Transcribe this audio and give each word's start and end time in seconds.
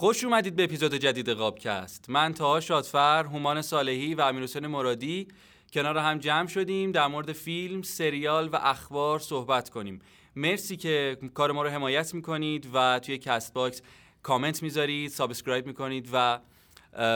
خوش 0.00 0.24
اومدید 0.24 0.56
به 0.56 0.64
اپیزود 0.64 0.94
جدید 0.94 1.28
قابکست. 1.28 2.10
من 2.10 2.34
طاها 2.34 2.60
شادفر، 2.60 3.24
هومان 3.24 3.62
صالحی 3.62 4.14
و 4.14 4.20
امیرحسین 4.20 4.66
مرادی. 4.66 5.28
کنار 5.72 5.98
هم 5.98 6.18
جمع 6.18 6.48
شدیم 6.48 6.92
در 6.92 7.06
مورد 7.06 7.32
فیلم، 7.32 7.82
سریال 7.82 8.48
و 8.48 8.56
اخبار 8.56 9.18
صحبت 9.18 9.70
کنیم. 9.70 9.98
مرسی 10.36 10.76
که 10.76 11.18
کار 11.34 11.52
ما 11.52 11.62
رو 11.62 11.68
حمایت 11.68 12.14
می‌کنید 12.14 12.68
و 12.74 13.00
توی 13.02 13.18
Castbox 13.18 13.82
کامنت 14.22 14.62
می‌ذارید 14.62 15.10
subscribe 15.10 15.66
می‌کنید 15.66 16.08
و 16.12 16.38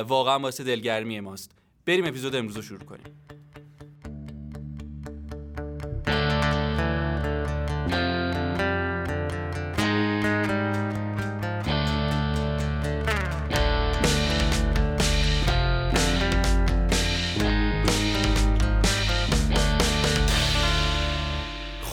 واقعا 0.08 0.38
باعث 0.38 0.60
دلگرمی 0.60 1.20
ماست. 1.20 1.50
بریم 1.86 2.04
اپیزود 2.04 2.36
امروز 2.36 2.56
رو 2.56 2.62
شروع 2.62 2.84
کنیم. 2.84 3.26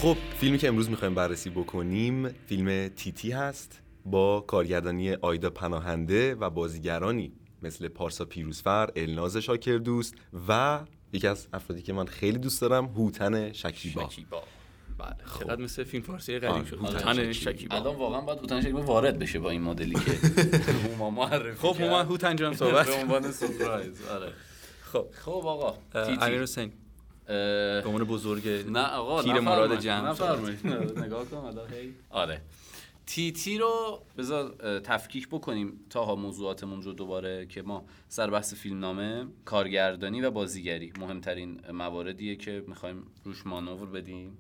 خب 0.02 0.18
فیلمی 0.40 0.58
که 0.58 0.68
امروز 0.68 0.90
می‌خوایم 0.90 1.16
بررسی 1.16 1.50
بکنیم 1.50 2.28
فیلم 2.28 2.88
تیتی 2.88 3.32
هست 3.32 3.82
با 4.06 4.42
کارگردانی 4.42 5.14
آیدا 5.14 5.50
پناهنده 5.50 6.36
و 6.36 6.50
بازیگرانی 6.50 7.32
مثل 7.62 7.88
پارسا 7.88 8.26
پیروزفر، 8.26 8.90
الناز 8.96 9.38
شاکردوست 9.38 10.16
و 10.48 10.80
یکی 11.14 11.28
از 11.28 11.48
افرادی 11.54 11.82
که 11.82 11.94
من 11.94 12.06
خیلی 12.06 12.38
دوست 12.38 12.62
دارم 12.62 12.86
هوتن 12.86 13.52
شکیبا. 13.54 14.10
شکیبا. 14.10 14.44
بله 14.98 15.16
چقدر 15.40 15.62
مثل 15.62 15.84
فیلم 15.84 16.04
فارسی 16.04 16.40
قدیم 16.40 16.66
شد. 16.66 16.78
هوتن 16.78 17.32
شکیبا. 17.32 17.76
الان 17.76 17.96
واقعا 17.96 18.22
باید 18.22 18.40
هوتن 18.40 18.62
شکیبا 18.62 18.82
وارد 18.82 19.20
بشه 19.20 19.40
با 19.40 19.50
این 19.50 19.62
مدلی 19.62 19.96
که 19.96 20.12
هوما 20.88 21.10
معرفی 21.10 21.68
خب 21.68 21.82
هومان 21.82 22.06
هوتن 22.06 22.36
جان 22.36 22.54
صحبت. 22.54 22.88
به 22.90 22.94
عنوان 22.94 23.32
سورپرایز 23.32 24.08
آره. 24.08 24.34
خب. 24.84 25.08
خب 25.12 25.32
آقا 25.32 25.78
امیر 25.96 26.42
حسین. 26.42 26.72
به 27.32 27.84
عنوان 27.86 28.04
بزرگ 28.04 28.48
نه 28.48 28.88
آقا 28.88 29.24
تیر 29.24 29.40
مراد 29.40 29.80
جمع 29.80 30.10
نفرمایید. 30.10 30.68
نگاه 31.06 31.26
کن 31.26 31.54
آره. 32.10 32.42
تیتی 33.06 33.58
رو 33.58 34.02
بذار 34.18 34.56
تفکیک 34.80 35.28
بکنیم 35.28 35.80
تا 35.90 36.06
ها 36.06 36.16
موضوعاتمون 36.16 36.82
رو 36.82 36.94
دوباره 36.94 37.46
که 37.46 37.62
ما 37.62 37.86
سر 38.10 38.30
بحث 38.30 38.54
فیلمنامه 38.54 39.26
کارگردانی 39.46 40.22
و 40.22 40.32
بازیگری 40.32 40.94
مهمترین 41.00 41.62
مواردیه 41.74 42.36
که 42.36 42.64
می‌خوایم 42.68 43.04
روش 43.24 43.48
مانور 43.48 43.88
بدیم. 43.88 44.38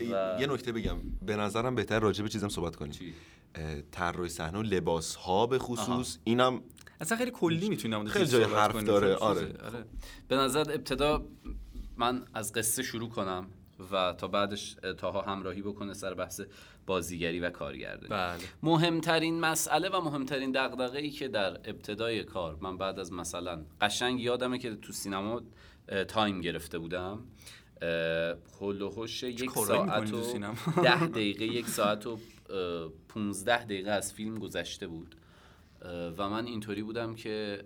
و... 0.00 0.36
یه 0.40 0.46
نکته 0.46 0.72
بگم. 0.72 0.96
به 1.26 1.36
نظرم 1.36 1.74
بهتر 1.74 2.00
راجع 2.00 2.22
به 2.22 2.28
چیزم 2.28 2.48
صحبت 2.48 2.76
کنیم. 2.76 2.92
چی؟ 2.92 3.14
طراحی 3.92 4.28
صحنه 4.28 4.58
و 4.58 4.62
لباس 4.62 5.14
ها 5.14 5.46
به 5.46 5.58
خصوص. 5.58 6.18
اینم 6.24 6.60
اصلا 7.00 7.18
خیلی 7.18 7.30
کلی 7.30 7.68
می‌تونیم 7.68 8.04
خیلی 8.04 8.26
جای 8.26 8.44
حرف 8.44 8.84
داره. 8.84 9.14
آره. 9.14 9.56
آره. 9.60 9.84
به 10.28 10.36
نظر 10.36 10.60
ابتدا 10.60 11.24
من 12.00 12.22
از 12.34 12.52
قصه 12.52 12.82
شروع 12.82 13.08
کنم 13.08 13.46
و 13.92 14.14
تا 14.18 14.28
بعدش 14.28 14.76
تاها 14.98 15.22
همراهی 15.22 15.62
بکنه 15.62 15.94
سر 15.94 16.14
بحث 16.14 16.40
بازیگری 16.86 17.40
و 17.40 17.50
کارگردانی. 17.50 18.08
بله. 18.08 18.48
مهمترین 18.62 19.40
مسئله 19.40 19.88
و 19.88 20.00
مهمترین 20.00 20.52
دغدغه 20.52 20.98
ای 20.98 21.10
که 21.10 21.28
در 21.28 21.50
ابتدای 21.50 22.24
کار 22.24 22.58
من 22.60 22.78
بعد 22.78 22.98
از 22.98 23.12
مثلا 23.12 23.64
قشنگ 23.80 24.20
یادمه 24.20 24.58
که 24.58 24.74
تو 24.74 24.92
سینما 24.92 25.42
تایم 26.08 26.40
گرفته 26.40 26.78
بودم 26.78 27.24
هول 28.60 28.82
و 28.82 28.90
هوش 28.90 29.22
یک 29.22 29.50
ساعت 29.50 30.12
و 30.12 30.22
ده 30.82 31.06
دقیقه 31.06 31.44
یک 31.44 31.68
ساعت 31.68 32.06
و 32.06 32.18
پونزده 33.08 33.64
دقیقه 33.64 33.90
از 33.90 34.12
فیلم 34.12 34.38
گذشته 34.38 34.86
بود. 34.86 35.16
و 36.18 36.28
من 36.28 36.46
اینطوری 36.46 36.82
بودم 36.82 37.14
که 37.14 37.64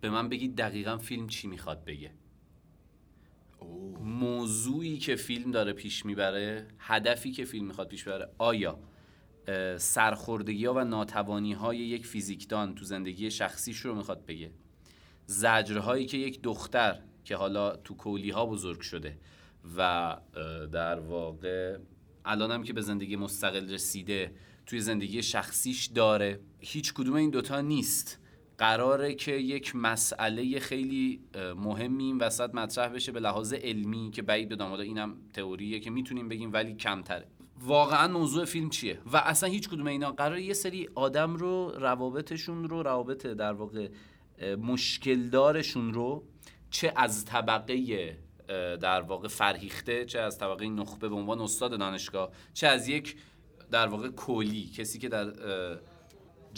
به 0.00 0.10
من 0.10 0.28
بگید 0.28 0.56
دقیقا 0.56 0.98
فیلم 0.98 1.26
چی 1.26 1.48
می‌خواد 1.48 1.84
بگه. 1.84 2.10
موضوعی 4.00 4.98
که 4.98 5.16
فیلم 5.16 5.50
داره 5.50 5.72
پیش 5.72 6.06
می‌بره 6.06 6.68
هدفی 6.78 7.32
که 7.32 7.44
فیلم 7.44 7.66
می‌خواد 7.66 7.88
پیش 7.88 8.04
ببره 8.04 8.30
آیا 8.38 8.78
سرخوردگی 9.76 10.64
ها 10.64 10.74
و 10.74 10.84
ناتوانی 10.84 11.52
های 11.52 11.78
یک 11.78 12.06
فیزیکدان 12.06 12.74
تو 12.74 12.84
زندگی 12.84 13.30
شخصیش 13.30 13.78
رو 13.78 13.94
می‌خواد 13.94 14.26
بگه؟ 14.26 14.50
زجرهایی 15.26 16.06
که 16.06 16.16
یک 16.16 16.42
دختر 16.42 17.02
که 17.24 17.36
حالا 17.36 17.76
تو 17.76 17.94
کولی 17.94 18.30
ها 18.30 18.46
بزرگ 18.46 18.80
شده 18.80 19.18
و 19.76 20.16
در 20.72 21.00
واقع 21.00 21.78
الانم 22.24 22.62
که 22.62 22.72
به 22.72 22.80
زندگی 22.80 23.16
مستقل 23.16 23.70
رسیده 23.70 24.32
توی 24.66 24.80
زندگی 24.80 25.22
شخصیش 25.22 25.86
داره 25.86 26.40
هیچ 26.60 26.94
کدوم 26.94 27.14
این 27.14 27.30
دوتا 27.30 27.60
نیست. 27.60 28.18
قراره 28.58 29.14
که 29.14 29.32
یک 29.32 29.76
مسئله 29.76 30.58
خیلی 30.58 31.20
مهمی 31.56 32.04
این 32.04 32.18
وسط 32.18 32.54
مطرح 32.54 32.88
بشه 32.88 33.12
به 33.12 33.20
لحاظ 33.20 33.52
علمی 33.52 34.10
که 34.10 34.22
بعید 34.22 34.48
بدم 34.48 34.66
حالا 34.66 34.82
اینم 34.82 35.16
تئوریه 35.32 35.80
که 35.80 35.90
می‌تونیم 35.90 36.28
بگیم 36.28 36.52
ولی 36.52 36.74
کمتره. 36.74 37.28
واقعا 37.60 38.08
موضوع 38.08 38.44
فیلم 38.44 38.70
چیه؟ 38.70 38.98
و 39.12 39.16
اصلا 39.16 39.48
هیچ 39.48 39.68
کدوم 39.68 39.86
اینا 39.86 40.12
قرار 40.12 40.38
یه 40.38 40.54
سری 40.54 40.88
آدم 40.94 41.36
رو 41.36 41.72
روابطشون 41.78 42.68
رو 42.68 42.82
روابط 42.82 43.26
در 43.26 43.52
واقع 43.52 43.88
مشکل 44.56 45.28
دارشون 45.28 45.94
رو 45.94 46.24
چه 46.70 46.92
از 46.96 47.24
طبقه 47.24 48.16
در 48.80 49.00
واقع 49.00 49.28
فرهیخته 49.28 50.04
چه 50.04 50.20
از 50.20 50.38
طبقه 50.38 50.68
نخبه 50.68 51.08
به 51.08 51.14
عنوان 51.14 51.40
استاد 51.40 51.78
دانشگاه 51.78 52.30
چه 52.54 52.66
از 52.66 52.88
یک 52.88 53.16
در 53.70 53.86
واقع 53.86 54.08
کلی 54.08 54.70
کسی 54.76 54.98
که 54.98 55.08
در 55.08 55.32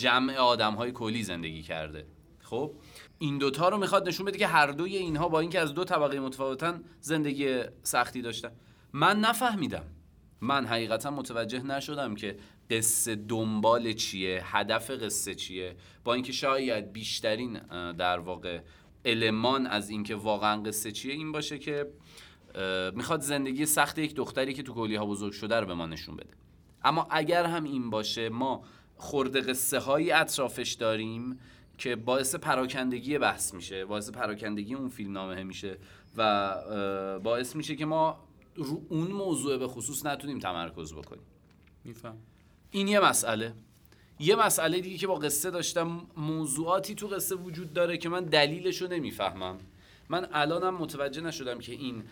جمع 0.00 0.36
آدم 0.36 0.74
های 0.74 0.92
کلی 0.92 1.22
زندگی 1.22 1.62
کرده. 1.62 2.06
خب 2.42 2.72
این 3.18 3.38
دوتا 3.38 3.68
رو 3.68 3.76
می‌خواد 3.76 4.08
نشون 4.08 4.26
بده 4.26 4.38
که 4.38 4.46
هر 4.46 4.66
دوی 4.66 4.96
اینها 4.96 5.28
با 5.28 5.40
اینکه 5.40 5.60
از 5.60 5.74
دو 5.74 5.84
طبقه 5.84 6.20
متفاوتن 6.20 6.84
زندگی 7.00 7.62
سختی 7.82 8.22
داشتن. 8.22 8.50
من 8.92 9.20
نفهمیدم. 9.20 9.84
من 10.40 10.66
حقیقتا 10.66 11.10
متوجه 11.10 11.62
نشدم 11.62 12.14
که 12.14 12.36
قصه 12.70 13.14
دنبال 13.14 13.92
چیه 13.92 14.42
هدف 14.44 14.90
قصه 14.90 15.34
چیه. 15.34 15.76
با 16.04 16.14
اینکه 16.14 16.32
شاید 16.32 16.92
بیشترین 16.92 17.58
در 17.92 18.18
واقع 18.18 18.60
المان 19.04 19.66
از 19.66 19.90
اینکه 19.90 20.14
واقعا 20.14 20.62
قصه 20.62 20.92
چیه 20.92 21.14
این 21.14 21.32
باشه 21.32 21.58
که 21.58 21.86
می‌خواد 22.94 23.20
زندگی 23.20 23.66
سخت 23.66 23.98
یک 23.98 24.14
دختری 24.14 24.54
که 24.54 24.62
تو 24.62 24.74
کلی 24.74 24.94
ها 24.96 25.06
بزرگ 25.06 25.32
شده 25.32 25.60
رو 25.60 25.66
به 25.66 25.74
ما 25.74 25.86
نشون 25.86 26.16
بده. 26.16 26.30
اما 26.84 27.06
اگر 27.10 27.44
هم 27.44 27.64
این 27.64 27.90
باشه 27.90 28.28
ما 28.28 28.64
خورده 29.00 29.40
قصه 29.40 29.78
هایی 29.78 30.10
اطرافش 30.10 30.72
داریم 30.72 31.38
که 31.78 31.96
باعث 31.96 32.34
پراکندگی 32.34 33.18
بحث 33.18 33.54
میشه 33.54 33.84
باعث 33.84 34.10
پراکندگی 34.10 34.74
اون 34.74 34.88
فیلم 34.88 35.12
نامه 35.12 35.42
میشه 35.42 35.76
و 36.16 37.18
باعث 37.18 37.56
میشه 37.56 37.76
که 37.76 37.86
ما 37.86 38.18
رو 38.56 38.82
اون 38.88 39.06
موضوع 39.06 39.56
به 39.56 39.68
خصوص 39.68 40.06
نتونیم 40.06 40.38
تمرکز 40.38 40.92
بکنیم. 40.92 41.22
میفهم. 41.84 42.16
این 42.70 42.88
یه 42.88 43.00
مسئله. 43.00 43.54
یه 44.18 44.36
مسئله 44.36 44.80
دیگه 44.80 44.98
که 44.98 45.06
با 45.06 45.14
قصه 45.14 45.50
داشتم 45.50 46.06
موضوعاتی 46.16 46.94
تو 46.94 47.06
قصه 47.06 47.34
وجود 47.34 47.72
داره 47.72 47.98
که 47.98 48.08
من 48.08 48.24
دلیلش 48.24 48.82
رو 48.82 48.88
نمی‌فهمم. 48.88 49.58
من 50.08 50.28
الانم 50.32 50.74
متوجه 50.74 51.20
نشدم 51.20 51.58
که 51.58 51.72
این 51.72 52.02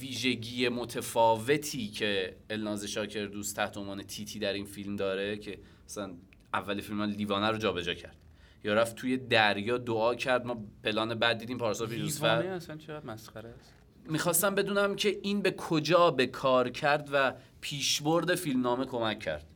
ویژگی 0.00 0.68
متفاوتی 0.68 1.88
که 1.88 2.36
الناز 2.50 2.84
شاکر 2.84 3.26
دوست 3.26 3.56
تحت 3.56 3.76
عنوان 3.76 4.02
تیتی 4.02 4.38
در 4.38 4.52
این 4.52 4.64
فیلم 4.64 4.96
داره 4.96 5.36
که 5.36 5.58
مثلا 5.86 6.14
اول 6.54 6.80
فیلم 6.80 7.02
لیوانه 7.02 7.50
رو 7.50 7.58
جابجا 7.58 7.94
کرد. 7.94 8.16
یا 8.64 8.74
رفت 8.74 8.96
توی 8.96 9.16
دریا 9.16 9.78
دعا 9.78 10.14
کرد 10.14 10.46
ما 10.46 10.64
پلان 10.84 11.14
بعد 11.14 11.38
دیدیم 11.38 11.58
پارسا 11.58 11.86
پیروزفر 11.86 12.42
اصلا 12.42 12.76
چقدر 12.76 13.06
مسخره 13.06 13.48
است. 13.48 13.74
می‌خواستم 14.04 14.54
بدونم 14.54 14.96
که 14.96 15.18
این 15.22 15.42
به 15.42 15.50
کجا 15.50 16.10
به 16.10 16.26
کار 16.26 16.70
کرد 16.70 17.08
و 17.12 17.34
پیشبرد 17.60 18.34
فیلمنامه 18.34 18.84
کمک 18.84 19.18
کرد. 19.18 19.46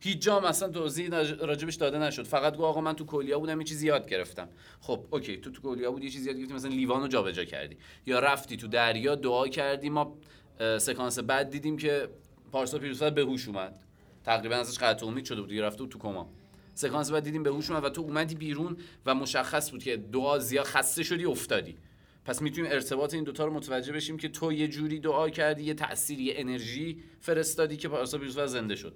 هیچ 0.00 0.18
جام 0.18 0.44
اصلا 0.44 0.68
توضیح 0.68 1.08
راجبش 1.40 1.74
داده 1.74 1.98
نشد. 1.98 2.26
فقط 2.26 2.52
گفت 2.52 2.62
آقا 2.62 2.80
من 2.80 2.92
تو 2.92 3.04
کلیا 3.04 3.38
بودم 3.38 3.60
یه 3.60 3.66
چیزی 3.66 3.86
یاد 3.86 4.08
گرفتم. 4.08 4.48
خب 4.80 5.06
اوکی 5.10 5.36
تو 5.36 5.50
تو 5.50 5.62
کلیا 5.62 5.92
بودی 5.92 6.04
یه 6.04 6.12
چیزی 6.12 6.30
یاد 6.30 6.38
گرفتی 6.38 6.54
مثلا 6.54 6.70
لیوانو 6.70 7.08
جابجا 7.08 7.44
کردی. 7.44 7.76
یا 8.06 8.18
رفتی 8.18 8.56
تو 8.56 8.68
دریا 8.68 9.14
دعا 9.14 9.48
کردی. 9.48 9.90
ما 9.90 10.18
سکانس 10.78 11.18
بعد 11.18 11.50
دیدیم 11.50 11.76
که 11.76 12.08
پارسا 12.52 12.78
پیروزفر 12.78 13.10
به 13.10 13.22
هوش 13.22 13.48
اومد. 13.48 13.78
تقریبا 14.24 14.54
ازش 14.54 14.78
قطع 14.78 15.06
امید 15.06 15.24
شده 15.24 15.40
بود 15.40 15.52
رفته 15.52 15.86
تو 15.86 15.98
کما. 15.98 16.30
سکانس 16.74 17.10
بعد 17.10 17.24
دیدیم 17.24 17.42
به 17.42 17.50
هوش 17.50 17.70
اومد 17.70 17.84
و 17.84 17.90
تو 17.90 18.00
اومدی 18.00 18.34
بیرون 18.34 18.76
و 19.06 19.14
مشخص 19.14 19.70
بود 19.70 19.82
که 19.82 19.96
دعا 19.96 20.38
زیاد 20.38 20.66
خسته 20.66 21.02
شدی 21.02 21.24
افتادی. 21.24 21.76
پس 22.24 22.42
می‌تونیم 22.42 22.70
ارتباط 22.72 23.14
این 23.14 23.24
دوتا 23.24 23.44
رو 23.44 23.54
متوجه 23.54 23.92
بشیم 23.92 24.16
که 24.16 24.28
تو 24.28 24.52
یه 24.52 24.68
جوری 24.68 25.00
دعا 25.00 25.28
کردی 25.30 25.62
یه 25.62 25.74
تأثیر 25.74 26.20
یه 26.20 26.34
انرژی 26.36 27.02
فرستادی 27.20 27.76
که 27.76 27.88
پارسا 27.88 28.18
پیروزفر 28.18 28.46
زنده 28.46 28.76
شد. 28.76 28.94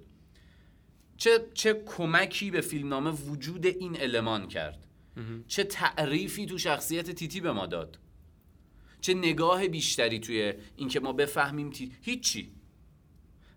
چه 1.17 1.45
چه 1.53 1.83
کمکی 1.85 2.51
به 2.51 2.61
فیلمنامه 2.61 3.09
وجود 3.11 3.65
این 3.65 4.01
المان 4.01 4.47
کرد؟ 4.47 4.87
چه 5.47 5.63
تعریفی 5.63 6.45
تو 6.45 6.57
شخصیت 6.57 7.11
تیتی 7.11 7.41
به 7.41 7.51
ما 7.51 7.65
داد؟ 7.65 7.99
چه 9.01 9.13
نگاه 9.13 9.67
بیشتری 9.67 10.19
توی 10.19 10.53
اینکه 10.75 10.99
ما 10.99 11.13
بفهمیم 11.13 11.69
تی... 11.69 11.91
هیچی. 12.01 12.51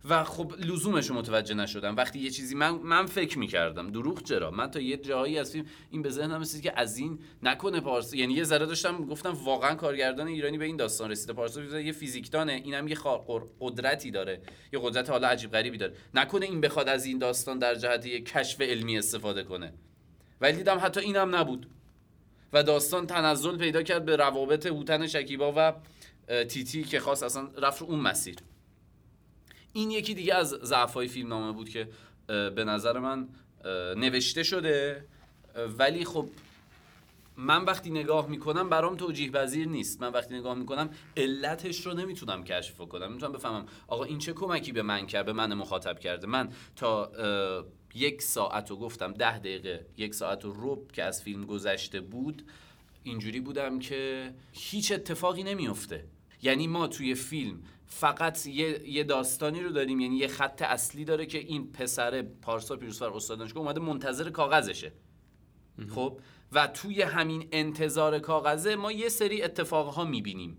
و 0.04 0.24
خب 0.24 0.54
لزومش 0.58 1.06
رو 1.06 1.14
متوجه 1.14 1.54
نشدم. 1.54 1.96
وقتی 1.96 2.18
یه 2.18 2.30
چیزی 2.30 2.54
من 2.54 2.70
من 2.70 3.06
فکر 3.06 3.38
می‌کردم. 3.38 3.90
دروغ 3.90 4.22
چرا؟ 4.22 4.50
من 4.50 4.70
تا 4.70 4.80
یه 4.80 4.96
جایی 4.96 5.38
از 5.38 5.52
فیلم 5.52 5.66
این 5.90 6.02
به 6.02 6.10
ذهنم 6.10 6.40
رسید 6.40 6.62
که 6.62 6.72
از 6.76 6.96
این 6.96 7.18
نکنه 7.42 7.80
پارسا 7.80 8.16
یعنی 8.16 8.34
یه 8.34 8.44
ذره 8.44 8.66
داشتم 8.66 9.04
گفتم 9.06 9.32
واقعا 9.44 9.74
کارگردان 9.74 10.26
ایرانی 10.26 10.58
به 10.58 10.64
این 10.64 10.76
داستان 10.76 11.10
رسیده. 11.10 11.32
پارسا 11.32 11.80
یه 11.80 11.92
فیزیکدانه. 11.92 12.52
اینم 12.52 12.88
یه 12.88 12.96
قدرتی 13.60 14.10
داره. 14.10 14.40
یه 14.72 14.80
قدرت 14.82 15.10
حالا 15.10 15.28
عجیب 15.28 15.50
غریبی 15.50 15.78
داره. 15.78 15.92
نکنه 16.14 16.46
این 16.46 16.60
بخواد 16.60 16.88
از 16.88 17.04
این 17.04 17.18
داستان 17.18 17.58
در 17.58 17.74
جهت 17.74 18.06
یه 18.06 18.20
کشف 18.20 18.60
علمی 18.60 18.98
استفاده 18.98 19.44
کنه. 19.44 19.72
ولی 20.40 20.56
دیدم 20.56 20.78
حتی 20.82 21.00
اینم 21.00 21.36
نبود. 21.36 21.66
و 22.52 22.62
داستان 22.62 23.06
تنزل 23.06 23.56
پیدا 23.56 23.82
کرد 23.82 24.04
به 24.04 24.16
روابط 24.16 24.66
هوتن 24.66 25.06
شکیبا 25.06 25.52
و 25.56 25.72
تیتی 26.44 26.84
که 26.84 27.00
خواست 27.00 27.22
اصلا 27.22 27.48
رفت 27.62 27.82
اون 27.82 28.00
مسیر. 28.00 28.36
این 29.72 29.90
یکی 29.90 30.14
دیگه 30.14 30.34
از 30.34 30.48
ضعفای 30.48 31.08
فیلم 31.08 31.28
نامه 31.28 31.52
بود 31.52 31.68
که 31.68 31.88
به 32.26 32.64
نظر 32.64 32.98
من 32.98 33.28
نوشته 33.96 34.42
شده. 34.42 35.04
ولی 35.78 36.04
خب 36.04 36.28
من 37.36 37.64
وقتی 37.64 37.90
نگاه 37.90 38.28
می‌کنم 38.28 38.68
برام 38.68 38.96
توجیه 38.96 39.30
وزیر 39.30 39.68
نیست. 39.68 40.02
من 40.02 40.12
وقتی 40.12 40.34
نگاه 40.34 40.54
می‌کنم 40.54 40.90
علتش 41.16 41.86
رو 41.86 41.94
نمی‌تونم 41.94 42.44
کشف 42.44 42.78
کنم. 42.78 43.12
می‌تونم 43.12 43.32
بفهمم 43.32 43.66
آقا 43.88 44.04
این 44.04 44.18
چه 44.18 44.32
کمکی 44.32 44.72
به 44.72 44.82
من 44.82 45.06
کرد 45.06 45.26
به 45.26 45.32
من 45.32 45.54
مخاطب 45.54 45.98
کرده. 45.98 46.26
من 46.26 46.48
تا 46.76 47.10
یک 47.94 48.22
ساعت 48.22 48.70
رو 48.70 48.76
گفتم 48.76 49.12
ده 49.12 49.38
دقیقه 49.38 49.86
یک 49.96 50.14
ساعت 50.14 50.44
و 50.44 50.54
رب 50.56 50.92
که 50.92 51.04
از 51.04 51.22
فیلم 51.22 51.44
گذشته 51.44 52.00
بود 52.00 52.42
اینجوری 53.02 53.40
بودم 53.40 53.78
که 53.78 54.32
هیچ 54.52 54.92
اتفاقی 54.92 55.42
نمیفته 55.42 56.04
یعنی 56.42 56.66
ما 56.66 56.86
توی 56.86 57.14
فیلم 57.14 57.62
فقط 57.88 58.46
یه،, 58.46 58.88
یه 58.88 59.04
داستانی 59.04 59.60
رو 59.60 59.70
داریم 59.70 60.00
یعنی 60.00 60.16
یه 60.16 60.28
خط 60.28 60.62
اصلی 60.62 61.04
داره 61.04 61.26
که 61.26 61.38
این 61.38 61.72
پسر 61.72 62.22
پارسا 62.22 62.76
پیروزفر 62.76 63.10
استاد 63.10 63.38
دانشگاه 63.38 63.62
اومده 63.62 63.80
منتظر 63.80 64.30
کاغذشه. 64.30 64.92
خب؟ 65.94 66.20
و 66.52 66.66
توی 66.66 67.02
همین 67.02 67.48
انتظار 67.52 68.18
کاغذه 68.18 68.76
ما 68.76 68.92
یه 68.92 69.08
سری 69.08 69.42
اتفاقها 69.42 70.04
می‌بینیم. 70.04 70.58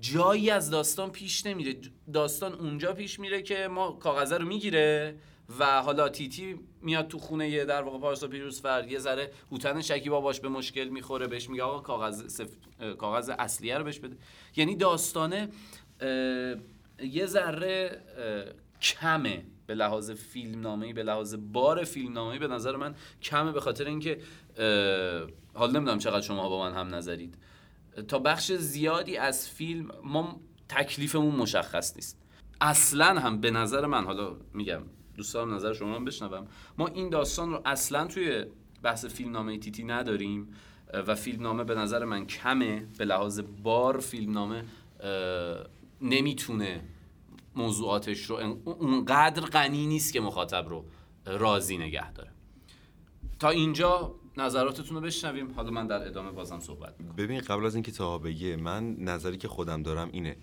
جایی 0.00 0.50
از 0.50 0.70
داستان 0.70 1.10
پیش 1.10 1.46
نمیره. 1.46 1.76
داستان 2.12 2.52
اونجا 2.52 2.92
پیش 2.92 3.20
میره 3.20 3.42
که 3.42 3.68
ما 3.68 3.92
کاغذه 3.92 4.38
رو 4.38 4.46
می‌گیره 4.46 5.16
و 5.58 5.82
حالا 5.82 6.08
تیتی 6.08 6.60
میاد 6.82 7.08
تو 7.08 7.18
خونه 7.18 7.50
یه 7.50 7.64
در 7.64 7.82
واقع 7.82 7.98
پارسا 7.98 8.28
پیروزفر 8.28 8.86
یه 8.88 8.98
ذره 8.98 9.32
هوتن 9.50 9.80
شکیبا 9.80 10.20
باش 10.20 10.40
به 10.40 10.48
مشکل 10.48 10.84
می‌خوره 10.84 11.26
بهش 11.26 11.50
میگه 11.50 11.62
آقا 11.62 11.80
کاغذ 11.80 12.32
سف... 12.32 12.50
کاغذ 12.98 13.30
اصلیه 13.38 13.78
رو 13.78 13.84
بهش 13.84 13.98
بده. 13.98 14.16
یعنی 14.56 14.76
داستانه 14.76 15.48
یه 17.02 17.26
ذره 17.26 18.00
کمه 18.82 19.44
به 19.66 19.74
لحاظ 19.74 20.10
فیلم 20.10 20.60
نامه‌ای 20.60 20.92
به 20.92 21.02
لحاظ 21.02 21.34
بار 21.52 21.84
فیلم 21.84 22.12
نامه‌ای 22.12 22.38
به 22.38 22.48
نظر 22.48 22.76
من 22.76 22.94
کمه 23.22 23.52
به 23.52 23.60
خاطر 23.60 23.86
اینکه 23.86 24.18
حال 25.54 25.76
نمی‌دونم 25.76 25.98
چقدر 25.98 26.20
شما 26.20 26.48
با 26.48 26.70
من 26.70 26.74
هم 26.74 26.94
نظرید. 26.94 27.34
تا 28.08 28.18
بخش 28.18 28.52
زیادی 28.52 29.16
از 29.16 29.48
فیلم 29.48 29.90
ما 30.04 30.40
تکلیفمون 30.68 31.34
مشخص 31.34 31.96
نیست. 31.96 32.22
اصلا 32.60 33.20
هم 33.20 33.40
به 33.40 33.50
نظر 33.50 33.86
من 33.86 34.04
حالا 34.04 34.36
میگم 34.54 34.82
دوستان 35.16 35.54
نظر 35.54 35.72
شما 35.72 35.96
هم 35.96 36.04
بشنوم. 36.04 36.46
ما 36.78 36.86
این 36.86 37.10
داستان 37.10 37.50
رو 37.50 37.62
اصلا 37.64 38.06
توی 38.06 38.44
بحث 38.82 39.04
فیلم 39.04 39.32
نامه 39.32 39.58
تیتی 39.58 39.84
نداریم 39.84 40.54
و 41.06 41.14
فیلم 41.14 41.42
نامه 41.42 41.64
به 41.64 41.74
نظر 41.74 42.04
من 42.04 42.26
کمه 42.26 42.86
به 42.98 43.04
لحاظ 43.04 43.40
بار 43.62 44.00
فیلم 44.00 44.32
نامه 44.32 44.64
نمی‌تونه 46.02 46.80
موضوعاتش 47.56 48.24
رو 48.24 48.36
اونقدر 48.64 49.42
غنی 49.42 49.86
نیست 49.86 50.12
که 50.12 50.20
مخاطب 50.20 50.68
رو 50.68 50.84
راضی 51.26 51.78
نگه 51.78 52.12
داره. 52.12 52.30
تا 53.38 53.50
اینجا 53.50 54.14
نظراتتون 54.36 54.96
رو 54.96 55.02
بشنویم. 55.02 55.52
حالا 55.52 55.70
من 55.70 55.86
در 55.86 56.06
ادامه 56.06 56.30
بازم 56.30 56.60
صحبت 56.60 56.94
می‌کنم. 57.00 57.16
ببین 57.16 57.40
قبل 57.40 57.66
از 57.66 57.74
اینکه 57.74 57.92
تا 57.92 58.18
بگه 58.18 58.56
من 58.56 58.94
نظری 58.94 59.36
که 59.36 59.48
خودم 59.48 59.82
دارم 59.82 60.08
اینه 60.12 60.36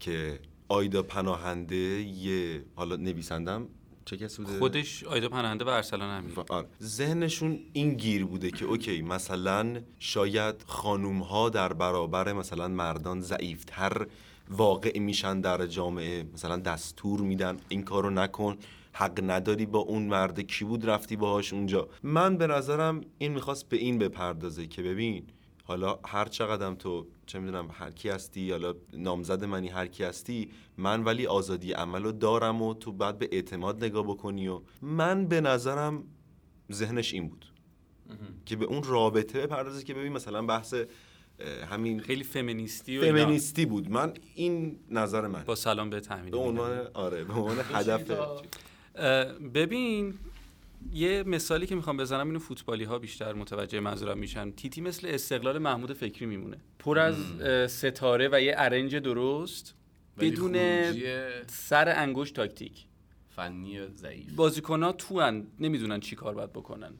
که 0.00 0.40
آیدا 0.68 1.02
پناهنده 1.02 1.76
یه 2.02 2.64
حالا 2.74 2.96
نویسندم. 2.96 3.68
چه 4.04 4.16
کسی 4.16 4.42
بوده؟ 4.42 4.58
خودش 4.58 5.04
آیدا 5.04 5.28
پناهنده 5.28 5.64
و 5.64 5.68
ارسلان 5.68 6.24
همین 6.24 6.36
آره. 6.48 6.66
ذهنشون 6.82 7.58
این 7.72 7.94
گیر 7.94 8.24
بوده 8.24 8.50
که 8.50 8.64
اوکی 8.64 9.02
مثلا 9.02 9.80
شاید 9.98 10.54
خانوم 10.66 11.20
ها 11.20 11.48
در 11.48 11.72
برابر 11.72 12.32
مثلا 12.32 12.68
مردان 12.68 13.20
ضعیفتر 13.20 14.06
واقع 14.48 14.98
میشن 14.98 15.40
در 15.40 15.66
جامعه. 15.66 16.26
مثلا 16.34 16.56
دستور 16.56 17.20
میدن 17.20 17.56
این 17.68 17.82
کارو 17.82 18.10
نکن. 18.10 18.56
حق 18.92 19.20
نداری 19.30 19.66
با 19.66 19.78
اون 19.78 20.02
مرد. 20.02 20.40
کی 20.40 20.64
بود 20.64 20.90
رفتی 20.90 21.16
باهاش 21.16 21.52
اونجا؟ 21.52 21.88
من 22.02 22.36
به 22.36 22.46
نظرم 22.46 23.00
این 23.18 23.32
می‌خواست 23.32 23.68
به 23.68 23.76
این 23.76 23.98
بپردازه 23.98 24.66
که 24.66 24.82
ببین 24.82 25.26
حالا 25.64 25.98
هر 26.04 26.24
چقدرم 26.24 26.74
تو 26.74 27.06
چه 27.26 27.38
می‌دونم 27.38 27.68
هر 27.72 27.90
کی 27.90 28.08
هستی 28.08 28.50
حالا 28.50 28.74
نامزد 28.92 29.44
منی 29.44 29.68
هر 29.68 29.86
کی 29.86 30.04
هستی 30.04 30.48
من 30.76 31.04
ولی 31.04 31.26
آزادی 31.26 31.72
عملو 31.72 32.12
دارم 32.12 32.62
و 32.62 32.74
تو 32.74 32.92
بعد 32.92 33.18
به 33.18 33.28
اعتماد 33.32 33.84
نگاه 33.84 34.04
بکنی 34.04 34.48
و 34.48 34.60
من 34.82 35.26
به 35.26 35.40
نظرم 35.40 36.04
ذهنش 36.72 37.14
این 37.14 37.28
بود. 37.28 37.46
که 38.46 38.56
به 38.56 38.64
اون 38.64 38.82
رابطه 38.82 39.46
بپردازه 39.46 39.84
که 39.84 39.94
ببین 39.94 40.12
مثلا 40.12 40.42
بحث 40.42 40.74
همین 41.70 42.00
خیلی 42.00 42.24
فمینیستی 42.24 42.98
و 42.98 43.00
فمینیستی 43.00 43.66
بود. 43.66 43.90
من 43.90 44.12
این 44.34 44.78
نظر 44.90 45.26
من. 45.26 45.44
با 45.44 45.54
سلام 45.54 45.90
به 45.90 46.00
تحمیل 46.00 46.30
به 46.30 46.36
عنوان 46.36 46.86
آره 46.94 47.24
به 47.24 47.32
عنوان 47.32 47.56
هدف. 47.74 48.10
ببین 49.54 50.14
یه 50.92 51.22
مثالی 51.22 51.66
که 51.66 51.74
می‌خوام 51.74 51.96
بزنم 51.96 52.26
اینو 52.26 52.38
فوتبالی 52.38 52.84
ها 52.84 52.98
بیشتر 52.98 53.32
متوجه 53.32 53.80
منظورم 53.80 54.18
میشن. 54.18 54.50
تیتی 54.50 54.80
مثل 54.80 55.08
استقلال 55.10 55.58
محمود 55.58 55.92
فکری 55.92 56.26
میمونه. 56.26 56.56
پر 56.78 56.98
از 56.98 57.16
ستاره 57.70 58.28
و 58.32 58.40
یه 58.40 58.54
ارنج 58.58 58.96
درست 58.96 59.74
بدون 60.18 60.56
سر 61.46 61.88
انگشت 61.96 62.34
تاکتیک. 62.34 62.84
فنی 63.36 63.86
ضعیف. 63.96 64.34
بازیکن‌ها 64.36 64.92
تو 64.92 65.42
نمی‌دونن 65.60 66.00
چی 66.00 66.16
کار 66.16 66.34
باید 66.34 66.52
بکنن. 66.52 66.92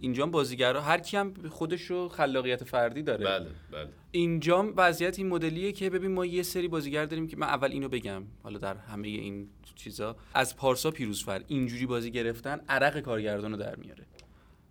اینجا 0.00 0.26
بازیگرا 0.26 0.82
هر 0.82 0.98
کی 0.98 1.16
هم 1.16 1.34
خودش 1.50 1.82
رو 1.82 2.08
خلاقیت 2.08 2.64
فردی 2.64 3.02
داره. 3.02 3.24
بله 3.24 3.50
بله. 3.72 3.88
اینجا 4.10 4.72
وضعیت 4.76 5.18
این 5.18 5.28
مدلیه 5.28 5.72
که 5.72 5.90
ببین 5.90 6.12
ما 6.12 6.26
یه 6.26 6.42
سری 6.42 6.68
بازیگر 6.68 7.06
داریم 7.06 7.26
که 7.26 7.36
من 7.36 7.46
اول 7.46 7.72
اینو 7.72 7.88
بگم 7.88 8.22
حالا 8.42 8.58
در 8.58 8.76
همه 8.76 9.08
این 9.08 9.48
چیزا. 9.74 10.16
از 10.34 10.56
پارسا 10.56 10.90
پیروزفر 10.90 11.42
اینجوری 11.48 11.86
بازی 11.86 12.10
گرفتن 12.10 12.60
عرق 12.68 13.00
کارگردان 13.00 13.50
رو 13.50 13.56
در 13.56 13.76
میاره. 13.76 14.04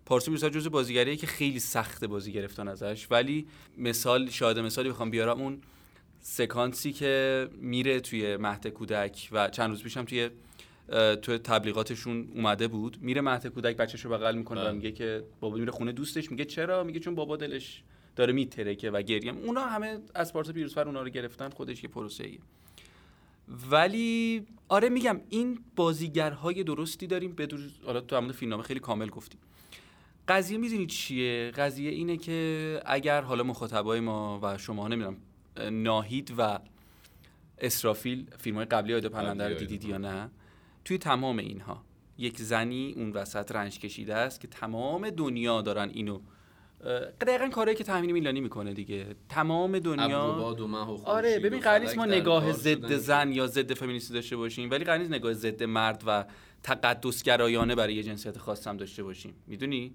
پارسا 0.06 0.26
پیروزفر 0.26 0.48
جزو 0.48 0.70
بازیگریه 0.70 1.16
که 1.16 1.26
خیلی 1.26 1.60
سخت 1.60 2.04
بازی 2.04 2.32
گرفتن 2.32 2.68
ازش. 2.68 3.06
ولی 3.10 3.46
مثال 3.78 4.30
شاده 4.30 4.62
مثالی 4.62 4.88
بخوام 4.88 5.10
بیارم 5.10 5.40
اون 5.40 5.60
سکانسی 6.20 6.92
که 6.92 7.48
میره 7.60 8.00
توی 8.00 8.36
مهد 8.36 8.66
کودک 8.66 9.28
و 9.32 9.48
چند 9.48 9.70
روز 9.70 9.82
پیشم 9.82 10.04
توی 10.04 10.30
تو 11.22 11.38
تبلیغاتشون 11.38 12.28
اومده 12.34 12.68
بود. 12.68 12.98
میره 13.00 13.20
مهد 13.20 13.46
کودک 13.46 13.76
بچه‌ش 13.76 14.04
رو 14.04 14.10
بغل 14.10 14.34
می‌کنه 14.34 14.60
و 14.60 14.64
بله. 14.64 14.72
میگه 14.72 14.92
که 14.92 15.24
بابا 15.40 15.56
میره 15.56 15.72
خونه 15.72 15.92
دوستش 15.92 16.30
میگه 16.30 16.44
چرا؟ 16.44 16.84
میگه 16.84 17.00
چون 17.00 17.14
بابا 17.14 17.36
دلش 17.36 17.82
داره 18.16 18.32
میترکه 18.32 18.90
و 18.90 19.02
گریه. 19.02 19.32
اونا 19.32 19.60
همه 19.60 19.98
از 20.14 20.32
پارسا 20.32 20.52
پیروزفر 20.52 20.86
اونا 20.86 21.02
رو 21.02 21.08
گرفتن 21.08 21.48
خودش 21.48 21.82
یه 21.84 21.90
پروسه 21.90 22.24
ایه. 22.24 22.38
ولی 23.70 24.46
آره 24.68 24.88
میگم 24.88 25.20
این 25.28 25.58
بازیگرهای 25.76 26.64
درستی 26.64 27.06
داریم 27.06 27.32
بدون 27.32 27.70
حالا 27.86 28.00
تو 28.00 28.16
همون 28.16 28.32
فیلمنامه 28.32 28.62
خیلی 28.62 28.80
کامل 28.80 29.08
گفتیم 29.08 29.40
قضیه 30.28 30.58
می‌دونید 30.58 30.88
چیه؟ 30.88 31.50
قضیه 31.50 31.90
اینه 31.90 32.16
که 32.16 32.80
اگر 32.86 33.20
حالا 33.20 33.42
مخاطبای 33.42 34.00
ما 34.00 34.40
و 34.42 34.58
شما 34.58 34.88
نمی‌دونم 34.88 35.16
ناهید 35.82 36.34
و 36.38 36.58
اسرافیل 37.58 38.26
فیلم 38.38 38.56
های 38.56 38.64
قبلی 38.64 38.94
آیدا 38.94 39.08
پرنده 39.08 39.48
رو 39.48 39.54
دیدید 39.54 39.84
یا 39.84 39.98
نه؟ 39.98 40.30
توی 40.86 40.98
تمام 40.98 41.38
اینها. 41.38 41.82
یک 42.18 42.40
زنی 42.40 42.94
اون 42.96 43.10
وسط 43.12 43.52
رنج 43.52 43.78
کشیده 43.78 44.14
است 44.14 44.40
که 44.40 44.48
تمام 44.48 45.10
دنیا 45.10 45.62
دارن 45.62 45.90
اینو 45.92 46.20
دقیقا 47.20 47.48
کاری 47.48 47.74
که 47.74 47.84
تامین 47.84 48.12
میلانی 48.12 48.40
می‌کنه 48.40 48.72
دیگه. 48.72 49.06
تمام 49.28 49.78
دنیا 49.78 50.18
آره 51.04 51.38
ببین 51.38 51.60
قرار 51.60 51.94
ما 51.94 52.06
نگاه 52.06 52.52
ضد 52.52 52.92
زن 52.96 53.32
یا 53.32 53.46
ضد 53.46 53.74
فمینیستی 53.74 54.14
داشته 54.14 54.36
باشیم 54.36 54.70
ولی 54.70 54.84
قرار 54.84 54.98
نگاه 54.98 55.32
ضد 55.32 55.62
مرد 55.62 56.02
و 56.06 56.24
تقدسگرایانه 56.62 57.74
برای 57.74 57.94
یه 57.94 58.02
جنسیت 58.02 58.38
خاص 58.38 58.66
هم 58.66 58.76
داشته 58.76 59.02
باشیم. 59.02 59.34
می‌دونی؟ 59.46 59.94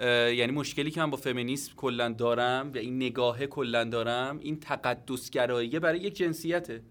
یعنی 0.00 0.52
مشکلی 0.52 0.90
که 0.90 1.00
من 1.00 1.10
با 1.10 1.16
فمینیسم 1.16 1.72
کلا 1.76 2.08
دارم 2.08 2.70
و 2.74 2.78
این 2.78 2.96
نگاه 2.96 3.46
کلا 3.46 3.84
دارم 3.84 4.38
این 4.38 4.60
تقدسگرایی 4.60 5.78
برای 5.78 6.00
یک 6.00 6.14
جنسیته. 6.14 6.82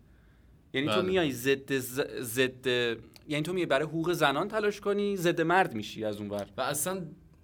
یعنی 0.73 0.87
تو 0.87 0.93
بله. 0.93 1.01
میای 1.01 1.31
ضد 1.31 1.77
ضد 2.21 2.97
یعنی 3.27 3.43
تو 3.43 3.53
میای 3.53 3.65
برای 3.65 3.85
حقوق 3.87 4.13
زنان 4.13 4.47
تلاش 4.47 4.79
کنی 4.81 5.17
ضد 5.17 5.41
مرد 5.41 5.73
میشی 5.73 6.05
از 6.05 6.17
اون 6.17 6.29
ور. 6.29 6.45
و 6.57 6.61
اصلا 6.61 7.01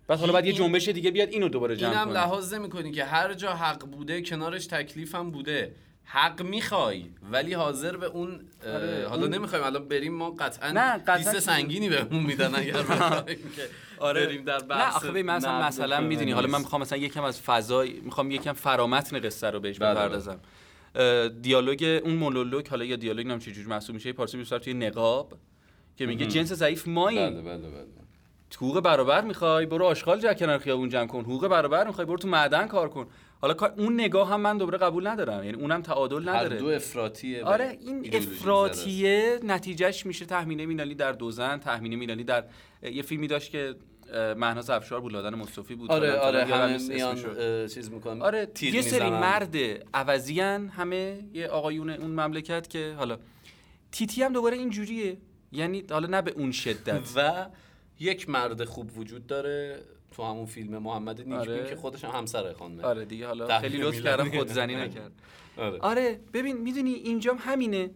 بعد 0.07 0.19
حالا 0.19 0.33
بعد 0.33 0.45
یه 0.45 0.53
جنبش 0.53 0.87
دیگه 0.89 1.11
بیاد 1.11 1.29
اینو 1.29 1.49
دوباره 1.49 1.75
جمع 1.75 1.89
اینم 1.89 2.11
لحاظ 2.11 2.53
می‌کنی 2.53 2.91
که 2.91 3.03
هر 3.05 3.33
جا 3.33 3.53
حق 3.53 3.85
بوده 3.85 4.21
کنارش 4.21 4.67
تکلیف 4.67 5.15
هم 5.15 5.31
بوده. 5.31 5.75
حق 6.05 6.41
می‌خوای 6.41 7.05
ولی 7.31 7.53
حاضر 7.53 7.97
به 7.97 8.05
اون 8.05 8.39
آره، 8.67 9.07
حالا 9.07 9.21
اون- 9.21 9.33
نمی‌خوایم 9.33 9.65
الان 9.65 9.87
بریم 9.87 10.13
ما 10.13 10.31
قطعا 10.31 10.71
نه، 10.71 10.97
قطعاً 10.97 11.39
سنگینی 11.39 11.89
بهمون 11.89 12.23
میدن 12.23 12.55
اگر 12.55 12.71
که 13.55 13.69
بریم 14.01 14.43
در 14.43 14.57
نه 14.57 14.63
بحث 14.63 14.95
آخه 14.95 15.09
ببین 15.09 15.25
مثلا 15.25 15.67
مثلا 15.67 16.01
می‌دونی 16.01 16.31
حالا 16.31 16.47
من. 16.47 16.59
می‌خوام 16.59 16.81
مثلا 16.81 16.97
یکم 16.97 17.23
از 17.23 17.41
فضای 17.41 17.93
می‌خوام 18.03 18.31
یکم 18.31 18.53
فرامتن 18.53 19.19
قصه 19.19 19.49
رو 19.49 19.59
بهش 19.59 19.79
بله، 19.79 19.91
بپردازم. 19.91 20.39
اه، 20.95 21.29
دیالوگ 21.29 22.01
اون 22.03 22.13
مونولوگ 22.15 22.67
حالا 22.67 22.85
یا 22.85 22.95
دیالوگ 22.95 23.19
نمی‌دونم 23.25 23.39
چه 23.39 23.51
جوری 23.51 23.67
محسوب 23.67 23.95
میشه 23.95 24.13
پارسی 24.13 24.37
بیشتر 24.37 24.59
توی 24.59 24.73
نقاب. 24.73 25.33
که 25.97 26.05
میگه 26.05 26.25
جنس 26.25 26.53
ضعیف 26.53 26.87
مایی 26.87 27.17
بله 27.17 27.41
بله 27.41 27.57
بله. 27.57 27.85
حقوق 28.55 28.79
برابر 28.79 29.21
می‌خوای 29.21 29.65
برو 29.65 29.85
آشغال 29.85 30.19
جا 30.19 30.33
کنار 30.33 30.57
خیابون 30.57 30.89
جمع 30.89 31.07
کن. 31.07 31.21
حقوق 31.21 31.47
برابر 31.47 31.87
می‌خوای 31.87 32.07
برو 32.07 32.17
تو 32.17 32.27
معدن 32.27 32.67
کار 32.67 32.89
کن. 32.89 33.07
حالا 33.41 33.55
اون 33.77 33.93
نگاه 33.93 34.29
هم 34.29 34.41
من 34.41 34.57
دوباره 34.57 34.77
قبول 34.77 35.07
ندارم. 35.07 35.43
یعنی 35.43 35.57
اونم 35.57 35.81
تعادل 35.81 36.29
هر 36.29 36.35
نداره. 36.35 36.57
دو 36.57 36.67
افراطیه 36.67 37.43
آره 37.43 37.77
این. 37.81 38.15
افراطیه 38.15 39.39
نتیجهش 39.43 40.05
میشه 40.05 40.25
تحمینه 40.25 40.65
مینالی 40.65 40.95
در 40.95 41.11
دوزن 41.11 41.57
تحمینه 41.57 41.95
مینالی 41.95 42.23
در 42.23 42.43
یه 42.81 43.01
فیلمی 43.01 43.27
داشت 43.27 43.51
که 43.51 43.75
مهناز 44.37 44.69
افشار 44.69 45.01
بود 45.01 45.11
لادن 45.13 45.35
مصطفی 45.35 45.75
بود. 45.75 45.91
آره 45.91 46.17
آره 46.17 46.45
همه 46.45 46.77
میان 46.89 47.15
چیز 47.67 47.91
می‌کنن. 47.91 48.21
آره 48.21 48.47
یه 48.61 48.81
سری. 48.81 49.09
مرد 49.09 49.55
عوضیان 49.93 50.67
همه 50.67 51.19
یه 51.33 51.47
آقایون 51.47 51.89
اون 51.89 52.11
مملکت 52.11 52.69
که 52.69 52.93
حالا 52.97 53.17
تیتی 53.91 54.23
هم 54.23 54.33
دوباره 54.33 54.57
اینجوریه. 54.57 55.17
یعنی 55.53 55.83
حالا 55.89 56.07
نه 56.07 56.21
به 56.21 56.31
اون 56.31 56.51
شدت 56.51 57.01
و 57.15 57.49
یک 57.99 58.29
مرد 58.29 58.63
خوب 58.63 58.97
وجود 58.97 59.27
داره 59.27 59.79
تو 60.11 60.23
همون 60.23 60.45
فیلم 60.45 60.77
محمد 60.77 61.19
نیکبین 61.19 61.39
آره. 61.39 61.69
که 61.69 61.75
خودش 61.75 62.03
هم 62.03 62.11
همسر 62.11 62.53
خانمه 62.53 62.83
آره 62.83 63.05
دیگه 63.05 63.27
حالا 63.27 63.59
خیلی 63.59 63.77
لطف. 63.77 64.01
کردم 64.01 64.29
خودزنی 64.29 64.75
نکرد 64.75 65.11
آره. 65.57 65.79
آره 65.79 66.19
ببین 66.33 66.57
می‌دونی 66.57 66.93
اینجام 66.93 67.37
همینه 67.39 67.91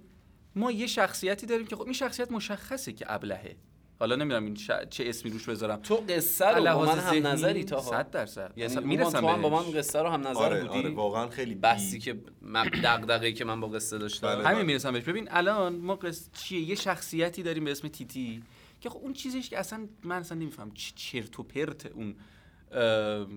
ما 0.55 0.71
یه 0.71 0.87
شخصیتی 0.87 1.45
داریم 1.45 1.67
که 1.67 1.75
خب 1.75 1.83
این 1.83 1.93
شخصیت 1.93 2.31
مشخصه 2.31 2.93
که 2.93 3.05
ابلهه 3.13 3.55
حالا 3.99 4.15
نمی‌دونم 4.15 4.45
این 4.45 4.55
ش... 4.55 4.71
چه 4.89 5.03
اسمی 5.07 5.31
روش 5.31 5.49
بذارم 5.49 5.79
تو 5.79 5.95
قصه 5.95 6.45
رو 6.47 6.63
با 6.63 6.85
من 6.85 6.99
هم 6.99 7.27
نظری 7.27 7.63
تا 7.63 7.81
100 7.81 8.11
درصد 8.11 8.53
یعنی 8.55 8.71
اصلا 8.71 8.83
می‌رسم 8.85 9.19
تو 9.19 9.27
هم 9.27 9.41
با. 9.41 9.49
من 9.49 9.71
قصه 9.71 9.99
رو 10.01 10.09
هم 10.09 10.27
نظر 10.27 10.39
آره 10.39 10.61
بودی 10.61 10.79
آره 10.79 10.89
واقعا 10.89 11.27
خیلی 11.29 11.53
بی- 11.53 11.59
بحثی 11.59 11.99
که 11.99 12.19
من 12.41 12.63
دغدغه‌ای 12.83 13.33
که 13.33 13.45
من 13.45 13.59
با 13.59 13.67
قصه 13.67 13.97
داشتم 13.97 14.35
بله. 14.35 14.47
همین 14.47 14.65
می‌رسم 14.65 14.91
بهش 14.91 15.03
ببین 15.03 15.27
الان 15.31 15.75
ما 15.75 15.95
قص... 15.95 16.29
چیه 16.33 16.61
یه 16.61 16.75
شخصیتی 16.75 17.43
داریم 17.43 17.65
به 17.65 17.71
اسم 17.71 17.87
تیتی 17.87 18.43
که 18.81 18.89
خب 18.89 18.97
اون 18.97 19.13
چیزش 19.13 19.49
که 19.49 19.59
اصلا 19.59 19.87
من 20.03 20.15
اصلا 20.19 20.37
نمیفهم. 20.37 20.71
چرت 20.95 21.39
و 21.39 21.43
پرت 21.43 21.85
اون 21.85 22.15
اه، 22.71 23.27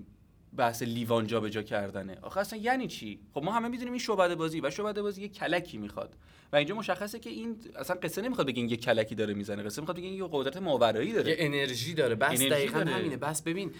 بحث 0.56 0.82
لیوان 0.82 1.26
جا 1.26 1.40
به 1.40 1.50
جا 1.50 1.62
کردنه. 1.62 2.18
آخه 2.22 2.40
اصلا 2.40 2.58
یعنی 2.58 2.86
چی؟ 2.86 3.18
خب 3.34 3.42
ما 3.42 3.52
همه 3.52 3.68
می‌دونیم 3.68 3.92
این 3.92 4.02
شعبده 4.02 4.34
بازی 4.34 4.60
و 4.60 4.70
شعبده 4.70 5.02
بازی 5.02 5.22
یه 5.22 5.28
کلکی 5.28 5.78
می‌خواد. 5.78 6.14
و 6.52 6.56
اینجا 6.56 6.74
مشخصه 6.74 7.18
که 7.18 7.30
این 7.30 7.56
اصلا 7.76 7.96
قصه 8.02 8.22
نمی‌خواد 8.22 8.46
بگه 8.46 8.60
این 8.60 8.70
یه 8.70 8.76
کلکی 8.76 9.14
داره 9.14 9.34
می‌زنه. 9.34 9.62
قصه 9.62 9.80
می‌خواد 9.82 9.96
بگه 9.96 10.06
این 10.06 10.18
یه 10.18 10.28
قدرت 10.32 10.56
ماورایی 10.56 11.12
داره. 11.12 11.30
یه 11.30 11.36
انرژی 11.38 11.94
داره. 11.94 12.14
بس 12.14 12.28
انرژی 12.28 12.48
دقیقا 12.48 12.78
داره. 12.78 12.90
همینه. 12.90 13.16
بس 13.16 13.42
ببین 13.42 13.72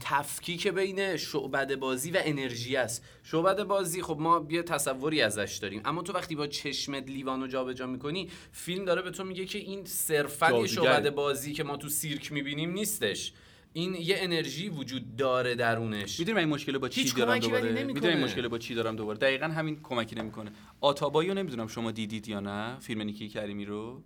تفکیک 0.00 0.68
بین 0.68 1.16
شعبد 1.16 1.74
بازی 1.74 2.10
و 2.10 2.18
انرژی 2.24 2.76
است. 2.76 3.04
شعبد 3.22 3.62
بازی 3.62 4.02
خب 4.02 4.16
ما 4.20 4.46
یه 4.50 4.62
تصوری 4.62 5.22
ازش 5.22 5.58
داریم. 5.62 5.80
اما 5.84 6.02
تو 6.02 6.12
وقتی 6.12 6.36
با 6.36 6.46
چشمت 6.46 7.10
لیوانو 7.10 7.46
جابجا 7.46 7.86
می‌کنی 7.86 8.30
فیلم 8.52 8.84
داره 8.84 9.02
به 9.02 9.10
تو 9.10 9.24
میگه 9.24 9.44
که 9.44 9.58
این 9.58 9.84
صرفا 9.84 10.46
یه 10.46 10.52
جادوگره. 10.52 10.94
شعبد 10.94 11.10
بازی 11.14 11.52
که 11.52 11.64
ما 11.64 11.76
تو 11.76 11.88
سیرک 11.88 12.32
می‌بینیم 12.32 12.70
نیستش. 12.70 13.32
این 13.76 13.94
یه 13.94 14.16
انرژی 14.18 14.68
وجود 14.68 15.16
داره 15.16 15.54
درونش. 15.54 16.18
می‌دونی 16.18 16.34
من 16.34 16.40
این 16.40 16.48
مشکل 16.48 16.78
با 16.78 16.88
چی 16.88 17.02
هیچ 17.02 17.16
دارم 17.16 17.38
دوباره. 17.38 17.84
می‌دونی 17.84 18.06
این 18.06 18.24
مشکل 18.24 18.48
با 18.48 18.58
چی 18.58 18.74
دارم 18.74 18.96
دوباره؟ 18.96 19.18
دقیقا 19.18 19.46
همین 19.46 19.80
کمکی 19.82 20.16
نمی‌کنه. 20.16 20.52
آتابایی 20.80 21.28
رو 21.28 21.34
نمی‌دونم 21.34 21.66
شما 21.66 21.90
دیدید 21.90 22.28
یا 22.28 22.40
نه؟ 22.40 22.78
فیلم 22.78 23.02
نیکی 23.02 23.28
کریمی 23.28 23.64
رو؟ 23.64 24.02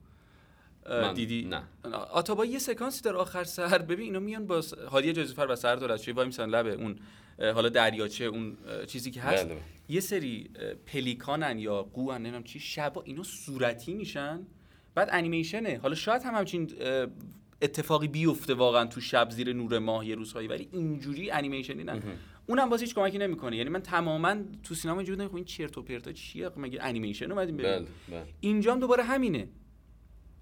دیدی؟ 1.15 1.45
نه. 1.45 1.63
آتابایی 2.11 2.53
یه 2.53 2.59
سکانسی 2.59 3.03
داره 3.03 3.17
آخر 3.19 3.45
سر. 3.45 3.79
ببین 3.79 4.05
اینا 4.07 4.19
میان 4.19 4.47
با 4.47 4.63
هادی 4.91 5.13
جزیفر 5.13 5.47
و 5.51 5.57
سردار 5.57 5.93
از 5.93 6.09
وای 6.09 6.27
میسن 6.27 6.49
لبه 6.49 6.73
اون 6.73 6.97
حالا 7.39 7.69
دریاچه 7.69 8.25
اون 8.25 8.57
چیزی 8.87 9.11
که 9.11 9.21
هست. 9.21 9.45
بله. 9.45 9.57
یه 9.89 10.01
سری 10.01 10.51
پلیکانن 10.87 11.59
یا 11.59 11.83
قوان 11.83 12.21
نمی‌دونم 12.21 12.45
چی 12.45 12.61
شبا 12.61 13.03
اینا 13.03 13.23
صورتی 13.23 13.95
میشن. 13.95 14.47
بعد 14.95 15.09
انیمیشنه. 15.13 15.79
حالا 15.83 15.95
شاید 15.95 16.23
هم 16.23 16.35
همچین 16.35 16.71
اتفاقی 17.63 18.09
بیفته 18.09 18.55
واقعا 18.55 18.87
تو 18.87 19.01
شب 19.01 19.31
زیر 19.31 19.53
نور 19.53 19.79
ماه 19.79 20.07
یه 20.07 20.15
روزهایی 20.15 20.49
ولی 20.49 20.69
اینجوری 20.73 21.31
انیمیشنی 21.31 21.85
نه. 21.85 22.03
اونم 22.47 22.69
باز 22.69 22.81
هیچ 22.81 22.95
کمکی 22.95 23.19
نمی‌کنه. 23.19 23.57
یعنی 23.57 23.71
من 23.71 23.81
تماما 23.81 24.37
تو 24.63 24.75
سینما 24.75 24.97
اینجوری 24.97 25.17
بودم 25.17 25.29
خب 25.29 25.37
این 25.37 25.45
چرت 25.45 25.79
و 25.79 25.83
پرتا 25.83 26.13
چیه؟ 26.13 26.51
مگه 26.57 26.79
انیمیشن 26.83 27.33
اومدیم 27.33 27.57
ببینیم 27.57 27.79
بله 27.79 27.89
بله. 28.11 28.27
اینجا 28.41 28.73
هم 28.73 28.81
دوباره 28.81 29.03
همینه. 29.03 29.49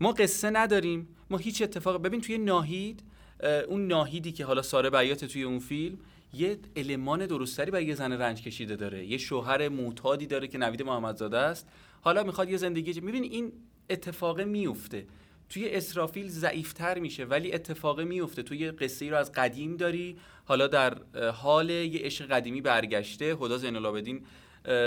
ما 0.00 0.12
قصه 0.12 0.50
نداریم. 0.50 1.08
ما 1.30 1.38
هیچ 1.38 1.62
اتفاق 1.62 2.02
ببین 2.02 2.20
توی 2.20 2.38
ناهید 2.38 3.02
اه، 3.40 3.50
اون 3.50 3.86
ناهیدی 3.86 4.32
که 4.32 4.44
حالا 4.44 4.62
ساره 4.62 4.90
بیات 4.90 5.24
توی 5.24 5.42
اون 5.42 5.58
فیلم 5.58 5.98
یه 6.32 6.58
المان 6.76 7.26
درستری 7.26 7.70
برای 7.70 7.84
یه 7.84 7.94
زن 7.94 8.12
رنج 8.12 8.42
کشیده 8.42 8.76
داره. 8.76 9.06
یه 9.06 9.18
شوهر 9.18 9.68
معتادی 9.68 10.26
داره 10.26 10.48
که 10.48 10.58
نوید 10.58 10.82
محمدزاده 10.82 11.38
است. 11.38 11.68
حالا 12.00 12.22
می‌خواد 12.22 12.50
یه 12.50 12.56
زندگی 12.56 13.00
میبین 13.00 13.22
این 13.22 13.52
اتفاق 13.90 14.40
میفته 14.40 15.06
توی 15.48 15.68
اسرافیل 15.68 16.28
ضعیفتر 16.28 16.98
میشه 16.98 17.24
ولی 17.24 17.52
اتفاق 17.52 18.00
میفته. 18.00 18.42
توی 18.42 18.58
یه 18.58 18.70
قصه 18.72 19.04
ای 19.04 19.10
رو 19.10 19.16
از 19.16 19.32
قدیم 19.32 19.76
داری 19.76 20.16
حالا 20.44 20.66
در 20.66 20.98
حال 21.30 21.70
یه 21.70 22.00
عشق 22.00 22.26
قدیمی 22.26 22.60
برگشته 22.60 23.36
خدا 23.36 23.58
زین 23.58 24.22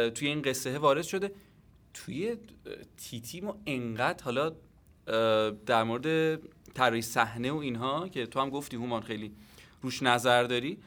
توی 0.10 0.28
این 0.28 0.42
قصه 0.42 0.78
وارد 0.78 1.04
شده. 1.04 1.32
توی 1.94 2.36
تیتی 2.98 3.42
ما 3.42 3.62
انقدر 3.66 4.24
حالا 4.24 4.56
در 5.66 5.84
مورد 5.84 6.40
طراحی 6.74 7.02
صحنه 7.02 7.52
و 7.52 7.58
اینها 7.58 8.08
که 8.08 8.26
تو 8.26 8.40
هم 8.40 8.50
گفتی 8.50 8.76
هومان 8.76 9.02
خیلی 9.02 9.32
روش 9.82 10.04
نظر 10.04 10.44
داری 10.44 10.78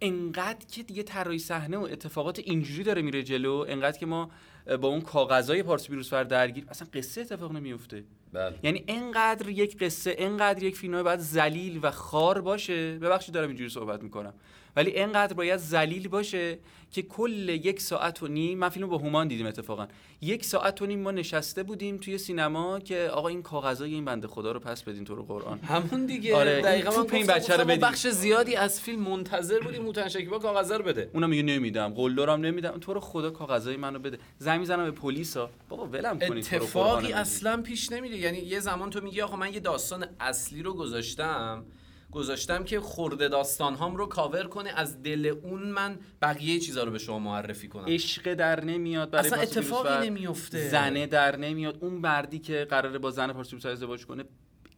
انقدر 0.00 0.66
که 0.66 0.82
دیگه 0.82 1.02
طراحی 1.02 1.38
صحنه 1.38 1.76
و 1.76 1.82
اتفاقات 1.82 2.38
اینجوری 2.38 2.82
داره 2.82 3.02
میره 3.02 3.22
جلو 3.22 3.64
انقدر 3.68 3.98
که 3.98 4.06
ما 4.06 4.30
با 4.76 4.88
اون 4.88 5.00
کاغذای 5.00 5.62
پارس 5.62 5.88
بیروسفر 5.88 6.24
درگیر 6.24 6.64
اصلا 6.68 6.88
قصه 6.94 7.20
اتفاق 7.20 7.52
نمیفته 7.52 8.04
بله. 8.32 8.58
یعنی 8.62 8.84
انقدر 8.88 9.48
یک 9.48 9.78
قصه 9.78 10.14
انقدر 10.18 10.62
یک 10.62 10.76
فیلم 10.76 11.02
باید 11.02 11.20
ذلیل 11.20 11.80
و 11.82 11.90
خار 11.90 12.40
باشه. 12.40 12.98
ببخشید 12.98 13.34
دارم 13.34 13.48
اینجوری 13.48 13.70
صحبت 13.70 14.02
می‌کنم. 14.02 14.34
ولی 14.76 14.96
انقدر 14.96 15.34
باید 15.34 15.56
ذلیل 15.56 16.08
باشه 16.08 16.58
که 16.92 17.02
کل 17.02 17.48
یک 17.48 17.80
ساعت 17.80 18.22
و 18.22 18.28
نیم 18.28 18.58
من 18.58 18.68
فیلم 18.68 18.86
با 18.86 18.98
هومان 18.98 19.28
دیدیم 19.28 19.46
اتفاقا. 19.46 19.86
یک 20.20 20.44
ساعت 20.44 20.82
و 20.82 20.86
نیم 20.86 21.00
ما 21.00 21.10
نشسته 21.10 21.62
بودیم 21.62 21.96
توی 21.96 22.18
سینما 22.18 22.80
که 22.80 23.10
آقا 23.12 23.28
این 23.28 23.42
کاغذای 23.42 23.94
این 23.94 24.04
بنده 24.04 24.28
خدا 24.28 24.52
رو 24.52 24.60
پس 24.60 24.82
بدین 24.82 25.04
تو 25.04 25.14
رو 25.14 25.22
قرآن. 25.22 25.58
همون 25.58 26.06
دیگه. 26.06 26.36
آره، 26.36 26.60
دقیقا 26.60 26.90
من 26.90 27.06
این 27.12 27.26
بچه 27.26 27.34
رو 27.34 27.40
گفتم 27.40 27.56
ما 27.56 27.64
بدی. 27.64 27.80
بخش 27.80 28.06
زیادی 28.06 28.56
از 28.56 28.80
فیلم 28.80 29.00
منتظر 29.00 29.60
بودیم 29.60 30.08
شکیبا 30.08 30.38
کاغذ 30.38 30.72
رو 30.72 30.84
بده. 30.84 31.10
اونم 31.14 31.30
میگه 31.30 31.42
نمیدم 31.42 31.88
قلدرم 31.88 32.40
نمیدم. 32.40 32.78
تو 32.80 32.94
رو 32.94 33.00
خدا 33.00 33.30
کاغذای 33.30 33.76
منو 33.76 33.98
بده. 33.98 34.18
زنگ 34.38 34.60
می‌زنم 34.60 34.84
به 34.84 34.90
پلیسا. 34.90 35.50
بابا 35.68 35.86
ولم 35.86 36.18
کنید 36.18 36.48
اتفاقی 36.52 37.12
اصلا 37.12 37.62
پیش 37.62 37.92
نمیره. 37.92 38.16
یعنی 38.16 38.38
یه 38.38 38.60
زمان 38.60 38.90
تو 38.90 39.00
میگی 39.00 39.20
آقا 39.20 39.36
من 39.36 39.52
یه 39.52 39.60
داستان 39.60 40.06
اصلی 40.20 40.62
رو 40.62 40.74
گذاشتم. 40.74 41.64
گذاشتم 42.12 42.64
که 42.64 42.80
خورده 42.80 43.28
داستان 43.28 43.74
هام 43.74 43.96
رو 43.96 44.06
کاور 44.06 44.46
کنه. 44.46 44.70
از 44.76 45.02
دل 45.02 45.34
اون 45.42 45.62
من 45.62 45.98
بقیه 46.22 46.58
چیزا 46.58 46.84
رو 46.84 46.90
به 46.90 46.98
شما 46.98 47.18
معرفی 47.18 47.68
کنم. 47.68 47.84
عشق 47.86 48.34
در 48.34 48.64
نمیاد 48.64 49.10
برای 49.10 49.26
اصلا 49.26 49.40
اتفاقی. 49.40 50.10
نمیفته. 50.10 50.68
زنه 50.68 51.06
در 51.06 51.36
نمیاد. 51.36 51.78
اون 51.80 51.94
مردی 51.94 52.38
که 52.38 52.66
قراره 52.70 52.98
با 52.98 53.10
زن 53.10 53.32
پارس 53.32 53.48
بیروسفر 53.48 53.70
ازدواج 53.70 54.06
کنه 54.06 54.24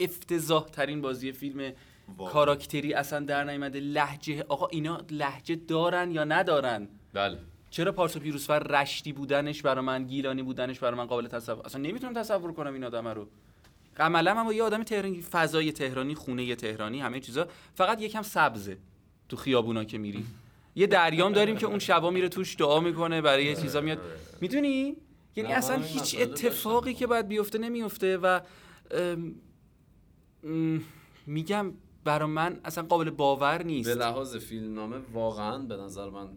افتضاح 0.00 0.64
ترین 0.64 1.00
بازی 1.00 1.32
فیلم. 1.32 1.72
کاراکتری 2.18 2.94
اصلا 2.94 3.20
در 3.20 3.44
نیامده. 3.44 3.80
لحجه 3.80 4.44
آقا 4.49 4.66
اینا 4.66 5.00
لحجه 5.10 5.54
دارن 5.56 6.10
یا 6.10 6.25
ندارن؟ 6.25 6.88
بله. 7.12 7.38
چرا 7.70 7.92
پارس 7.92 8.16
پیروسفر 8.16 8.58
رشتی 8.58 9.12
بودنش 9.12 9.62
برای 9.62 9.84
من 9.84 10.04
گیلانی 10.04 10.42
بودنش 10.42 10.78
برای 10.78 10.99
من 10.99 11.06
قابل 11.06 11.26
تصور؟ 11.26 11.66
اصلا 11.66 11.80
نمی‌تونم 11.80 12.14
تصور 12.14 12.52
کنم 12.52 12.72
این 12.72 12.84
آدم 12.84 13.08
رو. 13.08 13.28
عملا 13.99 14.35
من 14.35 14.44
با 14.44 14.52
یه 14.52 14.62
آدم 14.62 14.82
تهرانی 14.82 15.23
فضای 15.23 15.73
تهرانی 15.73 16.14
خونه 16.14 16.54
تهرانی 16.54 17.00
همه 17.00 17.20
چیزا. 17.20 17.49
فقط 17.75 18.00
یکم 18.02 18.23
سبزه 18.23 18.78
تو 19.28 19.37
خیابونا 19.37 19.85
که 19.85 19.99
میری. 19.99 20.25
یه 20.75 20.87
دریام 20.87 21.32
داریم 21.32 21.56
که 21.56 21.66
اون 21.66 21.78
شبا 21.78 22.11
میره 22.11 22.28
توش 22.28 22.56
دعا 22.56 22.80
می‌کنه 22.80 23.20
برای 23.20 23.44
یه 23.44 23.56
چیزا 23.56 23.80
میاد. 23.80 23.99
می‌دونی؟ 24.40 24.97
یعنی 25.37 25.52
اصلا 25.52 25.76
این 25.76 25.85
هیچ 25.85 26.16
اتفاقی. 26.20 26.94
که 26.94 27.06
باید 27.06 27.28
بیفته 27.28 27.59
نمیفته 27.59 28.18
و 28.18 28.40
میگم 31.26 31.73
برا 32.04 32.26
من 32.26 32.61
اصلا 32.64 32.85
قابل 32.85 33.11
باور 33.11 33.62
نیست. 33.62 33.88
به 33.88 33.94
لحاظ 33.94 34.37
فیلمنامه 34.37 34.97
واقعا 35.12 35.59
به 35.59 35.76
نظر 35.76 36.11
من 36.11 36.28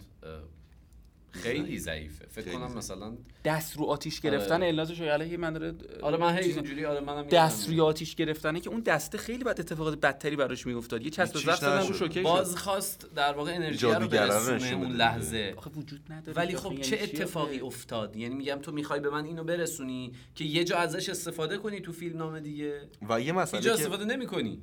خیلی 1.34 1.80
ضعیفه 1.80 2.26
فکر 2.28 2.44
خیلی 2.46 2.58
کنم. 2.58 2.78
مثلا 2.78 3.14
دست 3.46 3.78
رو 3.78 3.86
آتیش 3.86 4.22
گرفتن 4.22 4.56
آره. 4.56 4.68
النازش 4.68 5.02
علیه 5.02 5.38
من 5.38 5.54
داره 5.54 5.74
آره 6.02 6.18
من 6.18 6.38
هی 6.38 6.52
اینجوری 6.52 6.86
آره 6.86 7.00
منم 7.00 7.24
دست. 7.24 7.68
روی 7.68 7.82
آتیش 7.82 8.16
گرفتنه 8.16 8.60
که 8.60 8.70
اون 8.70 8.80
دسته 8.80 9.18
خیلی 9.18 9.44
بعد 9.44 9.60
اتفاقات 9.60 10.00
بدتری 10.00 10.36
براش 10.36 10.68
میافتاد 10.68 11.04
یه 11.04 11.10
چسب 11.10 11.38
زخم 11.38 11.56
زدن 11.56 11.88
رو. 11.88 11.94
شوکه 11.94 12.20
شد. 12.20 12.24
باز 12.24 12.56
خواست 12.56 13.08
در 13.16 13.34
واقع 13.34 13.52
انرژی 13.56 13.86
رو 13.86 13.94
رو 13.94 14.08
برسونه 14.08 14.72
اون. 14.72 14.92
لحظه 14.92 15.54
آخه 15.58 15.70
وجود 15.70 16.02
نداره 16.10 16.38
ولی 16.38 16.56
خب 16.56 16.82
چه 16.82 16.96
یعنی 16.96 17.08
چی 17.08 17.18
اتفاقی؟ 17.18 17.60
افتاد 17.60 18.16
یعنی 18.16 18.36
میگم 18.36 18.60
تو 18.62 18.72
می‌خوای 18.72 19.00
به 19.00 19.10
من 19.10 19.26
اینو 19.26 19.44
برسونی 19.44 20.12
که 20.36 20.44
یه 20.44 20.64
جا 20.64 20.78
ازش 20.78 21.10
استفاده 21.10 21.58
کنی 21.58 21.80
تو 21.80 21.92
فیلم 21.92 22.18
نامه 22.18 22.40
دیگه 22.40 22.82
و 23.10 23.22
یه 23.22 23.32
مسئله 23.32 23.62
که 23.62 23.72
استفاده 23.72 24.06
نمی‌کنی 24.06 24.62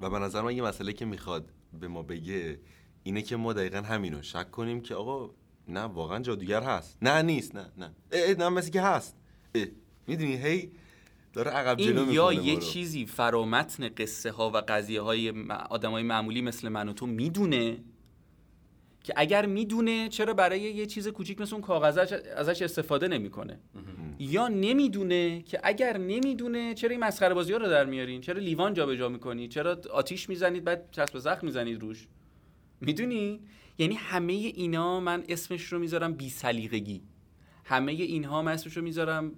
و 0.00 0.10
به 0.10 0.18
نظر 0.18 0.42
من 0.42 0.56
یه 0.56 0.62
مسئله 0.62 0.92
که 0.92 1.04
می‌خواد 1.04 1.50
به 1.80 1.88
ما 1.88 2.02
بگه 2.02 2.58
اینه 3.02 3.22
که 3.22 3.36
ما 3.36 3.52
دقیقا 3.52 3.78
همینو 3.78 4.22
شک 4.22 4.50
کنیم 4.50 4.80
که 4.80 4.94
آقا 4.94 5.30
نه 5.68 5.80
واقعا 5.80 6.18
جادوگر 6.18 6.62
هست. 6.62 6.98
نه 7.02 7.22
نیست 7.22 7.54
نه 7.54 7.66
نه. 7.78 7.90
اه 8.12 8.34
نه 8.34 8.48
مثل 8.48 8.70
که 8.70 8.80
هست. 8.80 9.16
می‌دونی 10.06 10.36
هی 10.36 10.70
داره 11.32 11.50
عقب 11.50 11.76
جلو 11.80 12.00
این 12.00 12.10
یا 12.10 12.32
یه 12.32 12.52
ما 12.52 12.58
رو. 12.58 12.64
چیزی 12.64 13.06
فرامتن 13.06 13.88
قصه 13.88 14.30
ها 14.30 14.50
و 14.50 14.56
قضیه 14.56 15.00
های 15.00 15.32
آدم 15.70 15.90
های 15.90 16.02
معمولی 16.02 16.42
مثل 16.42 16.68
من 16.68 16.88
و 16.88 16.92
تو 16.92 17.06
می‌دونه؟ 17.06 17.76
که 19.04 19.12
اگر 19.16 19.46
می‌دونه 19.46 20.08
چرا 20.08 20.34
برای 20.34 20.60
یه 20.60 20.86
چیز 20.86 21.08
کوچیک 21.08 21.40
مثل 21.40 21.54
اون 21.54 21.62
کاغذ 21.62 22.12
ازش 22.36 22.62
استفاده 22.62 23.08
نمی‌کنه؟ 23.08 23.60
یا 24.18 24.48
نمی‌دونه 24.48 25.42
که 25.42 25.60
اگر 25.62 25.98
نمی‌دونه 25.98 26.74
چرا 26.74 26.90
این 26.90 27.00
مسخره 27.00 27.34
بازی 27.34 27.52
ها 27.52 27.58
رو 27.58 27.68
در 27.68 27.84
میارین؟ 27.84 28.20
چرا 28.20 28.40
لیوان 28.40 28.74
جابجا 28.74 29.08
می‌کنید 29.08 29.50
چرا 29.50 29.80
آتیش 29.92 30.28
می‌زنید 30.28 30.64
بعد 30.64 30.88
چسب 30.90 31.18
زخم 31.18 31.46
می‌زنید 31.46 31.80
روش؟ 31.80 32.06
می‌دونی؟ 32.80 33.40
یعنی 33.78 33.94
همه 33.94 34.32
اینا 34.32 35.00
من 35.00 35.24
اسمش 35.28 35.64
رو 35.64 35.78
می‌ذارم 35.78 36.12
بی 36.14 36.28
سلیقگی. 36.28 37.02
همه 37.64 37.92
اینها 37.92 38.42
من 38.42 38.52
اسمش 38.52 38.76
رو 38.76 38.82
می‌ذارم 38.82 39.32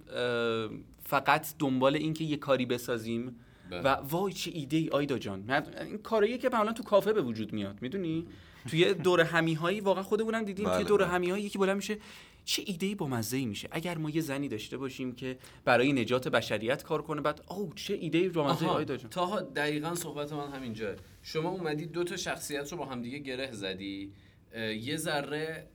فقط 1.03 1.53
دنبال 1.59 1.95
این 1.95 2.13
که 2.13 2.23
یه 2.23 2.37
کاری 2.37 2.65
بسازیم. 2.65 3.35
بله. 3.69 3.81
و 3.81 3.87
وای 3.87 4.33
چه 4.33 4.51
ایده 4.53 4.77
ای 4.77 4.89
آیدا 4.89 5.17
جان. 5.17 5.51
این 5.81 5.97
کاریه 5.97 6.37
که 6.37 6.49
معمولا 6.53 6.73
تو 6.73 6.83
کافه 6.83 7.13
به 7.13 7.21
وجود 7.21 7.53
میاد 7.53 7.81
می‌دونی؟ 7.81 8.27
توی 8.67 8.93
دور 8.93 9.21
همی 9.21 9.53
هایی 9.53 9.79
واقعا 9.79 10.03
خودمونم 10.03 10.43
دیدیم 10.43 10.65
بله، 10.65 10.75
توی 10.75 10.83
دور 10.83 11.03
بله. 11.03 11.13
همی 11.13 11.29
هایی 11.29 11.43
یکی 11.43 11.57
بلند 11.57 11.75
میشه. 11.75 11.97
چه 12.45 12.63
ایده 12.65 12.85
ای 12.85 12.95
با 12.95 13.07
مزه 13.07 13.37
ای 13.37 13.45
میشه. 13.45 13.67
اگر 13.71 13.97
ما 13.97 14.09
یه 14.09 14.21
زنی 14.21 14.47
داشته 14.47 14.77
باشیم 14.77 15.15
که 15.15 15.37
برای 15.65 15.93
نجات 15.93 16.27
بشریت 16.27 16.83
کار 16.83 17.01
کنه 17.01 17.21
بعد 17.21 17.41
او 17.49 17.73
چه 17.75 17.93
ایده 17.93 18.17
ای 18.17 18.29
با 18.29 18.47
مزه 18.47 18.65
آیدا 18.65 18.97
جان. 18.97 19.09
تاها 19.09 19.41
دقیقا 19.41 19.95
صحبت 19.95 20.33
من 20.33 20.51
همینجا. 20.51 20.95
شما 21.23 21.49
اومدی 21.49 21.85
دو 21.85 22.03
تا 22.03 22.17
شخصیت 22.17 22.71
رو 22.71 22.77
با 22.77 22.85
همدیگه 22.85 23.19
گره 23.19 23.51
زدی. 23.51 24.11
یه 24.55 24.97
ذره 24.97 25.67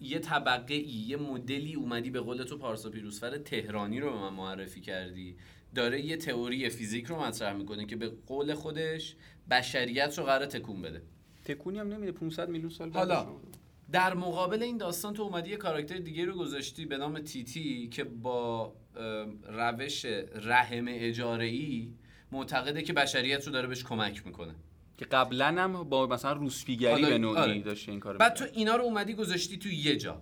یه 0.00 0.18
طبقه 0.18 0.74
ای 0.74 0.80
یه 0.80 1.16
مدلی 1.16 1.74
اومدی 1.74 2.10
به 2.10 2.20
قول 2.20 2.42
تو 2.42 2.58
پارسا 2.58 2.90
پیروزفر 2.90 3.38
تهرانی 3.38 4.00
رو 4.00 4.10
به 4.10 4.16
من 4.16 4.32
معرفی 4.32 4.80
کردی. 4.80 5.36
داره 5.74 6.00
یه 6.00 6.16
تئوری 6.16 6.68
فیزیک 6.68 7.06
رو 7.06 7.22
مطرح 7.22 7.56
می‌کنه 7.56 7.86
که 7.86 7.96
به 7.96 8.08
قول 8.26 8.54
خودش 8.54 9.16
بشریت 9.50 10.18
رو 10.18 10.24
قراره 10.24 10.46
تکون 10.46 10.82
بده. 10.82 11.02
تکونی 11.44 11.78
هم 11.78 11.88
نمیده 11.88 12.12
500 12.12 12.48
میلیون 12.48 12.70
سال 12.70 12.90
حالا 12.90 13.26
در 13.92 14.14
مقابل 14.14 14.62
این 14.62 14.76
داستان 14.76 15.14
تو 15.14 15.22
اومدی 15.22 15.50
یه 15.50 15.56
کاراکتر 15.56 15.98
دیگه 15.98 16.24
رو 16.24 16.34
گذاشتی 16.34 16.86
به 16.86 16.96
نام 16.96 17.20
تیتی 17.20 17.88
که 17.88 18.04
با 18.04 18.72
روش 19.48 20.04
رحم 20.34 20.84
اجاره 20.88 21.44
ای 21.44 21.92
معتقده 22.32 22.82
که 22.82 22.92
بشریت 22.92 23.46
رو 23.46 23.52
داره 23.52 23.68
بهش 23.68 23.84
کمک 23.84 24.26
می‌کنه. 24.26 24.54
که 25.00 25.06
قبلا 25.06 25.46
هم 25.46 25.82
با 25.82 26.06
مثلا 26.06 26.32
روسپیگری 26.32 26.92
حالا- 26.92 27.08
به 27.08 27.18
نوعی 27.18 27.36
آره. 27.36 27.60
داشته 27.60 27.92
این 27.92 28.00
کارو 28.00 28.18
بعد 28.18 28.34
تو 28.34 28.44
اینا 28.52 28.76
رو 28.76 28.84
اومدی 28.84 29.14
گذاشتی 29.14 29.58
تو 29.58 29.68
یه 29.68 29.96
جا. 29.96 30.20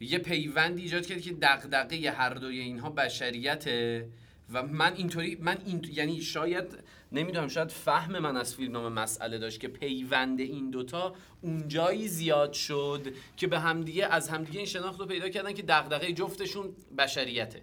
یه 0.00 0.18
پیوندی 0.18 0.82
ایجاد 0.82 1.06
کردی 1.06 1.20
که 1.20 1.32
دغدغه 1.42 2.10
هر 2.10 2.34
دوی 2.34 2.60
اینها 2.60 2.90
بشریته 2.90 4.08
و 4.52 4.62
من 4.62 4.94
اینطوری 4.94 5.38
من 5.40 5.58
این 5.66 5.84
یعنی 5.92 6.20
شاید 6.20 6.64
نمی‌دونم 7.12 7.48
شاید 7.48 7.68
فهم 7.68 8.18
من 8.18 8.36
از 8.36 8.54
فیلمنامه 8.54 8.88
مسئله 8.88 9.38
داشت 9.38 9.60
که 9.60 9.68
پیوند 9.68 10.40
این 10.40 10.70
دوتا 10.70 11.14
اونجایی 11.40 12.08
زیاد 12.08 12.52
شد 12.52 13.14
که 13.36 13.46
به 13.46 13.58
همدیگه 13.58 14.06
از 14.06 14.28
همدیگه 14.28 14.58
این 14.58 14.66
شناخت 14.66 15.00
رو 15.00 15.06
پیدا 15.06 15.28
کردن 15.28 15.52
که 15.52 15.62
دغدغه 15.62 16.12
جفتشون 16.12 16.76
بشریته. 16.98 17.62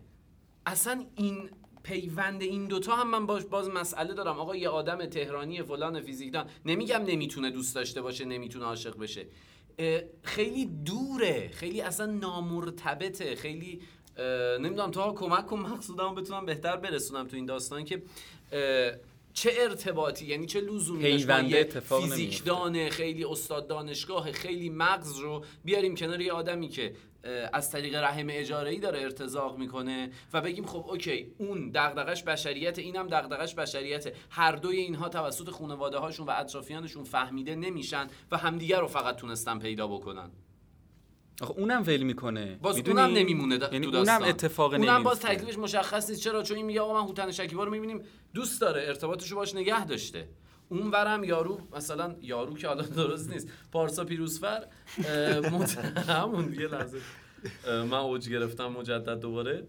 اصلا 0.65 1.05
این 1.15 1.49
پیوند 1.85 2.41
این 2.41 2.65
دوتا 2.65 2.95
هم 2.95 3.09
من 3.09 3.25
باش 3.25 3.43
باز 3.43 3.69
مسئله 3.69 4.13
دارم. 4.13 4.39
آقا 4.39 4.55
یه 4.55 4.69
آدم 4.69 5.05
تهرانی 5.05 5.63
فلان 5.63 6.01
فیزیکدان. 6.01 6.45
نمیگم 6.65 7.03
نمی‌تونه 7.03 7.51
دوست 7.51 7.75
داشته 7.75 8.01
باشه 8.01 8.25
نمی‌تونه 8.25 8.65
عاشق 8.65 8.97
بشه. 8.97 9.25
خیلی 10.23 10.65
دوره. 10.65 11.49
خیلی 11.53 11.81
اصلا 11.81 12.05
نامرتبطه. 12.05 13.35
خیلی 13.35 13.81
نمی‌دونم 14.59 14.91
تا 14.91 15.13
کمک 15.13 15.45
کن 15.47 15.59
مقصودم 15.59 16.15
بتونم 16.15 16.45
بهتر 16.45 16.77
برسونم 16.77 17.27
تو 17.27 17.35
این 17.35 17.45
داستان 17.45 17.85
که 17.85 18.03
چه 19.35 19.51
ارتباطی 19.57 20.25
یعنی 20.25 20.45
چه 20.45 20.61
لزومی 20.61 21.03
داشت. 21.11 21.79
فیزیکدان 22.09 22.89
خیلی 22.89 23.23
استاد 23.25 23.67
دانشگاه 23.67 24.31
خیلی 24.31 24.69
مغز 24.69 25.17
رو 25.19 25.43
بیاریم 25.65 25.95
کنار 25.95 26.21
یه 26.21 26.31
آدمی 26.31 26.69
که 26.69 26.93
از 27.53 27.71
طریق 27.71 27.95
رحم 27.95 28.27
اجاره 28.29 28.71
ای 28.71 28.79
داره 28.79 29.01
ارتزاق 29.01 29.57
می‌کنه 29.57 30.11
و 30.33 30.41
بگیم 30.41 30.65
خب 30.65 30.85
اوکی 30.89 31.27
اون 31.37 31.69
دغدغش 31.69 32.23
بشریت 32.23 32.79
اینم 32.79 33.07
دغدغش 33.07 33.55
بشریت 33.55 34.13
هر 34.29 34.51
دوی 34.51 34.77
اینها 34.77 35.09
توسط 35.09 35.49
خانواده 35.49 35.97
هاشون 35.97 36.25
و 36.27 36.31
اطرافیانشون 36.37 37.03
فهمیده 37.03 37.55
نمیشن 37.55 38.07
و 38.31 38.37
همدیگه 38.37 38.79
رو 38.79 38.87
فقط 38.87 39.15
تونستن 39.15 39.59
پیدا 39.59 39.87
بکنن. 39.87 40.31
آخه 41.41 41.51
اونم 41.51 41.83
ول 41.87 42.03
می‌کنه. 42.03 42.59
باز 42.61 42.75
می‌دونی؟ 42.75 43.01
اونم 43.01 43.13
نمیمونه 43.13 43.59
دا- 43.59 43.73
یعنی 43.73 43.85
اونم. 43.85 44.23
اتفاق 44.23 44.73
اونم 44.73 45.03
باز 45.03 45.25
نمیفته. 45.25 45.35
تکلیفش 45.35 45.57
مشخص 45.57 46.09
نیست. 46.09 46.21
چرا؟ 46.21 46.43
چون 46.43 46.57
این 46.57 46.65
میگه 46.65 46.81
آقا 46.81 47.01
من 47.01 47.07
هوتن 47.07 47.31
شکیبا 47.31 47.63
رو 47.63 47.71
می‌بینیم. 47.71 48.01
دوست 48.33 48.61
داره 48.61 48.81
ارتباطش 48.87 49.31
رو 49.31 49.37
باش 49.37 49.55
نگه 49.55 49.85
داشته. 49.85 50.27
اون 50.69 50.91
ورم 50.91 51.23
یارو 51.23 51.61
مثلا 51.75 52.15
یارو 52.21 52.57
که 52.57 52.67
حالا 52.67 52.81
درست 52.81 53.29
نیست. 53.29 53.47
پارسا 53.71 54.03
پیروزفر 54.05 54.67
مت... 55.51 55.77
همون 56.09 56.45
دیگه 56.45 56.67
لحظه. 56.67 56.97
من 57.67 57.93
اوج 57.93 58.29
گرفتم 58.29 58.67
مجدد 58.67 59.19
دوباره. 59.19 59.63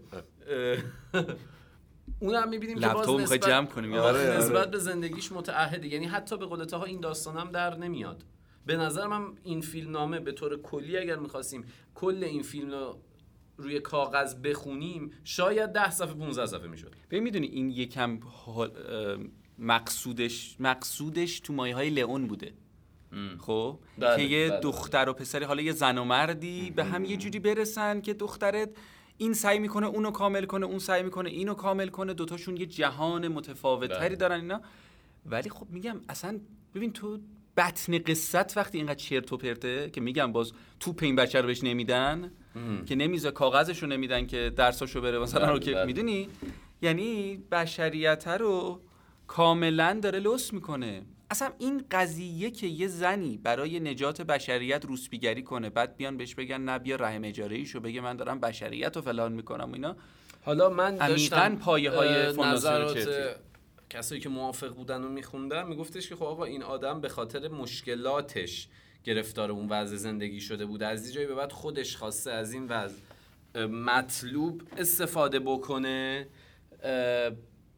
اونم 2.19 2.49
می‌بینیم 2.49 2.79
که 2.79 2.87
باز 2.87 3.09
نسبت, 3.09 3.47
جمع 3.47 3.65
کنیم، 3.65 3.93
یا 3.93 4.03
آره، 4.03 4.19
آره. 4.19 4.37
نسبت 4.37 4.71
به 4.71 4.77
زندگیش 4.77 5.31
متعهده. 5.31 5.87
یعنی 5.87 6.05
حتی 6.05 6.37
به 6.37 6.45
قول 6.45 6.69
ها 6.73 6.83
این 6.83 6.99
داستانم 6.99 7.51
در 7.51 7.75
نمیاد. 7.75 8.23
به 8.67 8.77
نظر 8.77 9.07
من 9.07 9.25
این 9.43 9.61
فیلم 9.61 9.91
نامه 9.91 10.19
به 10.19 10.31
طور 10.31 10.61
کلی 10.61 10.97
اگر 10.97 11.15
می‌خواستیم 11.15 11.65
کل 11.95 12.23
این 12.23 12.43
فیلم 12.43 12.71
رو 12.71 12.97
روی 13.57 13.79
کاغذ 13.79 14.35
بخونیم 14.35 15.11
شاید 15.23 15.69
ده 15.69 15.91
صفحه 15.91 16.13
15 16.13 16.45
صفحه 16.45 16.67
می‌شد. 16.67 16.95
ببین 17.09 17.23
می‌دونی 17.23 17.47
این 17.47 17.69
یکم 17.69 18.19
مقصودش 19.59 20.55
مقصودش 20.59 21.39
تو 21.39 21.53
مایه 21.53 21.75
های 21.75 21.89
لئون 21.89 22.27
بوده. 22.27 22.53
خب؟ 23.39 23.79
بله، 23.97 24.15
که 24.15 24.21
یه 24.23 24.49
بله، 24.49 24.59
دختر 24.59 25.09
و 25.09 25.13
پسری 25.13 25.45
حالا 25.45 25.61
یه 25.61 25.71
زن 25.71 25.97
و 25.97 26.03
مردی 26.03 26.71
به 26.71 26.83
هم 26.83 27.05
یه 27.05 27.17
جوری 27.17 27.39
برسن 27.39 28.01
که 28.01 28.13
دخترت 28.13 28.69
این 29.17 29.33
سعی 29.33 29.59
می‌کنه 29.59 29.87
اونو 29.87 30.11
کامل 30.11 30.45
کنه 30.45 30.65
اون 30.65 30.79
سعی 30.79 31.03
می‌کنه 31.03 31.29
اینو 31.29 31.53
کامل 31.53 31.87
کنه 31.87 32.13
دوتاشون 32.13 32.57
یه 32.57 32.65
جهان 32.65 33.27
متفاوتتری 33.27 34.07
بله. 34.07 34.15
دارن 34.15 34.41
اینا. 34.41 34.61
ولی 35.25 35.49
خب 35.49 35.67
میگم 35.69 36.01
اصلا 36.09 36.39
ببین 36.75 36.93
تو 36.93 37.19
بطن 37.57 37.97
قصت 37.97 38.57
وقتی 38.57 38.77
اینقدر 38.77 38.95
چرت 38.95 39.33
و 39.33 39.37
پرته 39.37 39.89
که 39.89 40.01
میگم 40.01 40.31
باز 40.31 40.51
توپ 40.79 40.99
این 41.03 41.15
بچه 41.15 41.41
رو 41.41 41.47
بهش 41.47 41.63
نمیدن 41.63 42.31
که 42.85 42.95
نمیزه 42.95 43.31
کاغذش 43.31 43.83
رو 43.83 43.89
نمیدن 43.89 44.27
که 44.27 44.51
درساشو 44.55 45.01
بره 45.01 45.19
مثلا 45.19 45.41
بله، 45.41 45.51
رو 45.51 45.59
که 45.59 45.71
بله. 45.71 45.85
می‌دونی 45.85 46.29
یعنی 46.81 47.37
بشریت 47.51 48.27
رو 48.27 48.81
کاملا 49.27 49.99
داره 50.01 50.19
لوس 50.19 50.53
می‌کنه 50.53 51.01
اصلا 51.31 51.51
این 51.59 51.83
قضیه 51.91 52.51
که 52.51 52.67
یه 52.67 52.87
زنی 52.87 53.37
برای 53.37 53.79
نجات 53.79 54.21
بشریت 54.21 54.85
روسپیگری 54.85 55.43
کنه 55.43 55.69
بعد 55.69 55.97
بیان 55.97 56.17
بهش 56.17 56.35
بگن 56.35 56.61
نه 56.61 56.79
بیا 56.79 56.95
رحم 56.95 57.21
اجاره 57.23 57.55
ایشو 57.55 57.79
بگه 57.79 58.01
من 58.01 58.15
دارم 58.15 58.39
بشریت 58.39 58.95
رو 58.95 59.01
فلان 59.01 59.33
می‌کنم 59.33 59.71
و 59.71 59.73
اینا 59.73 59.95
حالا 60.45 60.69
من 60.69 60.95
داشتم 60.95 61.57
اه، 61.67 62.31
فونداسیون 62.31 62.47
نظرات. 62.47 63.37
کسایی 63.89 64.21
که 64.21 64.29
موافق 64.29 64.73
بودن 64.73 65.03
و 65.03 65.09
میخوندن 65.09 65.67
میگفتش 65.67 66.09
که 66.09 66.15
خب 66.15 66.23
آقا 66.23 66.43
این 66.43 66.63
آدم 66.63 67.01
به 67.01 67.09
خاطر 67.09 67.47
مشکلاتش 67.47 68.67
گرفتار 69.03 69.51
اون 69.51 69.69
وضع 69.69 69.95
زندگی 69.95 70.41
شده 70.41 70.65
بود 70.65 70.83
از 70.83 71.05
این 71.05 71.13
جایی 71.13 71.27
به 71.27 71.35
بعد 71.35 71.51
خودش 71.51 71.97
خواسته 71.97 72.31
از 72.31 72.53
این 72.53 72.67
وضع 72.67 72.95
مطلوب 73.65 74.61
استفاده 74.77 75.39
بکنه 75.39 76.27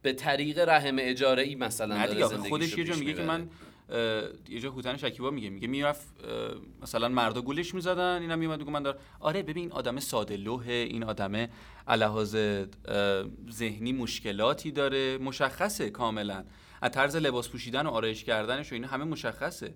به 0.01 0.13
طریق 0.13 0.59
رحم 0.59 0.95
اجاره 0.99 1.43
ای 1.43 1.55
مثلا 1.55 2.05
داره 2.05 2.27
زندگیشو 2.27 2.49
خودش 2.49 2.77
یه 2.77 2.83
جا 2.83 2.95
میگه 2.95 3.13
که. 3.13 3.21
من 3.21 3.49
یه 4.49 4.59
جا 4.59 4.71
هوتن 4.71 4.97
شکیبا 4.97 5.29
میگه 5.29 5.49
میگه 5.49 5.67
می‌رفت 5.67 6.07
مثلا 6.81 7.09
مردا 7.09 7.41
گولش 7.41 7.73
می‌زدن 7.73 8.21
اینم 8.21 8.39
میومد 8.39 8.59
میگه 8.59 8.71
من 8.71 8.83
دار 8.83 8.99
آره 9.19 9.43
ببین 9.43 9.57
این 9.57 9.71
آدم 9.71 9.99
ساده 9.99 10.37
لوحه 10.37 10.73
این 10.73 11.03
آدم 11.03 11.47
اه، 11.87 11.97
ذهنی 13.51 13.91
مشکلاتی 13.91 14.71
داره 14.71 15.17
مشخصه 15.17 15.89
کاملا. 15.89 16.43
از 16.81 16.91
طرز 16.91 17.15
لباس 17.15 17.49
پوشیدن 17.49 17.85
و 17.85 17.89
آرایش 17.89 18.23
کردنش 18.23 18.71
و 18.71 18.75
اینا 18.75 18.87
همه 18.87 19.03
مشخصه. 19.03 19.73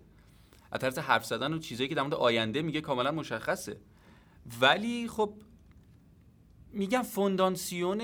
از 0.71 0.81
طرز 0.81 0.99
حرف 0.99 1.25
زدن 1.25 1.53
و 1.53 1.59
چیزایی 1.59 1.89
که 1.89 1.95
در 1.95 2.01
مورد 2.01 2.13
آینده 2.13 2.61
میگه 2.61 2.81
کاملا 2.81 3.11
مشخصه. 3.11 3.77
ولی 4.61 5.07
خب 5.07 5.33
میگم 6.71 7.01
فوندانسیون 7.01 8.01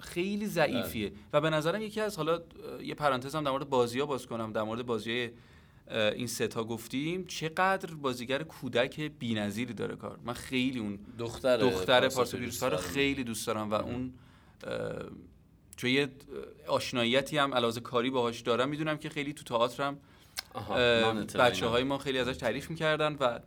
خیلی 0.00 0.46
ضعیفیه. 0.46 1.12
و 1.32 1.40
به 1.40 1.50
نظرم 1.50 1.82
یکی 1.82 2.00
از 2.00 2.16
حالا 2.16 2.40
یه 2.82 2.94
پرانتز 2.94 3.34
هم 3.34 3.44
در 3.44 3.50
مورد 3.50 3.68
بازی 3.68 4.00
ها 4.00 4.06
باز 4.06 4.26
کنم. 4.26 4.52
در 4.52 4.62
مورد 4.62 4.86
بازی 4.86 5.30
این 5.90 6.26
ستا 6.26 6.64
گفتیم. 6.64 7.24
چقدر 7.26 7.94
بازیگر 7.94 8.42
کودک 8.42 9.00
بی‌نظیری 9.00 9.74
داره 9.74 9.96
کار؟ 9.96 10.18
من 10.24 10.32
خیلی 10.32 10.78
اون 10.78 10.98
دختر 11.18 11.56
دختر 11.56 12.08
پارسا 12.08 12.68
رو 12.68 12.76
خیلی 12.76 13.24
دوست 13.24 13.46
دارم 13.46 13.70
و 13.70 13.74
اون 13.74 14.12
چون 15.76 15.90
یه 15.90 16.08
آشناییتی 16.66 17.38
هم 17.38 17.54
علاوه 17.54 17.80
کاری 17.80 18.10
باهاش 18.10 18.40
دارم. 18.40 18.68
می‌دونم 18.68 18.98
که 18.98 19.08
خیلی 19.08 19.32
تو 19.32 19.44
تئاترم 19.44 19.98
بچه 21.38 21.66
های 21.66 21.84
ما 21.84 21.98
خیلی 21.98 22.18
ازش 22.18 22.36
تعریف 22.36 22.70
می‌کردن 22.70 23.16
و 23.20 23.40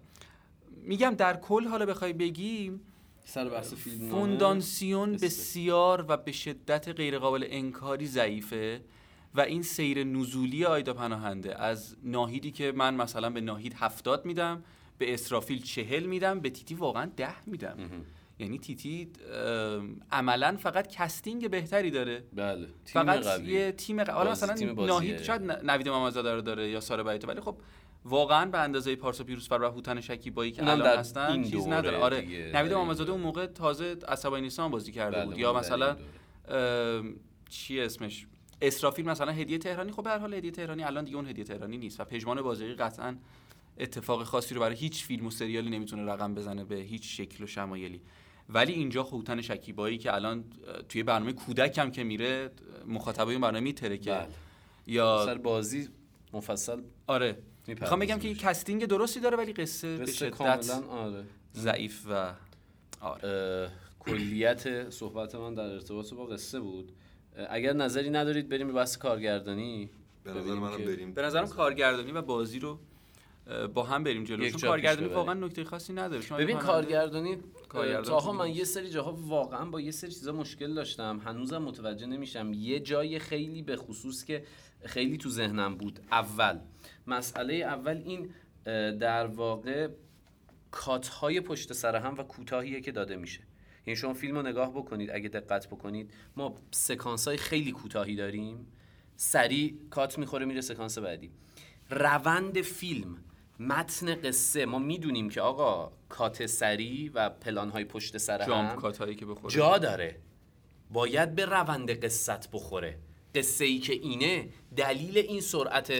میگم 0.71 1.15
در 1.17 1.37
کل 1.37 1.67
حالا 1.67 1.85
بخوای 1.85 2.13
بگیم 2.13 2.81
سر 3.25 3.49
بحث 3.49 3.73
فیلم 3.73 4.09
فوندانسیون 4.09 5.09
استفاده. 5.09 5.25
بسیار 5.27 6.05
و 6.07 6.17
به 6.17 6.31
شدت 6.31 6.87
غیرقابل 6.87 7.45
انکاری 7.49 8.07
ضعیفه 8.07 8.81
و 9.35 9.41
این 9.41 9.61
سیر 9.61 10.03
نزولی 10.03 10.65
آیدا 10.65 10.93
پناهنده 10.93 11.61
از 11.61 11.95
ناهیدی 12.03 12.51
که 12.51 12.71
من 12.75 12.95
مثلا 12.95 13.29
به 13.29 13.41
ناهید 13.41 13.73
هفتاد 13.77 14.25
میدم 14.25 14.63
به 14.97 15.13
اسرافیل 15.13 15.61
چهل 15.63 16.03
میدم 16.03 16.39
به 16.39 16.49
تیتی 16.49 16.75
واقعا 16.75 17.11
ده 17.17 17.45
میدم 17.49 17.77
یعنی 18.39 18.57
تیتی 18.59 19.07
عملا 20.11 20.57
فقط 20.59 20.87
casting 20.87 21.49
بهتری 21.49 21.91
داره 21.91 22.23
بله 22.33 22.67
تیم 22.85 23.03
فقط 23.03 23.23
قوی. 23.23 23.51
یه 23.53 23.71
تیم 23.71 24.03
ق... 24.03 24.09
حالا 24.09 24.29
بازی- 24.29 24.45
مثلا 24.45 24.55
تیم. 24.57 24.79
ناهید 24.85 25.21
شاید 25.21 25.41
نوید 25.41 25.89
محمدزاده 25.89 26.35
رو 26.35 26.41
داره 26.41 26.69
یا 26.69 26.79
ساره 26.79 27.03
بیاتو 27.03 27.27
ولی 27.27 27.41
خب 27.41 27.55
واقعا 28.05 28.45
به 28.45 28.59
اندازه 28.59 28.95
پارسا 28.95 29.23
پیروزفر 29.23 29.61
و 29.61 29.71
هوتن 29.71 30.01
شکیبایی 30.01 30.51
که 30.51 30.69
الان 30.69 30.99
هستن 30.99 31.31
این 31.31 31.51
چیز 31.51 31.67
نداره. 31.67 31.97
آره 31.97 32.21
نوید 32.53 32.71
دوره. 32.71 33.11
اون 33.11 33.21
موقع 33.21 33.45
تازه 33.45 33.97
عصبانی 34.07 34.41
نیستم 34.41 34.71
بازی 34.71 34.91
کرده 34.91 35.17
بله، 35.17 35.25
بود. 35.25 35.37
یا 35.37 35.53
مثلا 35.53 35.97
چی 37.49 37.79
اسمش؟ 37.79 38.27
اسرافیل 38.61 39.05
مثلا 39.05 39.31
هدیه 39.31 39.57
تهرانی. 39.57 39.91
خب 39.91 40.03
به 40.03 40.09
هر 40.09 40.17
حال 40.17 40.33
هدیه 40.33 40.51
تهرانی 40.51 40.83
الان 40.83 41.03
دیگه 41.03 41.17
اون 41.17 41.27
هدیه 41.27 41.43
تهرانی 41.43 41.77
نیست 41.77 41.99
و 41.99 42.03
پژمان 42.03 42.41
بازغی 42.41 42.73
قطعا 42.73 43.15
اتفاق 43.77 44.23
خاصی 44.23 44.55
رو 44.55 44.61
برای 44.61 44.75
هیچ 44.75 45.05
فیلم 45.05 45.25
و 45.25 45.31
سریالی 45.31 45.69
نمی‌تونه 45.69 46.11
رقم 46.11 46.35
بزنه 46.35 46.63
به 46.63 46.75
هیچ 46.75 47.17
شکل 47.17 47.43
و 47.43 47.47
شمایلی. 47.47 48.01
ولی 48.49 48.73
اینجا 48.73 49.03
خوتن 49.03 49.41
شکیبایی 49.41 49.97
که 49.97 50.13
الان 50.13 50.43
توی 50.89 51.03
برنامه 51.03 51.33
کودک 51.33 51.77
هم 51.77 51.91
که 51.91 52.03
میره 52.03 52.51
مخاطبای 52.87 53.35
اون 53.35 53.41
برنامه 53.41 53.63
میتره 53.63 53.97
که 53.97 54.11
بله. 54.11 54.27
یا 54.87 55.25
سر 55.25 55.37
بازی 55.37 55.89
مفصل. 56.33 56.81
آره. 57.07 57.37
می‌خوام 57.67 57.99
بگم 57.99 58.19
که 58.19 58.33
کستینگ 58.33 58.85
درستی 58.85 59.19
داره 59.19 59.37
ولی 59.37 59.53
قصه 59.53 59.97
به 59.97 60.03
قصه 60.03 60.13
شدت 60.13 60.29
کاملا 60.29 60.87
آره. 60.89 61.23
ضعیف 61.55 62.05
و 62.09 62.33
آره. 63.01 63.71
کلیت 63.99 64.89
صحبت 64.89 65.35
من 65.35 65.53
در 65.53 65.63
ارتباط 65.63 66.13
با 66.13 66.25
قصه 66.25 66.59
بود. 66.59 66.91
اگر 67.49 67.73
نظری 67.73 68.09
ندارید 68.09 68.49
بریم 68.49 68.67
به 68.67 68.73
بحث 68.73 68.97
کارگردانی. 68.97 69.89
به 70.23 70.33
نظر 70.33 70.53
منم 70.53 70.77
بریم. 70.77 71.13
به 71.13 71.21
نظرم 71.21 71.47
کارگردانی 71.47 72.11
و 72.11 72.21
بازی 72.21 72.59
رو 72.59 72.79
با 73.73 73.83
هم 73.83 74.03
بریم 74.03 74.23
جلو. 74.23 74.43
یک 74.43 74.51
چون 74.51 74.61
جا 74.61 74.67
کارگردانی 74.67 75.07
واقعا 75.07 75.33
نکته 75.33 75.63
خاصی 75.63 75.93
نداره. 75.93 76.21
شما 76.21 76.37
ببین 76.37 76.57
کارگردانی 76.57 77.37
کارگردان 77.69 78.03
تاها 78.03 78.19
خوبی 78.19 78.37
من. 78.37 78.55
یه 78.55 78.63
سری 78.63 78.89
جاها 78.89 79.11
واقعا 79.11 79.65
با 79.65 79.81
یه 79.81 79.91
سری 79.91 80.11
چیزا 80.11 80.31
مشکل 80.31 80.73
داشتم. 80.73 81.21
هنوزم 81.25 81.57
متوجه 81.57 82.05
نمیشم. 82.05 82.53
یه 82.53 82.79
جای 82.79 83.19
خیلی 83.19 83.61
به 83.61 83.75
خصوص 83.75 84.25
که 84.25 84.43
خیلی 84.85 85.17
تو 85.17 85.29
ذهنم 85.29 85.75
بود. 85.75 85.99
اول. 86.11 86.59
مسئله 87.07 87.53
اول 87.53 88.01
این 88.05 88.33
در 88.97 89.27
واقع 89.27 89.87
کات 90.71 91.07
های 91.07 91.41
پشت 91.41 91.73
سر 91.73 91.95
هم 91.95 92.17
و 92.17 92.23
کوتاهیه 92.23 92.81
که 92.81 92.91
داده 92.91 93.15
میشه. 93.15 93.41
یعنی 93.87 93.95
شما 93.95 94.13
فیلم 94.13 94.35
رو 94.35 94.41
نگاه 94.41 94.71
بکنید 94.71 95.11
اگه 95.11 95.29
دقت 95.29 95.67
بکنید 95.67 96.13
ما 96.35 96.55
سکانس 96.71 97.27
های 97.27 97.37
خیلی 97.37 97.71
کوتاهی 97.71 98.15
داریم. 98.15 98.67
سریع 99.15 99.75
کات 99.89 100.19
می‌خوره 100.19 100.45
میره 100.45 100.61
سکانس 100.61 100.97
بعدی. 100.97 101.31
روند 101.89 102.61
فیلم 102.61 103.17
متن 103.59 104.15
قصه 104.15 104.65
ما 104.65 104.79
می‌دونیم 104.79 105.29
که 105.29 105.41
آقا 105.41 105.91
کات 106.09 106.45
سری 106.45 107.09
و 107.09 107.29
پلان 107.29 107.69
های 107.69 107.85
پشت 107.85 108.17
سر 108.17 108.41
هم 108.41 108.75
کات 108.75 108.97
هایی 108.97 109.15
که 109.15 109.25
بخوره. 109.25 109.53
جا 109.53 109.77
داره. 109.77 110.19
باید 110.91 111.35
به 111.35 111.45
روند 111.45 111.91
قصت 112.05 112.51
بخوره. 112.51 112.97
قصه 113.35 113.65
ای 113.65 113.79
که 113.79 113.93
اینه 113.93 114.49
دلیل 114.75 115.17
این 115.17 115.41
سرعت 115.41 115.93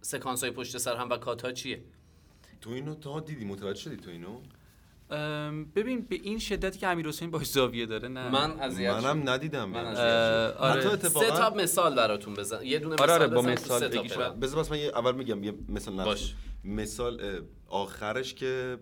سکانس 0.00 0.42
های 0.42 0.50
پشت 0.50 0.78
سر 0.78 0.96
هم 0.96 1.10
و 1.10 1.16
کات 1.16 1.42
ها 1.42 1.52
چیه؟ 1.52 1.82
تو 2.60 2.70
اینو 2.70 2.94
تا 2.94 3.20
دیدی؟ 3.20 3.44
متوجه 3.44 3.80
شدی 3.80 3.96
تو 3.96 4.10
اینو؟ 4.10 4.40
ببین 5.74 6.00
به 6.00 6.16
این 6.22 6.38
شدتی 6.38 6.78
که 6.78 6.86
امیر 6.86 7.08
حسین 7.08 7.30
باش 7.30 7.46
زاویه 7.46 7.86
داره 7.86 8.08
نه. 8.08 8.30
من 8.30 8.60
اذیت. 8.60 8.94
منم 8.94 9.28
ندیدم. 9.28 9.68
من 9.68 9.84
آره. 9.86 10.80
حتی 10.80 10.88
اتفاقا 10.88 11.26
سه 11.26 11.32
تا 11.32 11.50
مثال 11.50 11.94
براتون 11.94 12.34
بزن. 12.34 12.62
یه 12.62 12.78
دونه 12.78 12.94
آره، 12.94 13.04
مثال 13.04 13.22
آره، 13.22 13.34
با 13.34 13.42
بزن 13.42 13.88
تو 13.88 14.04
مثال. 14.04 14.30
بذار 14.30 14.60
بس 14.60 14.70
من 14.70 14.78
یه 14.78 14.92
اول 14.94 15.14
میگم 15.14 15.44
یه 15.44 15.54
مثال 15.68 15.94
نفس 15.94 16.04
باش. 16.04 16.34
مثال 16.64 17.42
آخرش 17.68 18.34
که 18.34 18.78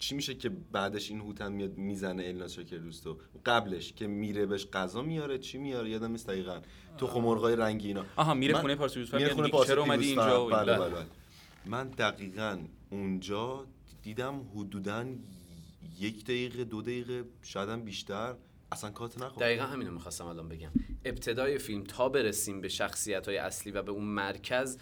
چی 0.00 0.14
میشه 0.14 0.34
که 0.34 0.48
بعدش 0.48 1.10
این 1.10 1.20
هوتن 1.20 1.52
میاد 1.52 1.78
می‌زنه 1.78 2.24
الناز 2.24 2.54
شاکر 2.54 2.76
دوستو 2.76 3.18
قبلش 3.46 3.92
که 3.92 4.06
میره 4.06 4.46
بهش 4.46 4.66
غذا 4.66 5.02
میاره 5.02 5.38
چی 5.38 5.58
میاره؟ 5.58 5.90
یادم 5.90 6.10
نیست 6.12 6.26
دقیقا. 6.26 6.60
تو 6.98 7.06
خمرغای 7.06 7.56
رنگی 7.56 7.88
اینا. 7.88 8.04
آها 8.16 8.34
میره 8.34 8.54
من- 8.54 8.60
خونه 8.60 8.74
پارسا 8.74 8.94
پیروزفر 8.94 9.16
میره 9.16 9.26
میاد 9.28 9.36
خونه 9.36 9.48
پارسا 9.48 9.72
چرا 9.72 9.82
اومدی. 9.82 10.06
اینجا 10.06 10.44
بله 10.46 10.72
اینا. 10.72 10.84
بله 10.84 10.94
بله. 10.94 11.06
من 11.66 11.88
دقیقا 11.88 12.58
اونجا 12.90 13.66
دیدم 14.02 14.40
حدودا 14.54 15.06
یک 16.00 16.24
دقیقه 16.24 16.64
دو 16.64 16.82
دقیقه 16.82 17.24
شاید 17.42 17.68
هم 17.68 17.82
بیشتر. 17.82 18.34
اصلا 18.72 18.90
کات 18.90 19.18
نخورد 19.18 19.40
دقیقا 19.40 19.64
همینو 19.64 19.90
می‌خواستم 19.90 20.26
الان 20.26 20.48
بگم. 20.48 20.70
ابتدای 21.04 21.58
فیلم 21.58 21.84
تا 21.84 22.08
برسیم 22.08 22.60
به 22.60 22.68
شخصیت 22.68 23.28
های 23.28 23.36
اصلی 23.36 23.72
و 23.72 23.82
به 23.82 23.92
اون 23.92 24.04
مرکز 24.04 24.78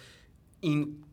این 0.59 1.03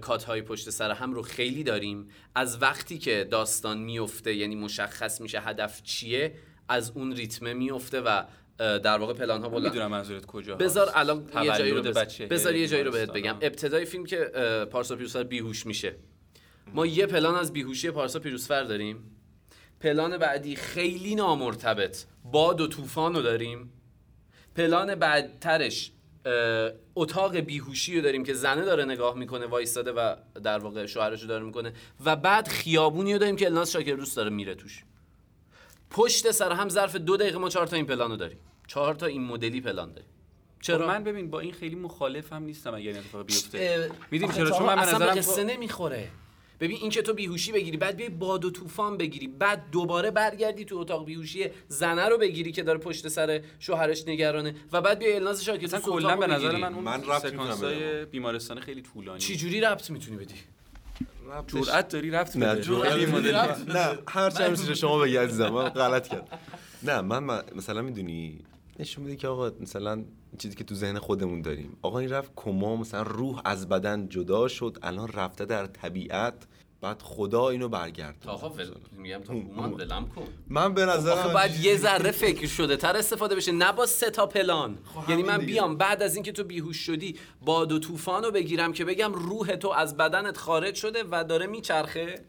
کات 0.00 0.24
های 0.24 0.42
پشت 0.42 0.70
سر 0.70 0.90
هم 0.90 1.12
رو 1.12 1.22
خیلی 1.22 1.64
داریم. 1.64 2.08
از 2.34 2.62
وقتی 2.62 2.98
که 2.98 3.28
داستان 3.30 3.78
میفته 3.78 4.34
یعنی 4.34 4.54
مشخص 4.54 5.20
میشه 5.20 5.40
هدف 5.40 5.82
چیه 5.82 6.34
از 6.68 6.90
اون 6.90 7.12
ریتمه 7.12 7.54
میفته 7.54 8.00
و 8.00 8.22
در 8.58 8.98
واقع 8.98 9.12
پلان 9.12 9.42
ها 9.42 9.48
بلند 9.48 9.64
می‌دونم 9.64 9.90
منظورت 9.90 10.26
کجا 10.26 10.56
بذار 10.56 10.90
الان 10.94 11.28
یه 11.42 11.58
جایی 11.58 11.72
رو 11.72 11.82
بذار, 11.82 12.04
بچه 12.04 12.26
بذار 12.26 12.54
یه 12.54 12.68
جایی 12.68 12.84
رو 12.84 12.90
بهت 12.90 13.12
بگم. 13.12 13.36
ابتدای 13.40 13.84
فیلم 13.84 14.06
که 14.06 14.18
پارسا 14.70 14.96
پیروزفر 14.96 15.22
بیهوش 15.22 15.66
میشه. 15.66 15.94
ما 16.74 16.86
یه 16.86 17.06
پلان 17.06 17.34
از 17.34 17.52
بیهوشی 17.52 17.90
پارسا 17.90 18.18
پیروزفر 18.18 18.62
داریم. 18.62 19.10
پلان 19.80 20.18
بعدی 20.18 20.56
خیلی 20.56 21.14
نامرتبط 21.14 22.04
باد 22.24 22.60
و 22.60 22.66
طوفان 22.66 23.14
رو 23.14 23.22
داریم. 23.22 23.72
پلان 24.54 24.94
بعدترش 24.94 25.92
اتاق 26.94 27.36
بیهوشی 27.36 27.96
رو 27.96 28.02
داریم 28.02 28.24
که 28.24 28.34
زنه 28.34 28.64
داره 28.64 28.84
نگاه 28.84 29.16
می‌کنه 29.16 29.46
وایستاده 29.46 29.92
و 29.92 30.16
در 30.42 30.58
واقع 30.58 30.86
شوهرش 30.86 31.22
رو 31.22 31.28
داره 31.28 31.44
می‌کنه. 31.44 31.72
و 32.04 32.16
بعد 32.16 32.48
خیابونی 32.48 33.12
رو 33.12 33.18
داریم 33.18 33.36
که 33.36 33.46
الناز 33.46 33.72
شاکر 33.72 33.94
دوست 33.94 34.16
داره 34.16 34.30
میره 34.30 34.54
توش. 34.54 34.84
پشت 35.90 36.30
سر 36.30 36.52
هم 36.52 36.68
ظرف 36.68 36.96
دو 36.96 37.16
دقیقه 37.16 37.38
ما 37.38 37.48
چهار 37.48 37.66
تا 37.66 37.76
این 37.76 37.86
پلان 37.86 38.10
رو 38.10 38.16
داریم. 38.16 38.38
چهار 38.66 38.94
تا 38.94 39.06
این 39.06 39.24
مدلی 39.24 39.60
پلان 39.60 39.92
داریم. 39.92 40.08
چرا 40.60 40.78
چرا؟ 40.78 40.86
من 40.86 41.04
ببین 41.04 41.30
با 41.30 41.40
این 41.40 41.52
خیلی 41.52 41.74
مخالف 41.76 42.32
هم 42.32 42.42
نیستم 42.42 42.74
اگر 42.74 42.88
این 42.90 42.98
اتفاق 42.98 43.26
بیفته. 43.26 43.90
می‌دونی 44.10 44.32
آخه 44.32 44.40
چرا؟ 44.40 44.50
چون 44.58 44.66
من 44.66 44.74
به 44.74 44.80
اصلا 44.82 44.98
به 44.98 45.04
نظرم 45.04 45.18
قصه 45.18 45.42
تو- 45.42 45.48
نمی‌خوره 45.48 46.08
ببین 46.60 46.76
این 46.80 46.90
که 46.90 47.02
تو 47.02 47.14
بیهوشی 47.14 47.52
بگیری 47.52 47.76
بعد 47.76 47.96
بیای 47.96 48.10
باد 48.10 48.44
و 48.44 48.50
طوفان 48.50 48.96
بگیری 48.96 49.28
بعد 49.28 49.70
دوباره 49.72 50.10
برگردی 50.10 50.64
تو 50.64 50.76
اتاق 50.76 51.04
بیهوشی 51.04 51.44
زنه 51.68 52.08
رو 52.08 52.18
بگیری 52.18 52.52
که 52.52 52.62
داره 52.62 52.78
پشت 52.78 53.08
سر 53.08 53.42
شوهرش 53.58 54.08
نگرانه 54.08 54.54
و 54.72 54.80
بعد 54.80 54.98
بیای 54.98 55.16
الناز 55.16 55.48
مثلا 55.48 55.80
تو 55.80 55.92
کلا 55.92 56.16
به 56.16 56.26
نظر. 56.26 56.56
من 56.56 56.74
اون 56.74 56.84
من 56.84 57.02
سکانسای 57.18 58.04
بیمارستان 58.04 58.60
خیلی 58.60 58.82
طولانی. 58.82 59.20
چی 59.20 59.36
جوری 59.36 59.60
ربط 59.60 59.90
می‌تونی 59.90 60.16
بدی؟ 60.16 60.34
جرأت 61.46 61.88
داری 61.88 62.10
رفت 62.10 62.36
نه 62.36 62.60
جرأت 62.60 63.68
نه 63.68 63.98
هر 64.08 64.30
چیز 64.30 64.70
شما 64.70 64.98
بگی 64.98 65.16
عزیزم 65.16 65.48
من 65.48 65.68
غلط 65.68 66.08
کرد 66.08 66.38
نه 66.82 67.00
من 67.00 67.42
مثلا 67.56 67.82
می‌دونی 67.82 68.38
نشون 68.78 69.04
میده 69.04 69.16
که 69.16 69.28
آقا 69.28 69.52
مثلا 69.60 70.04
چیزی 70.36 70.54
که 70.54 70.64
تو 70.64 70.74
ذهن 70.74 70.98
خودمون 70.98 71.42
داریم. 71.42 71.76
آقا 71.82 71.98
این 71.98 72.10
رفت 72.10 72.30
کما 72.36 72.76
مثلا 72.76 73.02
روح 73.02 73.40
از 73.44 73.68
بدن 73.68 74.08
جدا 74.08 74.48
شد 74.48 74.78
الان 74.82 75.08
رفته 75.08 75.44
در 75.44 75.66
طبیعت 75.66 76.34
بعد 76.80 77.02
خدا 77.02 77.48
اینو 77.48 77.68
برگرد. 77.68 78.24
آقا 78.26 78.48
ول 78.48 78.70
میگم 78.92 79.18
تا 79.18 79.32
هومان 79.32 79.72
ولم 79.72 80.08
کن. 80.08 80.26
من 80.48 80.74
به 80.74 80.86
نظرم 80.86 81.18
آخه 81.18 81.32
باید 81.32 81.64
یه 81.64 81.76
ذره 81.76 82.10
فکر 82.10 82.46
شده 82.46 82.76
تر 82.76 82.96
استفاده 82.96 83.34
بشه 83.34 83.52
نه 83.52 83.72
با 83.72 83.86
سه 83.86 84.10
تا 84.10 84.26
پلان. 84.26 84.78
یعنی 85.08 85.22
من 85.22 85.38
دیگه. 85.38 85.52
بیام 85.52 85.76
بعد 85.76 86.02
از 86.02 86.14
اینکه 86.14 86.32
تو 86.32 86.44
بیهوش 86.44 86.76
شدی 86.76 87.16
باد 87.44 87.72
و 87.72 87.78
طوفان 87.78 88.24
رو 88.24 88.30
بگیرم 88.30 88.72
که 88.72 88.84
بگم 88.84 89.12
روح 89.12 89.56
تو 89.56 89.68
از 89.68 89.96
بدنت 89.96 90.36
خارج 90.36 90.74
شده 90.74 91.04
و 91.10 91.24
داره 91.24 91.46
میچرخه؟ 91.46 92.24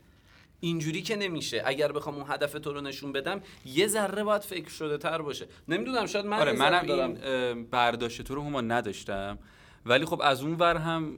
اینجوری 0.60 1.02
که 1.02 1.16
نمیشه. 1.16 1.62
اگر 1.66 1.92
بخوام 1.92 2.16
اون 2.16 2.26
هدف 2.28 2.54
تو 2.54 2.74
رو 2.74 2.82
نشون 2.82 3.12
بدم 3.12 3.42
یه 3.66 3.88
ذره 3.88 4.24
باید 4.24 4.42
فکر 4.42 4.70
شده 4.70 4.98
تر 4.98 5.22
باشه. 5.22 5.48
نمی‌دونم 5.68 6.06
شاید 6.06 6.26
من 6.26 6.40
آره 6.40 6.52
منم 6.52 6.86
دارم. 6.86 7.16
این 7.16 7.66
برداشت 7.66 8.22
تو 8.22 8.36
رو 8.36 8.42
هما 8.42 8.62
نداشتم. 8.62 9.40
ولی 9.86 10.06
خب 10.06 10.22
از 10.24 10.44
اون 10.44 10.54
ور 10.54 10.78
هم 10.78 11.18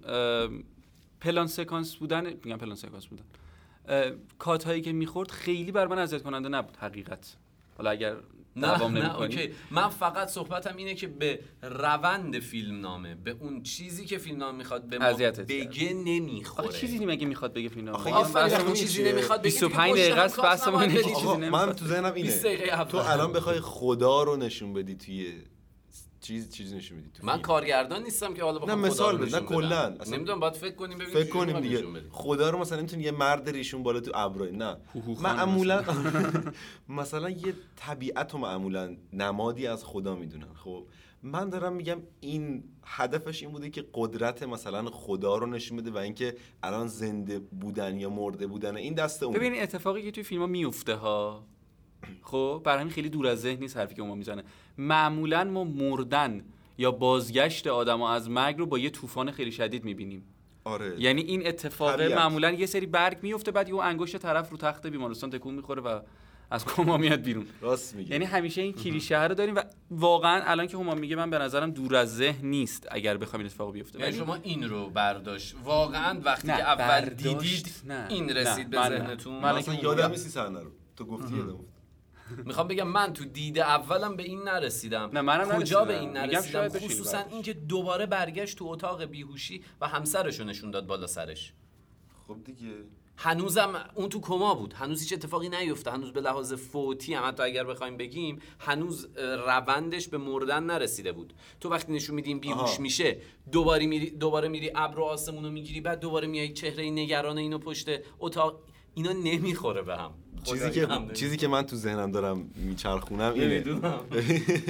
پلان 1.21 1.47
سکانس 1.47 1.95
بودن 1.95 2.25
میگم 2.25 2.58
پلان 2.58 2.75
سکانس 2.75 3.06
بودن. 3.06 3.23
کات 4.39 4.63
هایی 4.63 4.82
که 4.82 4.91
می‌خورد 4.91 5.32
خیلی 5.32 5.71
بر 5.71 5.88
من 5.88 5.99
اذیت 5.99 6.23
کننده 6.23 6.49
نبود 6.49 6.78
حقیقت. 6.78 7.36
حالا 7.78 7.89
اگر 7.89 8.15
نه 8.60 8.78
دوام 8.78 8.98
نه. 8.98 9.22
اوکی 9.22 9.50
من 9.72 9.89
فقط 9.89 10.28
صحبتم 10.28 10.76
اینه 10.78 10.95
که 10.95 11.08
به 11.08 11.39
روند 11.62 12.39
فیلم 12.39 12.82
نامه 12.82 13.15
به 13.15 13.32
اون 13.39 13.63
چیزی 13.63 14.06
که 14.06 14.17
فیلم 14.17 14.38
نامه 14.38 14.58
می‌خواد 14.58 14.84
به 14.84 15.00
ما 15.00 15.13
بگه 15.13 15.93
نمی‌خوره 15.93 16.67
آخه 16.67 16.80
چیزی 16.80 17.06
مگه 17.06 17.26
می‌خواد 17.26 17.54
بگه 17.54 17.69
فیلم 17.69 17.88
آخه 17.88 18.10
نامه؟ 18.10 18.63
میشه. 18.69 18.82
چیزی 18.82 19.04
نمی‌خواد 19.04 19.39
بگه 19.39 19.43
25 19.43 19.91
دیگه 19.93 20.06
دقیقه 20.06 20.22
است، 20.22 20.41
بحث 20.41 20.67
ما. 20.67 20.88
چیزی 20.88 20.98
نمی‌خواد. 20.98 21.43
من 21.43 21.74
تو 21.74 21.86
ذهنم 21.86 22.12
20 22.12 22.45
اینه 22.45 22.86
تو 22.86 22.98
الان 22.98 23.34
بخوای 23.34 23.60
خدا 23.60 24.24
رو 24.24 24.36
نشون 24.38 24.74
بدی 24.74 24.95
توی 24.95 25.34
چیز 26.30 26.50
چیز 26.52 26.74
نشون 26.74 26.98
بدی 26.98 27.10
تو 27.13 27.26
من 27.26 27.34
فیلم. 27.34 27.42
کارگردان 27.42 28.04
نیستم 28.04 28.34
که 28.34 28.44
حالا 28.44 28.60
بخوام 28.60 28.80
مثال 28.80 29.18
نه 29.18 29.26
نشون 29.26 29.39
بدم. 29.39 29.46
کلاً. 29.46 29.96
نمی‌دونم 30.12 30.39
باید 30.39 30.54
فکر 30.54 30.76
کنیم 30.76 30.98
ببینیم 30.98 31.13
فکر 31.24 31.30
کنیم 31.30 31.60
دیگه. 31.60 31.84
خدا 32.12 32.50
رو 32.50 32.58
مثلا 32.60 32.82
می‌تونی 32.82 33.04
یه 33.04 33.12
مرد 33.12 33.50
ریشون 33.50 33.84
بالا 33.84 34.00
تو 34.00 34.12
ابروی 34.15 34.52
نه 34.52 34.78
معمولا 35.22 35.84
مثلا 36.89 37.30
یه 37.30 37.54
طبیعت 37.76 38.34
رو 38.34 38.39
معمولا 38.39 38.98
نمادی 39.13 39.68
از 39.68 39.86
خدا 39.86 40.15
می‌دونن 40.15 40.54
خب 40.63 40.86
من 41.24 41.50
دارم 41.50 41.74
میگم 41.74 42.02
این 42.20 42.63
هدفش 42.86 43.44
این 43.44 43.52
بوده 43.52 43.70
که 43.70 43.86
قدرت 43.94 44.44
مثلا 44.44 44.89
خدا 44.89 45.38
رو 45.38 45.48
نشون 45.48 45.78
بده 45.78 45.92
و 45.92 45.98
اینکه 45.98 46.36
الان 46.63 46.88
زنده 46.88 47.39
بودن 47.39 48.00
یا 48.00 48.10
مرده 48.10 48.48
بودن 48.48 48.78
این 48.78 48.94
دست 48.94 49.24
اون 49.24 49.34
ببین 49.34 49.62
اتفاقی 49.62 50.02
که 50.02 50.12
توی 50.12 50.24
فیلم 50.24 50.42
ها 50.42 50.48
میفته 50.48 50.96
ها 50.96 51.44
خب 52.22 52.62
برای 52.66 52.80
همین 52.80 52.94
خیلی 52.94 53.10
دور 53.10 53.28
از 53.28 53.42
ذهن 53.42 53.60
نیست 53.60 53.78
حرفی 53.78 53.96
که 53.96 54.02
ما 54.02 54.16
می‌زنه. 54.16 54.44
معمولا 54.78 55.44
ما 55.44 55.64
مردن 55.64 56.44
یا 56.78 56.92
بازگشت 56.92 57.68
آدما 57.68 58.14
از 58.14 58.30
مرگ 58.30 58.58
رو 58.58 58.66
با 58.66 58.80
یه 58.80 58.90
طوفان 58.90 59.32
خیلی 59.32 59.52
شدید 59.52 59.84
می‌بینیم. 59.84 60.24
آره. 60.64 61.02
یعنی 61.02 61.22
این 61.22 61.48
اتفاق 61.48 61.96
طبیعت. 61.96 62.18
معمولا 62.18 62.52
یه 62.52 62.66
سری 62.66 62.86
برگ 62.86 63.18
میفته 63.22 63.52
بعد 63.52 63.70
یه 63.70 63.76
انگشت 63.76 64.18
طرف 64.18 64.50
رو 64.50 64.58
تخت 64.58 64.88
بیمارستان 64.88 65.30
تکون 65.30 65.56
می‌خوره 65.56 65.82
و 65.82 66.00
از 66.52 66.66
کما 66.66 66.98
میاد 66.98 67.22
بیرون. 67.22 67.46
راست 67.62 67.96
میگی. 67.96 68.12
یعنی 68.12 68.26
همیشه 68.26 68.62
این 68.62 68.74
کلیشه 68.74 69.24
رو 69.24 69.36
داریم 69.36 69.56
و 69.56 69.64
واقعا 69.92 70.42
الان 70.44 70.68
که 70.68 70.78
هما 70.78 70.96
میگه 70.96 71.16
من 71.16 71.30
به 71.30 71.38
نظرم 71.38 71.72
دور 71.72 71.96
از 71.96 72.16
ذهن 72.16 72.48
نیست 72.48 72.88
اگر 72.92 73.18
بخوایم 73.18 73.40
این 73.40 73.46
اتفاق 73.46 73.74
بیفته. 73.74 74.00
یعنی 74.00 74.12
ولی 74.12 74.20
شما 74.20 74.36
این 74.36 74.70
رو 74.70 74.90
برداشت. 74.90 75.56
واقعا 75.64 76.20
وقتی 76.24 76.48
نه، 76.48 76.58
که 76.58 76.64
اول 76.64 76.88
برداشت 76.88 77.64
دیدید 77.64 77.74
نه. 77.88 78.08
این 78.10 78.26
نه، 78.26 78.34
رسید 78.34 78.70
به 78.70 78.80
من 78.80 78.84
نه. 78.84 78.98
ذهنتون. 78.98 79.34
من 79.34 79.52
من 79.52 79.58
اصلا 79.58 79.74
یادم 79.76 80.10
نیستی 80.10 80.30
صحنه 80.30 80.60
رو. 80.60 80.72
تو 80.98 81.06
گفتی 81.06 81.36
یادم 81.36 81.50
افتاد. 81.50 81.79
می‌خوام 82.46 82.68
بگم 82.68 82.88
من 82.88 83.13
تو 83.13 83.26
دید 83.26 83.60
اولم 83.60 84.15
به 84.15 84.24
این 84.24 84.42
نرسیدم. 84.42 85.10
نه، 85.13 85.22
منم 85.22 85.60
کجا. 85.60 85.86
به 85.86 86.00
این 86.00 86.10
میگم 86.10 86.22
نرسیدم؟ 86.22 86.52
شاید 86.52 86.74
بشه 86.74 86.88
خصوصا 86.88 87.18
این 87.18 87.28
اینکه 87.32 87.54
دوباره 87.54 88.06
برگشت 88.06 88.58
تو 88.58 88.65
اتاق 88.65 89.04
بیهوشی 89.04 89.63
و 89.82 89.88
همسرشو 89.88 90.44
نشون 90.44 90.72
داد 90.72 90.88
بالا 90.88 91.08
سرش. 91.08 91.54
خب 92.28 92.38
دیگه. 92.46 92.74
هنوزم 93.22 93.89
اون 93.96 94.10
تو 94.10 94.22
کما 94.22 94.56
بود. 94.56 94.74
هنوز 94.74 95.02
هیچ 95.02 95.13
اتفاقی 95.13 95.50
نیفته 95.50 95.92
هنوز 95.92 96.13
به 96.13 96.22
لحاظ 96.22 96.54
فوتی 96.54 97.13
هم 97.13 97.28
حتی 97.28 97.44
اگر 97.44 97.63
بخوایم 97.63 97.98
بگیم 97.98 98.39
هنوز 98.60 99.08
روندش 99.18 100.08
به 100.08 100.18
مردن 100.18 100.63
نرسیده 100.63 101.12
بود. 101.12 101.34
تو 101.60 101.70
وقتی 101.70 101.94
نشون 101.94 102.15
میدیم 102.15 102.39
بیهوش 102.39 102.60
آها. 102.60 102.82
میشه 102.82 103.18
دوباره 103.52 103.86
میری 103.86 104.10
دوباره 104.10 104.48
میری 104.48 104.72
ابر 104.76 105.00
و 105.00 105.04
آسمون 105.04 105.44
رو 105.44 105.52
می‌گیری 105.52 105.82
بعد 105.82 106.00
دوباره 106.00 106.28
میای 106.28 106.54
چهره 106.54 106.89
نگران 106.89 107.38
اینو 107.38 107.58
پشت 107.58 107.89
اتاق 108.20 108.62
اینا 108.94 109.12
نمی‌خوره 109.12 109.82
به 109.82 109.98
هم. 109.98 110.13
چیزی 110.43 110.71
که 110.71 110.88
چیزی 111.13 111.38
که 111.38 111.47
من 111.47 111.65
تو 111.65 111.75
ذهنم 111.75 112.12
دارم 112.12 112.52
میچرخونم 112.56 113.34
اینه. 113.34 113.47
نمی‌دونم. 113.47 113.99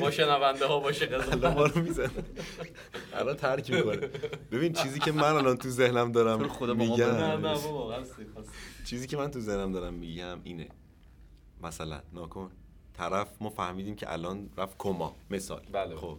با 0.02 0.12
شنونده 0.12 0.66
ها 0.66 0.80
باشه 0.80 1.06
قضا 1.06 1.54
ما 1.54 1.66
رو 1.66 1.82
می‌زنه 1.82 2.10
الان 3.14 3.36
ترک 3.36 3.72
می‌کنه. 3.72 4.10
ببین 4.52 4.74
چیزی 4.74 5.00
که 5.00 5.12
من 5.12 5.34
الان 5.34 5.58
تو 5.58 5.70
ذهنم 5.70 6.12
دارم 6.12 6.40
میگم 6.76 7.06
نه 7.06 7.36
نه 7.36 7.54
بابا 7.54 7.88
قصدی، 7.88 8.24
قصدی. 8.24 8.52
چیزی 8.86 9.08
که 9.08 9.18
من 9.18 9.32
تو 9.32 9.40
ذهنم 9.40 9.72
دارم 9.72 9.94
میگم 9.94 10.40
اینه. 10.44 10.68
مثلا 11.64 12.02
ناکن 12.14 12.52
طرف 12.94 13.28
ما 13.42 13.50
فهمیدیم 13.50 13.96
که 13.96 14.14
الان 14.14 14.50
رفت 14.58 14.76
کما. 14.78 15.16
مثال. 15.30 15.62
بله. 15.72 15.96
خب. 15.96 16.18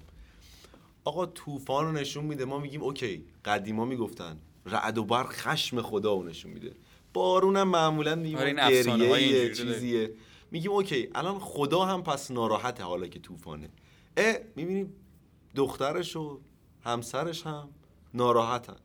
آقا 1.04 1.26
طوفان 1.26 1.84
رو 1.84 1.92
نشون 1.92 2.24
میده. 2.24 2.44
ما 2.44 2.58
میگیم 2.58 2.82
okay 2.82 3.24
قدیما 3.44 3.84
می‌گفتن 3.84 4.38
رعد 4.66 4.98
و 4.98 5.04
برق 5.04 5.32
خشم 5.32 5.82
خدا 5.82 6.14
رو 6.14 6.22
نشون 6.22 6.52
میده. 6.52 6.72
بارونم 7.12 7.68
معمولا 7.68 8.14
میگیم 8.14 8.38
آره، 8.38 8.48
این 8.48 8.98
گریه. 8.98 9.54
چیزیه. 9.54 10.12
میگیم 10.50 10.70
okay 10.70 11.08
الان 11.14 11.38
خدا 11.38 11.84
هم 11.84 12.02
پس 12.02 12.30
ناراحته 12.30 12.82
حالا 12.82 13.06
که 13.06 13.18
طوفانه. 13.18 13.68
اه 14.16 14.36
می‌بینیم 14.56 14.92
دخترش 15.54 16.16
و 16.16 16.40
همسرش 16.84 17.46
هم 17.46 17.68
ناراحتن. 18.14 18.76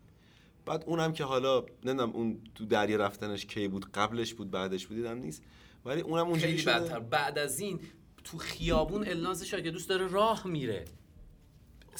بعد 0.66 0.84
اونم 0.88 1.14
که 1.14 1.24
حالا 1.24 1.66
نمی‌دونم 1.84 2.12
اون 2.12 2.42
تو 2.56 2.66
دریا 2.66 2.98
رفتنش 2.98 3.46
کی 3.46 3.68
بود 3.68 3.92
قبلش 3.92 4.34
بود 4.34 4.52
بعدش 4.52 4.88
بود 4.88 4.98
دیدم 4.98 5.18
نیست. 5.18 5.44
ولی 5.86 6.02
اونم 6.02 6.28
اونجوری 6.28 6.58
شده. 6.58 6.72
بدتر. 6.72 7.00
بعد 7.00 7.40
از 7.40 7.60
این 7.60 7.80
تو 8.24 8.38
خیابون 8.38 9.08
الناز 9.08 9.44
شاگه 9.44 9.72
دوست 9.72 9.90
داره 9.90 10.08
راه 10.08 10.48
میره. 10.48 10.86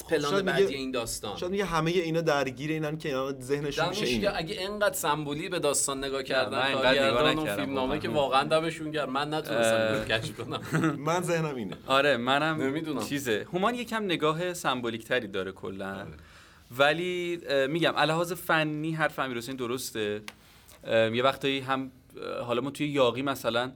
پلان 0.04 0.42
بعدی 0.46 0.64
میگه- 0.64 0.78
این 0.78 0.92
داستان. 0.92 1.38
شاید 1.38 1.52
میگه 1.52 1.66
همه 1.66 1.92
اینا 1.92 2.22
درگیر 2.22 2.72
اینن 2.72 2.98
که 2.98 3.10
اینا 3.10 3.32
ذهنشون 3.32 3.90
میشه 3.90 4.20
که 4.20 4.38
اگه 4.38 4.56
انقدر 4.60 4.94
سمبولی 4.94 5.50
به 5.50 5.60
داستان 5.60 5.98
نگاه 6.04 6.20
من 6.20 6.24
کردن 6.24 6.58
اینقدر 6.58 6.90
نگاه 6.92 7.12
کارگردان 7.12 7.40
نکردم 7.40 7.64
فیلم 7.64 7.74
نامه 7.76 7.82
واقعا. 7.88 7.98
که 8.00 8.10
واقعا 8.10 8.44
دمشون 8.44 8.92
گرم. 8.92 9.10
من 9.12 9.34
نتونستم 9.34 10.06
کشف 10.10 10.38
کنم 10.38 10.62
من 11.08 11.22
ذهنم 11.22 11.56
اینه. 11.56 11.78
آره 11.88 12.18
منم 12.18 12.62
نمی‌دونم. 12.62 13.04
چیزه. 13.06 13.46
هومان 13.54 13.76
یکم 13.76 14.04
نگاه 14.06 14.54
سمبولیک 14.54 15.06
تری 15.06 15.28
داره 15.28 15.52
آره. 15.52 15.60
کلا 15.62 16.08
ولی 16.78 17.40
اه، 17.48 17.68
میگم 17.68 17.98
لحاظ 17.98 18.34
فنی 18.34 18.92
حرف 18.92 19.20
امیر 19.20 19.38
حسین 19.38 19.56
درسته 19.56 20.22
یه 20.88 21.24
وقتایی 21.24 21.60
هم 21.60 21.92
حالا 22.46 22.62
ما 22.62 22.70
توی 22.70 22.88
یاقی 22.88 23.22
مثلا 23.22 23.72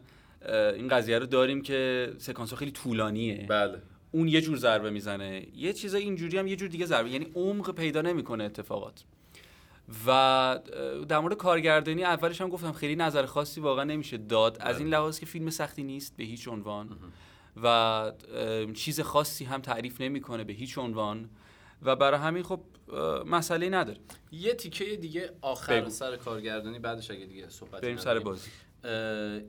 این 0.76 0.88
قضیه 0.88 1.20
رو 1.20 1.26
داریم 1.26 1.62
که 1.62 2.12
سکانس 2.18 2.50
ها 2.50 2.56
خیلی 2.56 2.72
طولانیه. 2.72 3.46
بله. 3.50 3.78
اون 4.12 4.28
یه 4.28 4.42
جور 4.42 4.58
ضربه 4.58 4.90
می‌زنه. 4.90 5.48
یه 5.56 5.74
چیزای 5.74 6.02
اینجوری 6.04 6.38
هم 6.38 6.48
یه 6.48 6.56
جور 6.56 6.70
دیگه 6.70 6.86
ضربه. 6.86 7.10
یعنی 7.10 7.32
عمق 7.36 7.76
پیدا 7.76 8.02
نمی‌کنه 8.02 8.44
اتفاقات. 8.44 9.04
و 10.08 10.60
در 11.08 11.20
مورد 11.20 11.38
کارگردانی 11.38 12.04
اولش 12.04 12.42
هم 12.42 12.50
گفتم 12.50 12.72
خیلی 12.72 12.96
نظر 12.96 13.26
خاصی 13.26 13.62
واقعا 13.62 13.84
نمیشه 13.84 14.18
داد. 14.18 14.58
از 14.60 14.80
این 14.80 14.88
لحاظ 14.88 15.20
که 15.20 15.26
فیلم 15.26 15.50
سختی 15.50 15.84
نیست 15.84 16.18
به 16.18 16.24
هیچ 16.24 16.48
عنوان. 16.48 16.98
و 17.64 18.12
چیز 18.74 19.02
خاصی 19.02 19.46
هم 19.46 19.62
تعریف 19.62 20.02
نمی‌کنه 20.02 20.44
به 20.44 20.54
هیچ 20.54 20.78
عنوان. 20.78 21.30
و 21.82 21.96
برای 21.96 22.20
همین 22.20 22.44
خب 22.44 22.62
مسئله 23.26 23.70
نداره. 23.70 24.00
یه 24.32 24.54
تیکه 24.54 24.86
دیگه 24.86 25.32
آخر 25.42 25.82
بگو. 25.82 25.90
سر 25.90 26.16
کارگردانی 26.16 26.80
بعدش 26.80 27.12
اگه 27.12 27.26
دیگه 27.26 27.50
صحبت 27.50 27.82
بریم 27.82 27.98
سر 27.98 28.20
بازی. 28.20 28.50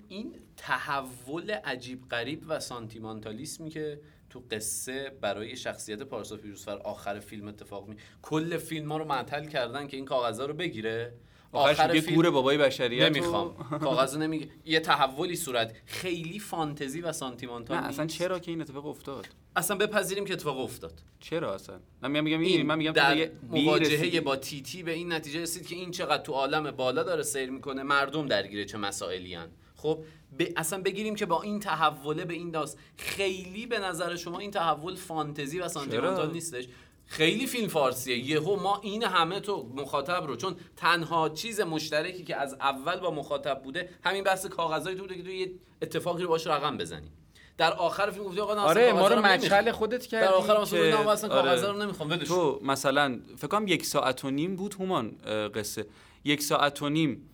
این 0.09 0.35
تحول 0.57 1.51
عجیب 1.51 2.09
غریب 2.09 2.45
و 2.49 2.61
سانتیمانتالیسمی 2.61 3.71
که 3.71 4.01
تو 4.31 4.43
قصه 4.51 5.13
برای 5.21 5.57
شخصیت 5.57 6.03
پارسا 6.03 6.37
پیروزفر 6.37 6.79
آخر 6.79 7.21
فیلم 7.21 7.49
اتفاق 7.49 7.89
می 7.89 7.97
کل 8.23 8.57
فیلم 8.57 8.93
ها 8.93 8.99
رو 8.99 9.05
معطل 9.05 9.49
کردن 9.49 9.87
که 9.87 9.97
این 9.97 10.07
کاغذها 10.07 10.47
رو 10.47 10.55
بگیره. 10.55 11.13
آخرش 11.53 11.95
میگه 12.05 12.15
گور 12.15 12.31
بابای 12.31 12.59
بشریت 12.59 13.11
نمی‌خوام. 13.11 13.55
کاغذ 13.85 14.17
نمیگه. 14.17 14.49
یه 14.65 14.81
تحولی 14.81 15.37
صورت. 15.37 15.75
خیلی 15.87 16.39
فانتزی 16.39 17.01
و 17.01 17.13
سانتیمانتال 17.13 17.77
نه 17.77 17.87
اصلا. 17.87 18.07
چرا 18.07 18.39
که 18.39 18.51
این 18.51 18.61
اتفاق 18.61 18.87
افتاد؟ 18.87 19.27
اصلا 19.57 19.77
بپذیریم 19.77 20.25
که 20.25 20.33
اتفاق 20.33 20.59
افتاد. 20.59 21.03
چرا 21.21 21.55
اصلا؟ 21.55 21.81
من 22.03 22.11
میگم 22.11 22.25
میگم 22.25 22.41
این 22.41 22.67
من 22.67 22.79
میگم 22.79 22.93
در 22.93 23.29
مواجهه. 23.51 24.21
با 24.21 24.37
تیتی 24.37 24.83
به 24.83 24.93
این 24.93 25.13
نتیجه 25.13 25.43
رسید 25.43 25.67
که 25.67 25.75
این 25.75 25.91
چقدر 25.91 26.23
تو 26.23 26.33
عالم 26.33 26.71
بالا 26.71 27.03
داره 27.03 27.23
سیر 27.23 27.51
می‌کنه. 27.51 27.83
مردم 27.83 28.27
درگیره 28.27 28.65
چه 28.65 28.79
مسائلی 28.79 29.35
هن. 29.35 29.49
خب 29.83 30.05
به 30.39 30.53
اصلا 30.57 30.83
بگیریم 30.83 31.15
که 31.15 31.27
با 31.27 31.43
این 31.43 31.61
تحوله 31.61 32.25
به 32.25 32.35
این 32.35 32.51
داست 32.51 32.79
خیلی 32.97 33.67
به 33.67 33.79
نظر 33.79 34.17
شما 34.17 34.39
این 34.39 34.51
تحول 34.51 34.95
فانتزی 34.97 35.59
و 35.59 35.69
سانتیمانتال 35.69 36.25
چرا؟ 36.25 36.33
نیستش 36.33 36.69
خیلی 37.07 37.47
فیلم 37.47 37.69
فارسیه 37.69 38.19
یهو 38.31 38.57
ما 38.57 38.81
این 38.83 39.03
همه 39.05 39.41
تو 39.41 39.71
مخاطب 39.75 40.25
رو 40.27 40.37
چون 40.37 40.57
تنها 40.77 41.29
چیز 41.29 41.61
مشترکی 41.61 42.25
که 42.25 42.37
از 42.37 42.55
اول 42.55 42.97
با 43.01 43.11
مخاطب 43.11 43.63
بوده 43.63 43.89
همین 44.05 44.25
بحث 44.25 44.47
کاغذایی 44.47 44.97
تو 44.97 45.03
بوده 45.03 45.15
که 45.17 45.23
تو 45.23 45.31
یه 45.31 45.51
اتفاقی 45.83 46.23
رو 46.23 46.29
باش 46.29 46.47
رقم 46.47 46.77
بزنی 46.77 47.11
در 47.59 47.73
آخر 47.73 48.11
فیلم 48.11 48.25
گفتی 48.25 48.41
آقا 48.41 48.55
آره 48.61 48.93
ما 48.93 49.09
رو. 49.09 49.23
مچل 49.23 49.73
خودت 49.73 50.07
کردی 50.07 50.27
در 50.27 50.33
آخر 50.33 50.65
که- 50.65 50.77
نه 50.77 51.09
اصلا 51.09 51.31
آره. 51.35 51.43
کاغذ 51.43 51.65
رو 51.65 51.83
نمی‌خوام 51.83 52.11
ولش 52.11 52.21
کن. 52.21 52.35
تو 52.35 52.61
مثلا 52.63 53.21
فکر 53.37 53.47
کنم 53.47 53.69
یک 53.69 53.87
ساعت 53.87 54.25
و 54.25 54.31
نیم 54.31 54.57
بود 54.57 54.75
هومان 54.75 55.13
اه، 55.27 55.49
قصه 55.49 55.87
یک 56.25 56.43
ساعت 56.43 56.83
و 56.83 56.89
نیم 56.89 57.31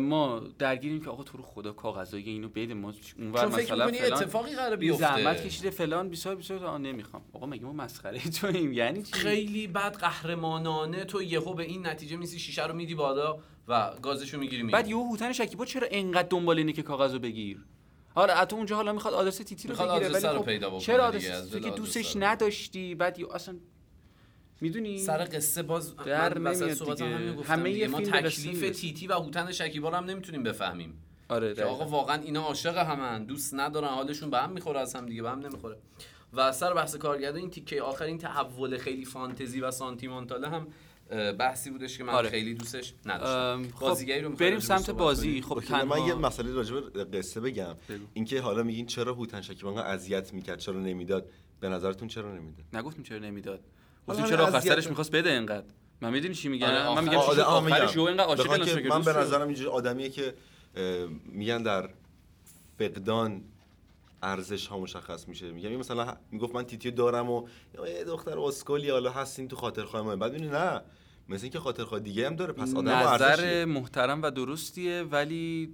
ما 0.00 0.42
درگیریم 0.58 1.00
که 1.04 1.10
آقا 1.10 1.22
تو 1.22 1.38
رو 1.38 1.44
خدا 1.44 1.72
کاغذای 1.72 2.22
اینو 2.22 2.48
بده 2.48 2.74
ما 2.74 2.92
اونور 3.18 3.46
فکر 3.46 3.62
مثلا 3.62 3.86
می‌کنی 3.86 3.98
فلان 4.00 4.22
اتفاقی 4.22 4.54
قراره 4.54 4.76
بیفته. 4.76 4.98
زحمت 4.98 5.46
کشیده 5.46 5.70
فلان 5.70 6.08
بیسار 6.08 6.34
بیسار 6.34 6.64
آ 6.66 6.78
نمی‌خوام. 6.78 7.22
آقا 7.32 7.46
مگه 7.46 7.64
ما 7.64 7.72
مسخره 7.72 8.18
توییم؟ 8.40 8.72
یعنی 8.72 9.02
چی؟ 9.02 9.12
خیلی 9.12 9.66
بد 9.66 9.96
قهرمانانه 9.96 11.04
تو 11.04 11.22
یهو 11.22 11.54
به 11.54 11.62
این 11.62 11.86
نتیجه 11.86 12.16
میسی 12.16 12.38
شیشه 12.38 12.66
رو 12.66 12.74
میدی 12.74 12.94
بالا 12.94 13.38
و 13.68 13.92
گازشو 14.02 14.38
می‌گیری 14.38 14.62
میری. 14.62 14.72
بعد 14.72 14.88
یهو 14.88 15.04
هوتن 15.10 15.32
شکیبا 15.32 15.64
چرا 15.64 15.88
انقدر 15.90 16.28
دنبال 16.28 16.58
اینه 16.58 16.72
که 16.72 16.82
کاغذو 16.82 17.18
بگیر؟ 17.18 17.64
حالا 18.14 18.34
حتی 18.34 18.56
اونجا 18.56 18.76
حالا 18.76 18.92
می‌خواد 18.92 19.14
آدرس 19.14 19.36
تیتی 19.36 19.68
رو 19.68 19.74
بگیره 19.74 20.08
ولی 20.08 20.38
خب 20.38 20.44
پیدا 20.44 20.68
بکنه 20.68 20.80
چرا 20.80 21.04
آدرس 21.04 21.48
تو 21.50 21.58
که 21.60 21.70
دوستش. 21.70 22.16
نداشتی؟ 22.16 22.94
بعد 22.94 23.18
اصلا 23.34 23.56
می‌دونی 24.60 24.98
سر 24.98 25.24
قصه 25.24 25.62
باز 25.62 25.96
در 25.96 26.38
نمیاد 26.38 26.96
دیگه. 26.96 27.42
همه. 27.44 27.70
یه 27.70 27.88
ما 27.88 28.00
تکلیف. 28.00 28.80
تیتی 28.80 29.06
و 29.06 29.12
هوتن 29.12 29.52
شکیبا 29.52 29.88
رو 29.88 29.96
هم 29.96 30.04
نمی‌تونیم 30.04 30.42
بفهمیم 30.42 31.02
آره 31.28 31.54
که 31.54 31.64
آقا. 31.64 31.84
واقعا 31.84 32.22
اینا 32.22 32.42
عاشق 32.42 32.76
همن 32.76 33.24
دوست 33.24 33.54
ندارن 33.54 33.88
حالشون 33.88 34.30
به 34.30 34.38
هم 34.38 34.52
می‌خوره 34.52 34.80
از 34.80 34.94
هم 34.94 35.06
دیگه 35.06 35.22
به 35.22 35.30
هم 35.30 35.38
نمی‌خوره 35.38 35.76
و 36.32 36.52
سر 36.52 36.74
بحث 36.74 36.96
کارگردان 36.96 37.40
این 37.40 37.50
تیکه 37.50 37.82
آخر 37.82 38.04
این 38.04 38.18
تحول 38.18 38.78
خیلی 38.78 39.04
فانتزی 39.04 39.60
و 39.60 39.70
سانتیمانتاله 39.70 40.48
هم 40.48 40.66
بحثی 41.32 41.70
بودش 41.70 41.98
که 41.98 42.04
من 42.04 42.12
آره. 42.12 42.28
خیلی 42.28 42.54
دوستش 42.54 42.94
نداشتم 43.06 43.76
خب 43.76 43.80
بازیگری 43.80 44.20
رو 44.20 44.30
بریم 44.30 44.58
سمت 44.58 44.90
بازی؟ 44.90 45.42
خب 45.42 45.52
اوکی، 45.52 45.72
من 45.72 45.98
یه 45.98 46.12
تنها 46.12 46.28
مسئله 46.28 46.52
راجع 46.52 46.80
به 46.80 47.04
قصه 47.04 47.40
بگم. 47.40 47.74
اینکه 48.14 48.40
حالا 48.40 48.62
میگین 48.62 48.86
چرا 48.86 49.14
هوتن 49.14 49.40
شکیبا 49.40 49.68
انقدر 49.68 49.86
اذیت 49.86 50.32
می‌کرد 50.32 50.58
چرا 50.58 50.80
نمی‌داد 50.80 51.28
به 51.60 51.68
نظرتون 51.68 52.08
چرا 52.08 52.34
نمی‌داد 52.34 52.64
نگفتیم 52.72 53.02
چرا 53.02 53.18
نمی‌داد 53.18 53.60
گفتیم 54.08 54.26
چرا 54.26 54.46
آخر 54.46 54.56
اذیت- 54.56 54.74
سرش 54.74 54.86
می‌خواست 54.88 55.10
بده 55.10 55.30
اینقدر؟ 55.30 55.66
من 56.00 56.10
می‌دونی 56.12 56.34
چی 56.34 56.48
میگم؟ 56.48 56.66
آره، 56.66 56.94
من 56.94 57.04
میگم 57.04 57.16
آه، 57.16 57.40
آخرش 57.40 57.96
اینقدر 57.96 58.24
عاشق 58.24 58.86
من 58.86 59.02
به. 59.02 59.12
نظرم 59.12 59.46
اینجوری 59.46 59.68
آدمیه 59.70 60.08
که 60.08 60.34
میگن 61.26 61.62
در 61.62 61.90
فقدان 62.78 63.42
ارزش 64.22 64.66
ها 64.66 64.78
مشخص 64.78 65.28
میشه. 65.28 65.52
میگم 65.52 65.70
این 65.70 65.78
مثلا 65.78 66.16
می‌گفت 66.30 66.54
من 66.54 66.62
تیتیو 66.64 66.90
دارم 66.94 67.30
و 67.30 67.48
یا 67.74 67.88
یه 67.88 68.04
دختر 68.04 68.38
اسکلی 68.38 68.90
حالا 68.90 69.10
هستین 69.10 69.48
تو 69.48 69.56
خاطرخواه 69.56 70.02
ما. 70.02 70.16
بعد 70.16 70.34
نه. 70.34 70.80
مثل 71.28 71.42
اینکه 71.42 71.58
خاطرخواه 71.60 72.00
دیگه 72.00 72.26
هم 72.26 72.36
داره 72.36 72.52
پس 72.52 72.74
آدم 72.74 72.88
نظر. 72.88 73.64
محترم 73.64 74.22
و 74.22 74.30
درستیه 74.30 75.02
ولی 75.02 75.72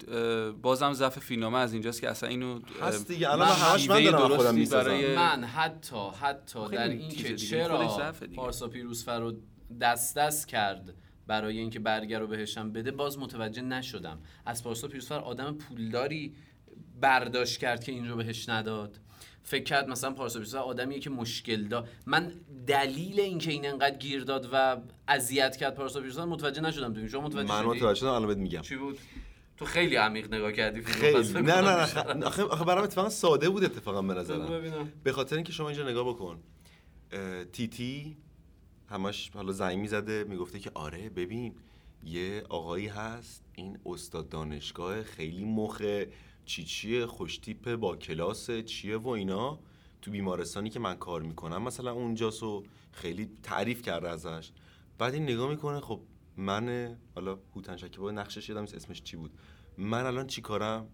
بازم 0.62 0.92
ضعف 0.92 1.18
فیلمنامه 1.18 1.58
از 1.58 1.72
اینجاست 1.72 2.00
که 2.00 2.10
اصلا 2.10 2.28
اینو 2.28 2.60
هست 2.82 3.08
دیگه 3.08 3.30
الان 3.30 3.48
همش 3.48 3.90
من 3.90 4.04
دارم 4.04 4.36
خودم 4.36 4.54
می‌سازم 4.54 4.88
برای- 4.90 5.16
من 5.16 5.44
حتی 5.44 5.96
حتی 6.20 6.68
در 6.68 6.88
چیز 6.88 7.00
این 7.00 7.08
دیگه، 7.08 7.22
که 7.22 7.28
خودش 7.28 7.50
چرا. 7.50 8.12
پارسا 8.36 8.68
پیروزفر 8.68 9.20
رو 9.20 9.32
دست 9.80 10.16
دست 10.16 10.48
کرد 10.48 10.94
برای 11.26 11.58
اینکه 11.58 11.78
برگر 11.78 12.18
رو 12.18 12.26
بهشم 12.26 12.72
بده 12.72 12.90
باز 12.90 13.18
متوجه 13.18 13.62
نشدم 13.62 14.18
از 14.46 14.64
پارسا 14.64 14.88
پیروزفر 14.88 15.18
آدم 15.20 15.54
پولداری 15.54 16.34
برداشت 17.00 17.60
کرد 17.60 17.84
که 17.84 17.92
این 17.92 18.08
رو 18.08 18.16
بهش 18.16 18.48
نداد 18.48 18.98
فکر 19.42 19.64
کرد 19.64 19.88
مثلا 19.88 20.12
پارسا 20.12 20.38
پیروزفر 20.38 20.58
آدمیه 20.58 20.98
که 20.98 21.10
مشکل 21.10 21.64
داد 21.64 21.88
من 22.06 22.32
دلیل 22.66 23.20
اینکه 23.20 23.50
این 23.50 23.66
انقدر 23.66 23.96
گیر 23.96 24.24
داد 24.24 24.48
و 24.52 24.76
اذیت 25.08 25.56
کرد 25.56 25.74
پارسا 25.74 26.00
پیروزفر 26.00 26.24
متوجه 26.24 26.60
نشدم. 26.60 26.94
تو 26.94 27.08
شما 27.08 27.20
متوجه 27.20 27.48
من؟ 27.48 27.64
متوجه 27.64 28.00
شدم 28.00 28.10
الان 28.10 28.26
بهت 28.26 28.38
میگم. 28.38 28.60
چی 28.60 28.76
بود؟ 28.76 28.98
تو 29.56 29.64
خیلی 29.64 29.96
عمیق 29.96 30.34
نگاه 30.34 30.52
کردی 30.52 30.82
خیلی. 30.82 31.32
نه 31.32 31.40
نه 31.40 32.14
نه. 32.14 32.26
آخه 32.26 32.42
آخه 32.42 32.64
برام 32.64 32.84
اتفاقا 32.84 33.08
ساده 33.08 33.48
بود 33.48 33.64
اتفاقا 33.64 34.02
به 34.02 34.14
نظرم. 34.14 34.92
به 35.04 35.12
خاطر 35.12 35.36
اینکه 35.36 35.52
شما 35.52 35.68
اینجا 35.68 35.88
نگاه 35.88 36.08
بکن. 36.08 36.38
اه، 37.12 37.44
تیتی 37.44 38.16
همش 38.90 39.30
حالا 39.34 39.52
زنگ 39.52 39.78
می‌زده 39.78 40.24
می‌گفته 40.24 40.58
که 40.58 40.70
آره 40.74 41.08
ببین 41.08 41.54
یه 42.04 42.42
آقایی 42.48 42.86
هست 42.86 43.44
این 43.54 43.78
استاد 43.86 44.28
دانشگاه 44.28 45.02
خیلی 45.02 45.44
مخه. 45.44 46.08
چی 46.44 46.64
چیه؟ 46.64 47.06
خوشتیپه 47.06 47.76
با 47.76 47.96
کلاس 47.96 48.50
چیه 48.50 48.96
و 48.96 49.08
اینا؟ 49.08 49.58
تو 50.02 50.10
بیمارستانی 50.10 50.70
که 50.70 50.78
من 50.78 50.94
کار 50.94 51.22
می‌کنم 51.22 51.62
مثلا 51.62 51.92
اونجاست 51.92 52.42
و 52.42 52.62
خیلی 52.92 53.30
تعریف 53.42 53.82
کرده 53.82 54.08
ازش. 54.08 54.50
بعد 54.98 55.14
این 55.14 55.22
نگاه 55.22 55.50
می‌کنه 55.50 55.80
خب 55.80 56.00
من 56.36 56.96
حالا 57.14 57.38
هوتن 57.56 57.76
شکیبا 57.76 58.10
نقشش 58.10 58.48
یادم 58.48 58.60
نیست 58.60 58.74
اسمش 58.74 59.02
چی 59.02 59.16
بود؟ 59.16 59.32
من 59.78 60.06
الان 60.06 60.26
چی 60.26 60.40
کارم؟ 60.40 60.88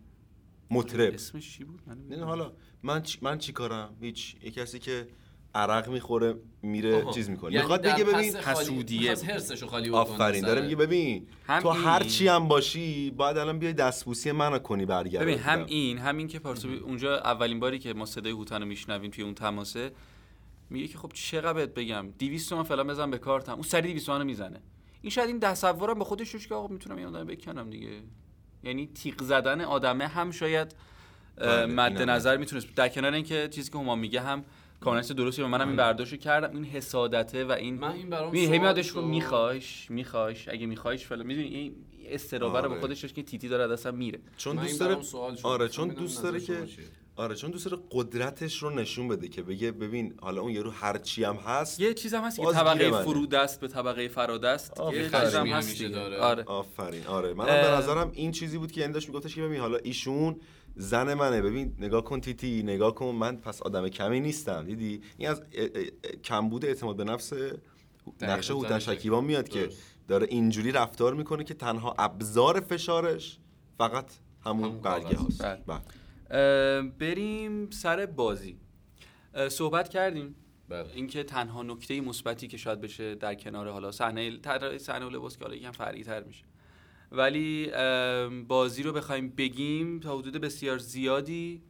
مطرب. 0.70 1.14
اسمش 1.14 1.52
چی 1.52 1.64
بود؟ 1.64 1.82
من. 1.86 2.22
حالا 2.22 2.52
من 2.82 3.02
چی, 3.02 3.18
من 3.22 3.38
چی 3.38 3.52
کارم؟ 3.52 3.96
هیچ 4.00 4.36
یه 4.42 4.50
کسی 4.50 4.78
که 4.78 5.08
عرق 5.54 5.88
می‌خوره 5.88 6.34
میره 6.62 7.02
آها. 7.02 7.12
چیز 7.12 7.30
می‌کنه. 7.30 7.52
یعنی 7.52 7.62
می‌خواد 7.62 7.82
بگه 7.82 8.04
ببین 8.04 8.36
حسودیه. 8.36 9.14
حرسشو 9.14 9.66
خالی 9.66 9.88
بکنه 9.88 10.00
آفرین. 10.00 10.44
داره 10.44 10.62
میگه 10.62 10.76
ببین 10.76 11.26
هم 11.46 11.60
تو 11.62 11.68
این- 11.68 11.84
هر 11.84 12.02
چی 12.02 12.28
هم 12.28 12.48
باشی 12.48 13.10
باید 13.10 13.36
الان 13.38 13.58
بیای 13.58 13.72
دستبوسی 13.72 14.32
منو 14.32 14.58
کنی 14.58 14.86
برگرد 14.86 15.22
ببین 15.22 15.38
هم 15.38 15.64
این 15.66 15.98
همین 15.98 16.28
که 16.28 16.38
پارسا 16.38 16.68
اونجا 16.84 17.18
اولین 17.18 17.60
باری 17.60 17.78
که 17.78 17.94
ما 17.94 18.06
صدای 18.06 18.32
هوتن 18.32 18.60
رو 18.60 18.66
میشنویم 18.66 19.10
توی 19.10 19.24
اون 19.24 19.34
تماسه 19.34 19.90
میگه 20.70 20.88
که 20.88 20.98
خب 20.98 21.12
چقدر 21.14 21.52
بهت 21.52 21.74
بگم 21.74 22.06
200 22.18 22.50
تومن 22.50 22.62
فعلا 22.62 22.84
بزن 22.84 23.10
به 23.10 23.18
کارتم. 23.18 23.52
اون 23.52 23.62
سری 23.62 23.88
200 23.92 24.06
تومن 24.06 24.26
می‌زنه. 24.26 24.60
این 25.02 25.10
شاید 25.10 25.28
این 25.28 25.40
تصورم 25.40 25.98
به 25.98 26.04
خودش 26.04 26.30
روش 26.30 26.48
که 26.48 26.54
آقا 26.54 26.68
می‌تونم 26.68 26.96
این 26.96 27.06
آدم 27.06 27.24
بکنم 27.24 27.70
دیگه. 27.70 28.02
یعنی 28.64 28.86
تیغ 28.86 29.22
زدن 29.22 29.60
آدمه 29.60 30.06
هم 30.06 30.30
شاید 30.30 30.74
بله، 31.36 31.66
مد 31.66 32.02
نظر 32.02 32.36
می‌تونست. 32.36 32.74
در 32.76 32.88
کنار 32.88 33.14
اینکه 33.14 33.48
چیزی 33.48 33.70
که 33.70 33.78
همان 33.78 33.98
میگه 33.98 34.20
هم 34.20 34.44
کاملا 34.80 35.02
چیز 35.02 35.12
درستی 35.12 35.42
و 35.42 35.46
منم 35.46 35.68
این 35.68 35.76
برداشتو 35.76 36.16
کردم 36.16 36.54
این 36.54 36.64
حسادته 36.64 37.44
و 37.44 37.52
این 37.52 37.74
من 37.74 37.92
این 37.92 38.10
برام. 38.10 38.32
رو 38.94 39.02
میخوایش 39.02 39.90
میخوایش 39.90 40.48
اگه 40.48 40.66
میخوایش 40.66 41.06
فعلا 41.06 41.22
می‌دونی 41.22 41.46
این 41.48 41.74
استرابه 42.08 42.60
رو 42.60 42.68
به 42.68 42.74
آره. 42.74 42.80
خودش 42.80 43.04
که 43.04 43.22
تیتی 43.22 43.48
داره 43.48 43.72
دستم 43.72 43.94
میره 43.94 44.18
چون 44.36 44.56
دوست 44.56 44.80
داره. 44.80 44.98
آره 45.42 45.68
چون 45.68 45.88
دوست 45.88 46.22
داره 46.22 46.40
که. 46.40 46.66
آره 47.16 47.34
چون 47.34 47.50
دوست 47.50 47.66
داره 47.66 47.82
قدرتش 47.90 48.62
رو 48.62 48.70
نشون 48.70 49.08
بده 49.08 49.28
که 49.28 49.42
بگه 49.42 49.72
ببین 49.72 50.14
حالا 50.20 50.40
اون 50.42 50.52
یارو 50.52 50.70
هر 50.70 50.98
چی 50.98 51.24
هم 51.24 51.36
هست 51.36 51.80
یه 51.80 51.94
چیز 51.94 52.14
هم 52.14 52.24
هست 52.24 52.40
که 52.40 52.46
طبقه 52.46 52.90
منه. 52.90 53.02
فرود 53.02 53.34
است 53.34 53.60
به 53.60 53.68
طبقه 53.68 54.08
فراد 54.08 54.44
است 54.44 54.80
آفرین. 54.80 55.00
یه 55.02 55.10
چیز 55.10 55.34
هم 55.34 55.42
خشمی 55.42 55.50
هست. 55.52 55.82
داره. 55.82 56.18
آره 56.18 56.44
آفرین 56.44 57.06
آره 57.06 57.34
منم. 57.34 57.46
به 57.46 57.70
نظرم 57.70 58.10
این 58.14 58.32
چیزی 58.32 58.58
بود 58.58 58.72
که 58.72 58.80
یعنی 58.80 58.92
داشت 58.92 59.08
میگفتش 59.08 59.34
که 59.34 59.42
ببین 59.42 59.60
حالا 59.60 59.76
ایشون 59.76 60.40
زن 60.80 61.14
منه 61.14 61.42
ببین 61.42 61.74
نگاه 61.78 62.04
کن 62.04 62.20
تیتی 62.20 62.62
نگاه 62.62 62.94
کن 62.94 63.06
من 63.06 63.36
پس 63.36 63.62
آدم 63.62 63.88
کمی 63.88 64.20
نیستم 64.20 64.64
دیدی 64.64 65.00
این 65.16 65.28
از 65.28 65.40
اه، 65.40 65.64
اه، 65.74 65.82
اه، 66.04 66.10
کمبود 66.10 66.64
اعتماد 66.64 66.96
به 66.96 67.04
نفس 67.04 67.32
نقش 68.22 68.50
دقیقاً. 68.50 68.60
هوتن 68.60 68.78
شکیبا 68.78 69.20
میاد 69.20 69.48
که 69.48 69.62
درست. 69.62 69.82
داره 70.08 70.26
اینجوری 70.30 70.72
رفتار 70.72 71.14
می‌کنه 71.14 71.44
که 71.44 71.54
تنها 71.54 71.94
ابزار 71.98 72.60
فشارش 72.60 73.38
فقط 73.78 74.10
همون 74.44 74.80
برگه 74.80 75.04
کاغذ. 75.04 75.40
هاست 75.40 75.42
بله. 75.42 75.80
بله. 76.28 76.82
بریم 76.98 77.70
سر 77.70 78.06
بازی 78.06 78.56
صحبت 79.48 79.88
کردیم 79.88 80.34
بله. 80.68 80.86
اینکه 80.94 81.22
تنها 81.22 81.62
نکته 81.62 82.00
مثبتی 82.00 82.48
که 82.48 82.56
شاید 82.56 82.80
بشه 82.80 83.14
در 83.14 83.34
کنار 83.34 83.68
حالا 83.68 83.92
صحنه 83.92 84.38
صحنه 84.78 85.08
لباس 85.08 85.38
که 85.38 85.44
حالا 85.44 85.56
یکم 85.56 85.72
فرعی 85.72 86.04
تر 86.04 86.22
میشه 86.22 86.44
ولی 87.12 87.70
بازی 88.48 88.82
رو 88.82 88.92
بخوایم 88.92 89.28
بگیم 89.28 90.00
تا 90.00 90.18
حدود 90.18 90.36
بسیار 90.36 90.78
زیادی. 90.78 91.62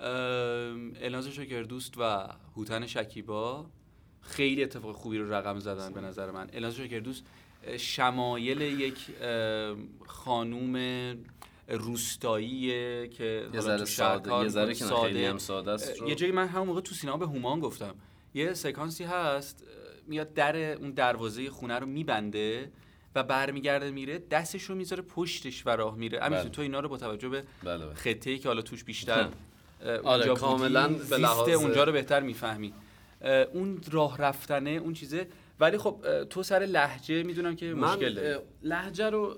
الناز 0.00 1.28
شکردوست 1.28 1.98
و 1.98 2.28
هوتن 2.56 2.86
شکیبا 2.86 3.66
خیلی 4.20 4.62
اتفاق 4.62 4.96
خوبی 4.96 5.18
رو 5.18 5.32
رقم 5.32 5.58
زدن 5.58 5.92
به 5.92 6.00
نظر 6.00 6.30
من. 6.30 6.50
الناز 6.52 6.76
شکردوست 6.76 7.24
شمایل 7.76 8.60
یک 8.60 8.98
خانوم 10.06 10.76
روستاییه 11.68 13.08
که 13.08 13.48
یه 13.54 13.60
ذره 13.60 13.84
ساده 13.84 14.42
یه 14.42 14.48
ذره. 14.48 14.74
که 14.74 14.84
خیلی 14.84 15.24
هم 15.24 15.38
ساده 15.38 15.70
است 15.70 16.02
یه 16.02 16.14
جایی 16.14 16.32
من 16.32 16.48
همون 16.48 16.66
موقع 16.66 16.80
تو 16.80 16.94
سینما 16.94 17.16
به 17.16 17.26
هومان 17.26 17.60
گفتم. 17.60 17.94
یه 18.34 18.54
سکانسی 18.54 19.04
هست 19.04 19.64
میاد 20.06 20.34
در 20.34 20.56
اون 20.56 20.90
دروازه 20.90 21.50
خونه 21.50 21.78
رو 21.78 21.86
میبنده. 21.86 22.70
و 23.16 23.22
برمیگرده 23.22 23.90
میره 23.90 24.18
دستش 24.18 24.62
رو 24.62 24.74
می‌ذاره 24.74 25.02
پشتش 25.02 25.66
و 25.66 25.70
راه 25.70 25.96
میره. 25.96 26.20
همین 26.22 26.38
بله. 26.38 26.48
تو 26.48 26.62
اینا 26.62 26.80
رو 26.80 26.88
با 26.88 26.96
توجه 26.96 27.28
به 27.28 27.44
بله 27.64 27.86
بله. 27.86 27.94
خطه 27.94 28.30
ای 28.30 28.38
که 28.38 28.48
حالا 28.48 28.62
توش 28.62 28.84
بیشتر 28.84 29.28
آره، 29.84 30.08
اونجا 30.08 30.34
کاملاً 30.34 30.88
به 30.88 31.16
لحاظ- 31.18 31.48
اونجا 31.48 31.84
رو 31.84 31.92
بهتر 31.92 32.20
می‌فهمی. 32.20 32.72
اون 33.52 33.80
راه 33.90 34.18
رفتنه 34.18 34.70
اون 34.70 34.92
چیزه. 34.92 35.26
ولی 35.60 35.78
خب 35.78 36.24
تو 36.30 36.42
سر 36.42 36.58
لحجه 36.58 37.22
می‌دونم 37.22 37.56
که 37.56 37.66
من 37.66 37.94
مشکل 37.94 38.14
داری. 38.14 38.44
لهجه 38.62 39.10
رو 39.10 39.36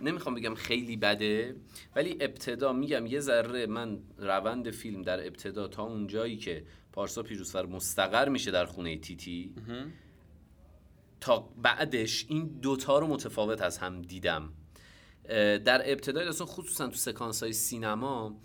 نمی‌خوام 0.00 0.34
بگم 0.34 0.54
خیلی 0.54 0.96
بده 0.96 1.56
ولی 1.96 2.16
ابتدا 2.20 2.72
میگم 2.72 3.06
یه 3.06 3.20
ذره 3.20 3.66
من 3.66 3.98
روند 4.18 4.70
فیلم 4.70 5.02
در 5.02 5.26
ابتدا 5.26 5.68
تا 5.68 5.82
اون 5.82 6.06
جایی 6.06 6.36
که 6.36 6.64
پارسا 6.92 7.22
پیروزفر 7.22 7.66
مستقر 7.66 8.28
میشه 8.28 8.50
در 8.50 8.64
خونه 8.64 8.98
تیتی 8.98 9.54
تا 11.20 11.38
بعدش 11.62 12.26
این 12.28 12.58
دوتا 12.62 12.98
رو 12.98 13.06
متفاوت 13.06 13.62
از 13.62 13.78
هم 13.78 14.02
دیدم. 14.02 14.52
در 15.64 15.92
ابتدای 15.92 16.24
داستان 16.24 16.46
خصوصا 16.46 16.86
تو 16.86 16.96
سکانس 16.96 17.42
های 17.42 17.52
سینما 17.52 18.40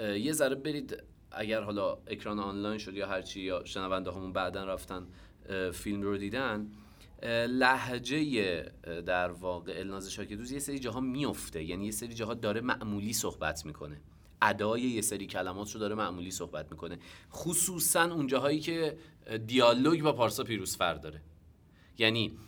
یه 0.00 0.32
ذره 0.32 0.54
برید 0.54 1.02
اگر 1.32 1.62
حالا 1.62 1.98
اکران 2.06 2.38
آنلاین 2.38 2.78
شد 2.78 2.94
یا 2.94 3.08
هرچی 3.08 3.40
یا 3.40 3.64
شنونده 3.64 4.12
همون 4.12 4.32
بعدا 4.32 4.64
رفتن 4.64 5.06
فیلم 5.72 6.02
رو 6.02 6.18
دیدن 6.18 6.70
اه، 7.22 7.98
در 9.06 9.30
واقع 9.30 9.74
الناز 9.76 10.12
شاکردوز 10.12 10.52
یه 10.52 10.58
سری 10.58 10.78
جاها 10.78 11.00
میفته 11.00 11.64
یعنی 11.64 11.84
یه 11.84 11.90
سری 11.90 12.14
جاها 12.14 12.34
داره 12.34 12.60
معمولی 12.60 13.12
صحبت 13.12 13.66
می‌کنه. 13.66 14.00
ادای 14.42 14.80
یه 14.80 15.00
سری 15.00 15.26
کلمات 15.26 15.72
رو 15.72 15.80
داره 15.80 15.94
معمولی 15.94 16.30
صحبت 16.30 16.70
می‌کنه. 16.70 16.98
خصوصا 17.32 18.02
اون 18.14 18.26
جاهایی 18.26 18.60
که 18.60 18.98
دیالوگ 19.46 20.02
با 20.02 20.12
پارسا 20.12 20.44
پیروزفر 20.44 20.94
داره. 20.94 21.20
یعنی 21.98 22.38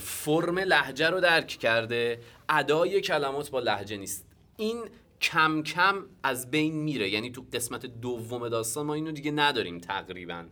فرم 0.00 0.58
لحجه 0.58 1.10
رو 1.10 1.20
درک 1.20 1.46
کرده 1.46 2.20
ادای 2.48 3.00
کلمات 3.00 3.50
با 3.50 3.60
لحجه 3.60 3.96
نیست. 3.96 4.26
این 4.56 4.84
کم 5.20 5.62
کم 5.62 6.06
از 6.22 6.50
بین 6.50 6.74
میره. 6.74 7.10
یعنی 7.10 7.30
تو 7.30 7.46
قسمت 7.52 7.86
دوم 7.86 8.48
داستان 8.48 8.86
ما 8.86 8.94
اینو 8.94 9.12
دیگه 9.12 9.30
نداریم 9.30 9.78
تقریبا. 9.78 10.44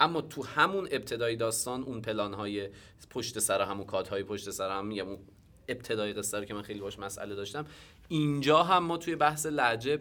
اما 0.00 0.20
تو 0.20 0.44
همون 0.44 0.88
ابتدای 0.90 1.36
داستان 1.36 1.82
اون 1.82 2.00
پلان 2.00 2.34
های 2.34 2.68
پشت 3.10 3.38
سر 3.38 3.62
هم 3.62 3.80
و 3.80 3.84
کات 3.84 4.08
های 4.08 4.22
پشت 4.22 4.50
سر 4.50 4.70
هم 4.70 4.86
میگم 4.86 5.08
اون 5.08 5.18
ابتدای 5.68 6.12
قصه 6.12 6.38
رو 6.38 6.44
که 6.44 6.54
من 6.54 6.62
خیلی 6.62 6.80
باش 6.80 6.98
مسئله 6.98 7.34
داشتم 7.34 7.66
اینجا 8.08 8.62
هم 8.62 8.84
ما 8.84 8.96
توی 8.96 9.16
بحث 9.16 9.46
لحجه 9.46 9.98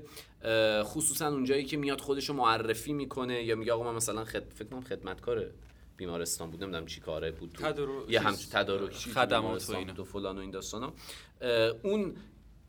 خصوصا 0.84 1.28
اونجایی 1.28 1.64
که 1.64 1.78
میاد 1.78 2.02
خودش 2.02 2.30
رو 2.30 2.36
معرفی 2.36 2.94
می‌کنه 2.94 3.44
یا 3.44 3.56
میگه 3.56 3.74
آقا 3.74 3.84
من 3.84 3.96
مثلا 3.96 4.26
خد... 4.26 4.54
فکر 4.54 4.68
کنم 4.68 4.82
خدمتکار 4.82 5.46
بیمارستان 5.98 6.52
بود 6.52 6.64
نمی‌دونم 6.64 6.86
چی 6.86 7.02
کاره 7.02 7.32
بود 7.32 7.52
تو 7.52 7.64
تدارو- 7.64 8.12
یه 8.12 8.20
همچین 8.20 8.50
تدارکی 8.52 9.12
تو 9.12 9.20
خدمات 9.20 9.70
و 9.70 9.76
اینا. 9.76 9.92
بود 9.94 10.00
و 10.00 10.04
فلان 10.04 10.38
و 10.38 10.42
این 10.42 10.52
داستانا 10.52 10.94
اون 11.84 12.16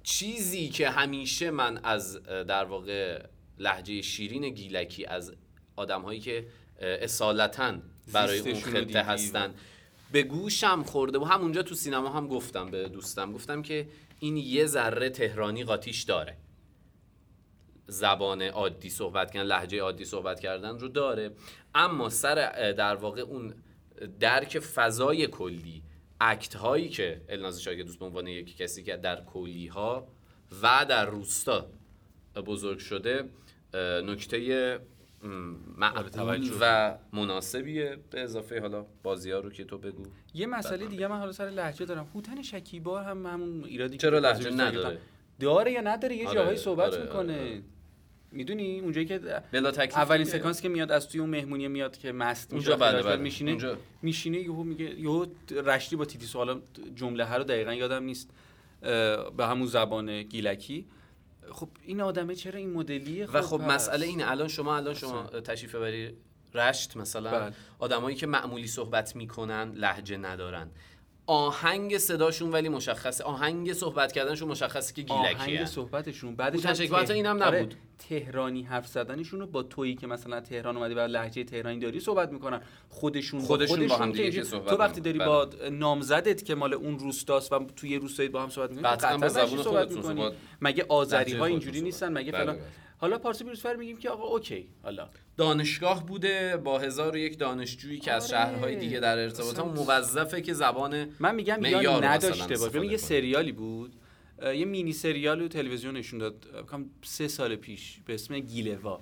چیزی 0.02 0.68
که 0.68 0.90
همیشه 0.90 1.50
من 1.50 1.80
از 1.84 2.22
در 2.22 2.64
واقع 2.64 3.22
لحجه 3.58 4.02
شیرین 4.02 4.48
گیلکی 4.50 5.06
از 5.06 5.34
آدم 5.76 6.02
هایی 6.02 6.20
که 6.20 6.46
اصالتا 6.80 7.74
برای 8.12 8.38
اون 8.38 8.54
خطه 8.54 9.00
و- 9.00 9.04
هستن 9.04 9.54
به 10.12 10.22
گوشم 10.22 10.82
خورده 10.82 11.18
و 11.18 11.24
همونجا 11.24 11.62
تو 11.62 11.74
سینما 11.74 12.08
هم 12.08 12.28
گفتم 12.28 12.70
به 12.70 12.88
دوستم. 12.88 13.32
گفتم 13.32 13.62
که 13.62 13.88
این 14.20 14.36
یه 14.36 14.66
ذره 14.66 15.10
تهرانی 15.10 15.64
قاطیش 15.64 16.02
داره. 16.02 16.36
زبان 17.86 18.42
عادی 18.42 18.90
صحبت 18.90 19.30
کردن 19.30 19.46
لحجه 19.46 19.80
عادی 19.80 20.04
صحبت 20.04 20.40
کردن 20.40 20.78
رو 20.78 20.88
داره. 20.88 21.30
اما 21.74 22.08
سر 22.08 22.34
در 22.72 22.94
واقع 22.94 23.20
اون 23.20 23.54
درک 24.20 24.58
فضای 24.58 25.26
کلی 25.26 25.82
اکت 26.20 26.54
هایی 26.54 26.88
که 26.88 27.20
الناز 27.28 27.62
شاگرد 27.62 27.86
دوست 27.86 27.98
به 27.98 28.04
عنوان 28.04 28.26
یک 28.26 28.56
کسی 28.56 28.82
که 28.82 28.96
در 28.96 29.24
کلی 29.24 29.66
ها 29.66 30.08
و 30.62 30.86
در 30.88 31.06
روستا 31.06 31.66
بزرگ 32.46 32.78
شده 32.78 33.24
نکته 34.04 34.80
معقول. 35.76 36.50
و 36.60 36.94
مناسبیه. 37.12 37.98
به 38.10 38.20
اضافه 38.20 38.60
حالا 38.60 38.86
بازی 39.02 39.30
ها 39.30 39.38
رو 39.38 39.50
که 39.50 39.64
تو 39.64 39.78
بگو. 39.78 40.02
یه 40.34 40.46
مسئله 40.46 40.86
دیگه 40.86 41.06
من 41.06 41.18
حالا 41.18 41.32
سر 41.32 41.50
لهجه 41.50 41.84
دارم. 41.84 42.06
هوتن 42.14 42.42
شکیبا 42.42 43.00
هم 43.00 43.26
همون 43.26 43.64
ایرادی 43.64 43.96
چرا 43.96 44.20
داشت 44.20 44.52
نداره؟ 44.52 44.98
داره؟ 45.40 45.72
یا 45.72 45.80
نداره؟ 45.80 46.16
یه 46.16 46.26
آره، 46.26 46.34
جاهایی 46.34 46.58
صحبت 46.58 46.92
آره، 46.92 47.02
می‌کنه. 47.02 47.32
آره، 47.32 47.50
آره. 47.50 47.62
می‌دونی 48.34 48.80
اونجایی 48.80 49.06
که 49.06 49.20
اولین. 49.96 50.24
سکانس 50.24 50.60
که 50.60 50.68
میاد 50.68 50.92
از 50.92 51.08
توی 51.08 51.20
اون 51.20 51.30
مهمونی 51.30 51.68
میاد 51.68 51.96
که 51.96 52.12
مست 52.12 52.52
اونجا 52.52 52.76
بله، 52.76 52.90
خیلی 52.90 53.02
بله. 53.02 53.16
میشینه 53.16 53.50
اونجا. 53.50 53.76
میشینه 54.02 54.38
یهو 54.38 54.62
میگه 54.62 55.00
یهو 55.00 55.26
رشتی 55.50 55.96
با 55.96 56.04
تیتی 56.04 56.26
سوالا 56.26 56.60
جمله 56.94 57.24
ها 57.24 57.36
رو 57.36 57.44
دقیقا 57.44 57.74
یادم 57.74 58.02
نیست 58.02 58.30
به 59.36 59.46
همون 59.46 59.66
زبان 59.66 60.22
گیلکی 60.22 60.86
خب 61.50 61.68
این 61.82 62.00
آدمه 62.00 62.34
چرا 62.34 62.58
این 62.58 62.72
مدلیه 62.72 63.26
و 63.26 63.42
خب 63.42 63.58
پس؟ 63.58 63.70
مسئله 63.70 64.06
اینه 64.06 64.30
الان 64.30 64.48
شما 64.48 64.76
الان 64.76 64.94
شما 64.94 65.22
تشریف 65.22 65.74
ببری 65.74 66.10
رشت 66.54 66.96
مثلا 66.96 67.30
بله. 67.30 67.52
آدمایی 67.78 68.16
که 68.16 68.26
معمولی 68.26 68.66
صحبت 68.66 69.16
می‌کنن 69.16 69.72
لهجه 69.74 70.16
ندارن 70.16 70.70
آهنگ 71.26 71.98
صداشون 71.98 72.50
ولی 72.52 72.68
مشخصه 72.68 73.24
آهنگ 73.24 73.72
صحبت 73.72 74.12
کردنشون 74.12 74.48
مشخصه 74.48 74.94
که 74.94 75.02
گیلکیه 75.02 75.36
آهنگ 75.36 75.64
صحبتشون 75.64 76.36
بعدش 76.36 76.60
ته- 76.62 77.14
اینم 77.14 77.42
آره، 77.42 77.58
نبود. 77.58 77.74
تهرانی 78.08 78.62
حرف 78.62 78.86
زدنشون 78.86 79.40
رو 79.40 79.46
با 79.46 79.62
تویی 79.62 79.94
که 79.94 80.06
مثلا 80.06 80.40
تهران 80.40 80.76
اومدی 80.76 80.94
و 80.94 81.00
لهجه 81.00 81.44
تهرانی 81.44 81.78
داری 81.78 82.00
صحبت 82.00 82.32
می‌کنن 82.32 82.60
خودشون 82.88 83.40
با 83.40 83.46
خودشون 83.46 83.86
با 83.86 83.96
هم 83.96 84.12
دیگه 84.12 84.30
که 84.30 84.42
صحبت 84.42 84.68
تو 84.68 84.76
وقتی. 84.76 85.00
داری 85.00 85.18
با 85.18 85.48
نامزدت 85.72 86.44
که 86.44 86.54
مال 86.54 86.74
اون 86.74 86.98
روستاست 86.98 87.52
و 87.52 87.66
توی 87.76 87.96
روستایی 87.96 88.28
با 88.28 88.42
هم 88.42 88.48
صحبت 88.48 88.70
می‌کنی 88.70 88.88
قطعاً 88.88 89.18
با 89.18 89.28
زبون 89.28 89.62
خودتون 89.62 89.96
می‌کنی 89.96 90.20
صحبت- 90.22 90.34
مگه 90.60 90.86
آذری 90.88 91.32
ها 91.32 91.44
اینجوری. 91.44 91.80
نیستن 91.80 92.12
مگه 92.12 92.32
بله، 92.32 92.42
فلان 92.42 92.56
بله. 92.56 92.64
حالا 93.04 93.18
پارسی 93.18 93.44
بیروسفر 93.44 93.76
میگیم 93.76 93.96
که 93.96 94.10
آقا 94.10 94.24
اوکی 94.24 94.68
حالا. 94.82 95.08
دانشگاه 95.36 96.06
بوده 96.06 96.56
با 96.56 96.78
هزار 96.78 97.14
و 97.14 97.16
یک 97.16 97.38
دانشجویی 97.38 97.98
که 98.00 98.12
از 98.12 98.22
آره. 98.22 98.30
شهرهای 98.30 98.76
دیگه 98.76 99.00
در 99.00 99.18
ارتباط 99.18 99.58
هم 99.58 99.68
موظفه 99.68 100.40
که 100.40 100.52
زبان 100.52 101.08
من 101.18 101.34
میگم 101.34 101.64
یا 101.64 102.00
نداشته 102.00 102.28
مثلا 102.28 102.30
باش 102.30 102.52
استفاده 102.52 102.78
ببین 102.78 102.90
یه. 102.90 102.96
سریالی 102.96 103.52
بود 103.52 103.94
یه 104.42 104.64
مینی 104.64 104.92
سریال 104.92 105.40
رو 105.40 105.48
تلویزیون 105.48 105.96
نشون 105.96 106.18
داد 106.18 106.34
بکنم 106.34 106.90
سه 107.02 107.28
سال 107.28 107.56
پیش 107.56 108.00
به 108.06 108.14
اسم 108.14 108.38
گیلوا. 108.38 109.00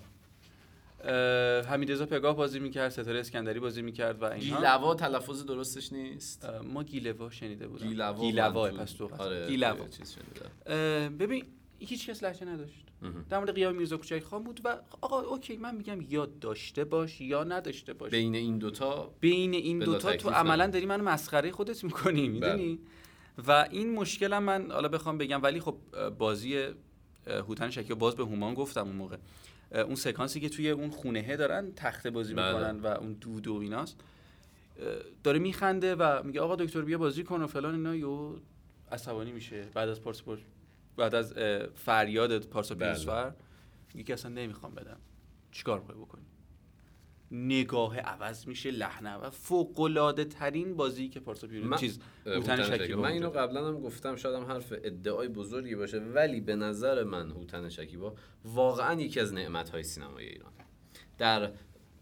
حمیدرضا 1.68 2.06
پگاه 2.06 2.36
بازی 2.36 2.58
می‌کرد 2.58 2.88
ستاره 2.88 3.20
اسکندری 3.20 3.60
بازی 3.60 3.82
می‌کرد 3.82 4.22
و 4.22 4.24
اینها. 4.24 4.56
گیلوا 4.56 4.94
تلفظ 4.94 5.44
درستش 5.44 5.92
نیست؟ 5.92 6.48
ما 6.64 6.82
گیلوا 6.82 7.30
شنیده 7.30 7.68
بودم. 7.68 7.88
گیلوا 7.88 8.20
گیلوا 8.20 8.70
پس 8.70 8.92
تو. 8.92 9.10
آره 9.18 9.46
گیلوا 9.46 9.76
ببین 11.18 11.44
هیچ 11.78 12.10
کس 12.10 12.22
لهجه 12.22 12.46
نداشت. 12.46 12.81
در 13.30 13.38
مورد 13.38 13.54
قیام 13.54 13.74
میرزا 13.76 13.96
کوچک 13.96 14.22
خان 14.22 14.42
بود 14.42 14.60
و 14.64 14.78
آقا 15.00 15.20
اوکی 15.20 15.56
من 15.56 15.74
میگم 15.74 15.98
یا 16.08 16.26
داشته 16.26 16.84
باش 16.84 17.20
یا 17.20 17.44
نداشته 17.44 17.92
باش. 17.92 18.10
بین 18.10 18.34
این 18.34 18.58
دوتا 18.58 19.10
بین 19.20 19.54
این 19.54 19.78
دوتا 19.78 20.16
تو 20.16 20.30
عملا. 20.30 20.66
داری 20.66 20.86
منو 20.86 21.04
مسخره 21.04 21.50
خودت 21.52 21.84
می‌کنی 21.84 22.28
می‌دونی؟ 22.28 22.78
و 23.48 23.68
این 23.70 23.94
مشکلم 23.94 24.42
من 24.42 24.70
حالا 24.70 24.88
بخوام 24.88 25.18
بگم 25.18 25.42
ولی 25.42 25.60
خب 25.60 25.76
بازی 26.18 26.68
هوتن 27.26 27.70
شکی 27.70 27.94
باز 27.94 28.16
به 28.16 28.24
هومان 28.24 28.54
گفتم 28.54 28.86
اون 28.86 28.96
موقع. 28.96 29.16
اون 29.72 29.94
سکانسی 29.94 30.40
که 30.40 30.48
توی 30.48 30.70
اون 30.70 30.90
خونهه 30.90 31.36
دارن 31.36 31.72
تخته 31.76 32.10
بازی 32.10 32.34
بله. 32.34 32.46
می‌کنن 32.48 32.80
و 32.80 32.86
اون 32.86 33.12
دود 33.12 33.48
و 33.48 33.54
ایناست 33.54 34.00
داره 35.24 35.38
میخنده 35.38 35.94
و 35.94 36.22
میگه 36.24 36.40
آقا 36.40 36.56
دکتر 36.56 36.80
بیا 36.80 36.98
بازی 36.98 37.24
کن 37.24 37.42
و 37.42 37.46
فلان 37.46 37.74
اینا 37.74 37.96
یو 37.96 38.36
عصبانی 38.92 39.32
میشه 39.32 39.64
بعد 39.74 39.88
از 39.88 40.00
پارس- 40.02 40.22
بعد 40.96 41.14
از 41.14 41.32
اه، 41.36 41.66
فریاد 41.66 42.46
پارسا 42.46 42.74
بله. 42.74 42.86
پیروزفر 42.86 43.32
میگه 43.94 44.06
که 44.06 44.12
اصلا 44.12 44.30
نمی‌خوام 44.30 44.74
بدم. 44.74 45.00
چیکار 45.52 45.78
می‌خوای 45.80 45.98
بکنی؟ 45.98 46.22
نگاه 47.30 47.98
عوض 47.98 48.46
میشه 48.46 48.70
لحنه 48.70 49.14
و 49.14 49.30
فوق 49.30 49.80
العاده 49.80 50.24
ترین 50.24 50.76
بازی 50.76 51.08
که 51.08 51.20
پارسا 51.20 51.46
پیروز 51.46 51.66
من- 51.66 51.76
چیز 51.76 51.98
هوتن 52.26 52.62
شکیبا 52.62 53.02
من 53.02 53.08
اینو. 53.08 53.30
قبلا 53.30 53.68
هم 53.68 53.80
گفتم 53.80 54.16
شاید 54.16 54.34
هم 54.34 54.44
حرف 54.44 54.72
ادعای 54.84 55.28
بزرگی 55.28 55.74
باشه 55.74 55.98
ولی 55.98 56.40
به 56.40 56.56
نظر 56.56 57.04
من 57.04 57.30
هوتن 57.30 57.68
شکیبا 57.68 58.14
واقعا 58.44 59.00
یکی 59.00 59.20
از 59.20 59.32
نعمت‌های 59.34 59.82
سینمای 59.82 60.26
ایران. 60.26 60.52
در 61.18 61.52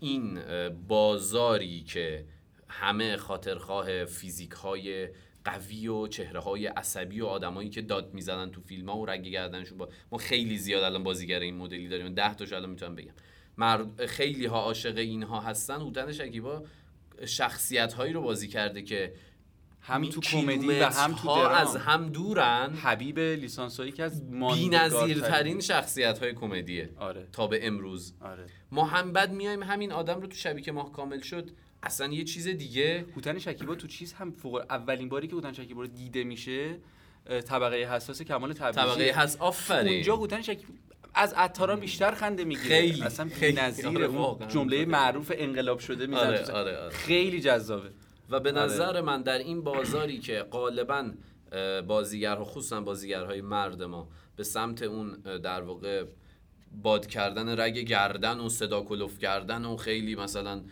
این 0.01 0.41
بازاری 0.89 1.83
که 1.83 2.25
همه 2.69 3.17
خاطرخواه 3.17 4.05
فیزیک 4.05 4.51
های 4.51 5.09
قوی 5.45 5.89
و 5.89 6.07
چهره 6.07 6.41
های 6.41 6.67
عصبی 6.67 7.21
و 7.21 7.27
آدمایی 7.27 7.71
که 7.71 7.83
داد 7.83 8.15
می‌زدن 8.15 8.51
تو 8.51 8.61
فیلم 8.61 8.89
ها 8.89 8.99
و 8.99 9.07
رگ 9.07 9.23
گردنشون 9.23 9.79
با 9.79 9.89
ما 10.13 10.19
خیلی 10.19 10.59
زیاد 10.59 10.83
الان 10.83 11.03
بازیگر 11.03 11.41
این 11.41 11.57
مدلی 11.57 11.89
داریم. 11.89 12.15
ده 12.15 12.35
تاشو 12.35 12.57
الان 12.57 12.71
می‌تونم 12.71 12.95
بگم. 12.95 13.13
مرد 13.59 14.07
خیلی 14.07 14.47
ها 14.47 14.61
عاشق 14.61 14.97
اینها 14.97 15.41
هستن. 15.41 15.81
هوتن 15.81 16.13
شکیبا 16.13 16.65
شخصیت 17.27 17.93
هایی 17.93 18.13
رو 18.13 18.23
بازی 18.23 18.49
کرده 18.49 18.83
که 18.83 19.13
هم 19.81 20.05
تو 20.05 20.21
کمدی 20.21 20.69
و 20.69 20.85
هم 20.87 21.15
تو 21.15 21.29
درام. 21.29 21.53
از 21.53 21.77
هم 21.77 22.09
دورن. 22.09 22.75
حبیب 22.75 23.19
لیسانسایی 23.19 23.93
که 23.93 24.03
از 24.03 24.31
بی 24.31 24.37
ماندگارترین- 24.37 25.61
شخصیت 25.61 26.19
های 26.19 26.35
کمدیه. 26.35 26.91
آره. 26.97 27.29
تا 27.33 27.47
به 27.47 27.67
امروز. 27.67 28.15
آره. 28.21 28.47
ما 28.73 28.85
هم 28.85 29.13
بعد 29.13 29.33
میایم 29.33 29.63
همین 29.63 29.93
آدم 29.93 30.21
رو 30.21 30.27
تو 30.27 30.37
شبی 30.37 30.63
که 30.63 30.73
ماه 30.73 30.93
کامل 30.93 31.21
شد 31.21 31.51
اصلا 31.83 32.13
یه 32.13 32.25
چیز 32.25 32.49
دیگه 32.49 33.05
هوتن 33.17 33.39
شکیبا 33.39 33.75
تو 33.75 33.87
چیز 33.87 34.13
هم 34.13 34.31
فوق 34.33 34.65
اولین 34.71 35.09
باری 35.09 35.29
که 35.29 35.35
هوتن 35.35 35.53
شکیبا 35.53 35.81
رو 35.81 35.87
دیده 35.87 36.25
میشه 36.25 36.77
طبقه 37.47 37.77
حساس 37.77 38.23
کمال 38.23 38.53
تبریزی 38.53 38.81
طبقه 38.81 39.13
هست 39.13 39.41
آفرین 39.41 39.93
اونجا 39.93 40.17
هوتن 40.17 40.43
شکیبا 40.43 40.73
از 41.15 41.33
عطاران 41.33 41.81
بیشتر 41.81 42.15
خنده 42.15 42.45
می‌گیره 42.45 42.69
خیلی، 42.69 43.03
اصلا 43.03 43.29
خیلی. 43.29 43.53
بی‌نظیره 43.53 44.19
آره،. 44.19 44.47
جمله 44.47 44.85
معروف 44.85 45.33
انقلاب 45.35 45.79
شده 45.79 46.07
می‌زنه 46.07 46.27
آره،. 46.27 46.53
آره، 46.53 46.79
آره. 46.79 46.91
خیلی 46.91 47.41
جذابه 47.41 47.91
و 48.31 48.41
به 48.41 48.53
آره. 48.53 48.63
نظر 48.63 49.01
من 49.01 49.23
در 49.23 49.39
این 49.39 49.63
بازاری 49.63 50.19
که 50.19 50.43
غالبا 50.43 51.11
بازیگرها 51.87 52.45
خصوصا 52.45 52.81
بازیگرهای 52.81 53.41
مرد 53.41 53.83
ما 53.83 54.09
به 54.37 54.45
سمت 54.45 54.83
اون 54.83 55.13
در 55.21 55.63
واقع 55.63 56.05
باد 56.83 57.07
کردن 57.07 57.61
رگ 57.61 57.79
گردن 57.79 58.39
و 58.41 58.49
صدا 58.49 58.81
کلوف 58.81 59.19
کردن 59.19 59.65
و 59.65 59.77
خیلی 59.77 60.15
مثلا 60.15 60.63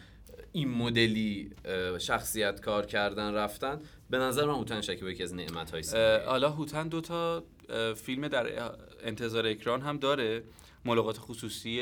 این 0.58 0.68
مدلی 0.68 1.50
شخصیت 1.98 2.60
کار 2.60 2.86
کردن 2.86 3.34
رفتن 3.34 3.78
به 4.10 4.18
نظر 4.18 4.46
من 4.46 4.54
هوتن 4.54 4.80
شکیبا 4.80 5.10
یکی 5.10 5.22
از 5.22 5.34
نعمت 5.34 5.70
های 5.70 5.82
حالا 6.26 6.50
هوتن 6.50 6.88
دو 6.88 7.00
تا 7.00 7.44
اه، 7.68 7.94
فیلم 7.94 8.28
در 8.28 8.72
انتظار 9.02 9.46
اکران 9.46 9.80
هم 9.80 9.96
داره. 9.96 10.42
ملاقات 10.84 11.18
خصوصی 11.18 11.80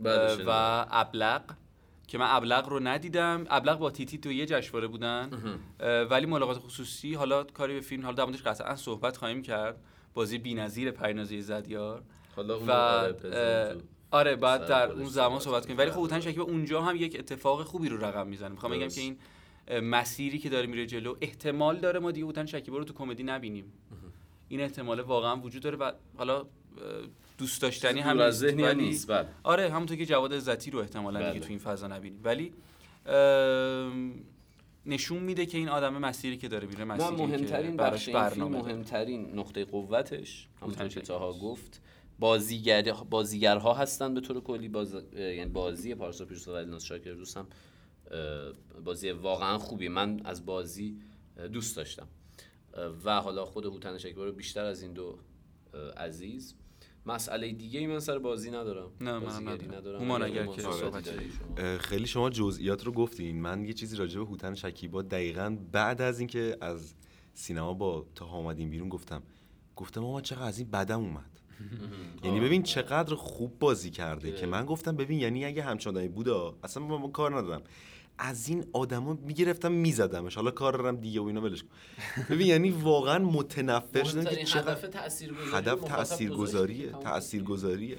و. 0.00 0.86
ابلق 0.90 1.42
که 2.08 2.18
من 2.18 2.26
ابلق 2.28 2.68
رو 2.68 2.80
ندیدم. 2.80 3.46
ابلق 3.50 3.78
با 3.78 3.90
تیتی 3.90 4.18
تو 4.18 4.32
یه 4.32 4.46
جشنواره 4.46 4.86
بودن. 4.86 5.30
ولی 6.10 6.26
ملاقات 6.26 6.58
خصوصی 6.58 7.14
حالا 7.14 7.44
کاری 7.44 7.74
به 7.74 7.80
فیلم 7.80 8.02
حالا 8.02 8.16
در 8.16 8.24
موردش 8.24 8.42
قطعا 8.42 8.76
صحبت 8.76 9.16
خواهیم 9.16 9.42
کرد. 9.42 9.76
بازی 10.14 10.38
بی‌نظیر 10.38 10.90
پرینازی 10.90 11.42
زدیار 11.42 12.02
حالا 12.36 12.56
اون 12.56 12.68
و 12.68 13.12
آره،. 14.10 14.30
آره 14.30 14.36
بعد 14.36 14.66
در 14.66 14.92
اون 14.92 15.04
زمان 15.04 15.40
صحبت 15.40 15.64
کنیم 15.66 15.78
ولی 15.78 15.90
خب 15.90 15.96
کنیم. 15.96 16.04
هوتن 16.04 16.20
شکیبا 16.20 16.44
اونجا 16.44 16.82
هم 16.82 16.96
یک 16.96 17.16
اتفاق 17.18 17.62
خوبی 17.62 17.88
رو 17.88 18.04
رقم 18.04 18.26
می‌زنه 18.26 18.48
می‌خوام 18.48 18.72
بگم. 18.72 18.88
که 18.88 19.00
این 19.00 19.18
مسیری 19.80 20.38
که 20.38 20.48
داره 20.48 20.66
میره 20.66 20.86
جلو 20.86 21.14
احتمال 21.20 21.76
داره 21.76 21.98
ما 21.98 22.10
دیگه 22.10 22.26
هوتن 22.26 22.46
شکیبا 22.46 22.78
رو 22.78 22.84
تو 22.84 22.94
کمدی 22.94 23.22
نبینیم 23.22 23.72
این 24.48 24.60
احتمال 24.60 25.00
واقعا 25.00 25.36
وجود 25.36 25.62
داره 25.62 25.76
و 25.76 25.92
حالا 26.16 26.46
دوست 27.38 27.62
داشتنی 27.62 28.00
هم 28.00 28.20
از 28.20 28.44
نیست، 28.44 29.10
بله 29.10 29.28
آره 29.42 29.70
همونطور 29.70 29.96
که 29.96 30.06
جواد 30.06 30.34
عزتی 30.34 30.70
رو 30.70 30.78
احتمالا 30.78 31.20
بله. 31.20 31.32
دیگه 31.32 31.44
تو 31.44 31.50
این 31.50 31.58
فضا 31.58 31.86
نبینیم 31.86 32.20
ولی 32.24 32.52
نشون 34.86 35.18
میده 35.18 35.46
که 35.46 35.58
این 35.58 35.68
آدم 35.68 35.98
مسیری 35.98 36.36
که 36.36 36.48
داره 36.48 36.68
میره 36.68 36.84
مسیری 36.84 37.16
مهمترین 37.16 37.70
که 37.70 37.76
براش 37.76 38.08
برنامه. 38.08 38.58
مهمترین 38.58 39.38
نقطه 39.38 39.64
قوتش 39.64 40.48
همونطور 40.62 40.88
که 40.88 41.00
تاها 41.00 41.32
گفت 41.32 41.80
بازیگر 42.18 42.92
بازیگرها 42.92 43.74
هستن 43.74 44.14
به 44.14 44.20
طور 44.20 44.40
کلی. 44.40 44.68
باز... 44.68 44.94
یعنی 45.12 45.50
بازی 45.50 45.94
پارسا 45.94 46.24
پیروز 46.24 46.48
و 46.48 46.50
الناز 46.50 46.84
شاکر 46.84 47.12
دوست 47.12 47.36
هم 47.36 47.46
اه، 48.10 48.80
بازی 48.84 49.10
واقعا 49.10 49.58
خوبی. 49.58 49.88
من 49.88 50.20
از 50.24 50.46
بازی 50.46 51.00
دوست 51.52 51.76
داشتم. 51.76 52.08
و 53.04 53.20
حالا 53.20 53.44
خود 53.44 53.66
هوتن 53.66 53.98
شکر 53.98 54.16
رو 54.16 54.32
بیشتر 54.32 54.64
از 54.64 54.82
این 54.82 54.92
دو 54.92 55.18
عزیز. 55.96 56.54
مسئله 57.06 57.52
دیگه 57.52 57.80
ای 57.80 57.86
من 57.86 58.00
سر 58.00 58.18
بازی 58.18 58.50
ندارم. 58.50 58.90
نه، 59.00 59.12
منم 59.12 59.20
بازیگری 59.20 59.54
ندارم. 59.54 59.74
ندارم. 59.74 60.00
هومان 60.00 60.22
اگر 60.22 60.46
که 60.46 60.62
شما. 60.62 61.00
خیلی 61.78 62.06
شما 62.06 62.30
جزئیات 62.30 62.84
رو 62.84 62.92
گفتین. 62.92 63.40
من 63.40 63.64
یه 63.64 63.72
چیزی 63.72 63.96
راجع 63.96 64.20
به 64.20 64.26
هوتن 64.26 64.54
شکیبا 64.54 65.02
دقیقا 65.02 65.58
بعد 65.72 66.02
از 66.02 66.18
اینکه 66.18 66.56
از 66.60 66.94
سینما 67.34 67.74
با 67.74 68.06
تا 68.14 68.26
آمدیم 68.26 68.70
بیرون 68.70 68.88
گفتم. 68.88 69.22
گفتم 69.76 70.00
ما 70.00 70.20
چقدر 70.20 70.42
از 70.42 70.58
این 70.58 70.70
بدم 70.70 71.00
اومد. 71.00 71.40
یعنی 72.24 72.40
ببین 72.40 72.62
چقدر 72.62 73.14
خوب 73.14 73.58
بازی 73.58 73.90
کرده 73.90 74.32
که 74.32 74.46
من 74.46 74.66
گفتم 74.66 74.96
ببین 74.96 75.20
یعنی 75.20 75.44
اگه 75.44 75.62
همچون 75.62 75.96
آدمی 75.96 76.08
بودا 76.08 76.54
اصلا 76.62 76.82
من 76.82 77.12
کار 77.12 77.38
ندارم. 77.38 77.62
از 78.18 78.48
این 78.48 78.64
آدما 78.72 79.18
می‌گرفتم 79.26 79.72
میزدمش. 79.72 80.34
حالا 80.34 80.50
کار 80.50 80.72
دارم 80.72 80.96
دیگه 80.96 81.20
و 81.20 81.24
اینا 81.24 81.40
ولش 81.40 81.62
کن. 81.62 81.68
ببین 82.30 82.46
یعنی 82.46 82.70
واقعا 82.70 83.18
متنفر 83.18 84.04
شدم 84.04 84.24
که 84.24 84.44
چقدر 84.44 84.88
هدف 85.52 85.80
تاثیرگذاریه. 85.80 86.90
تاثیرگذاریه 86.90 87.98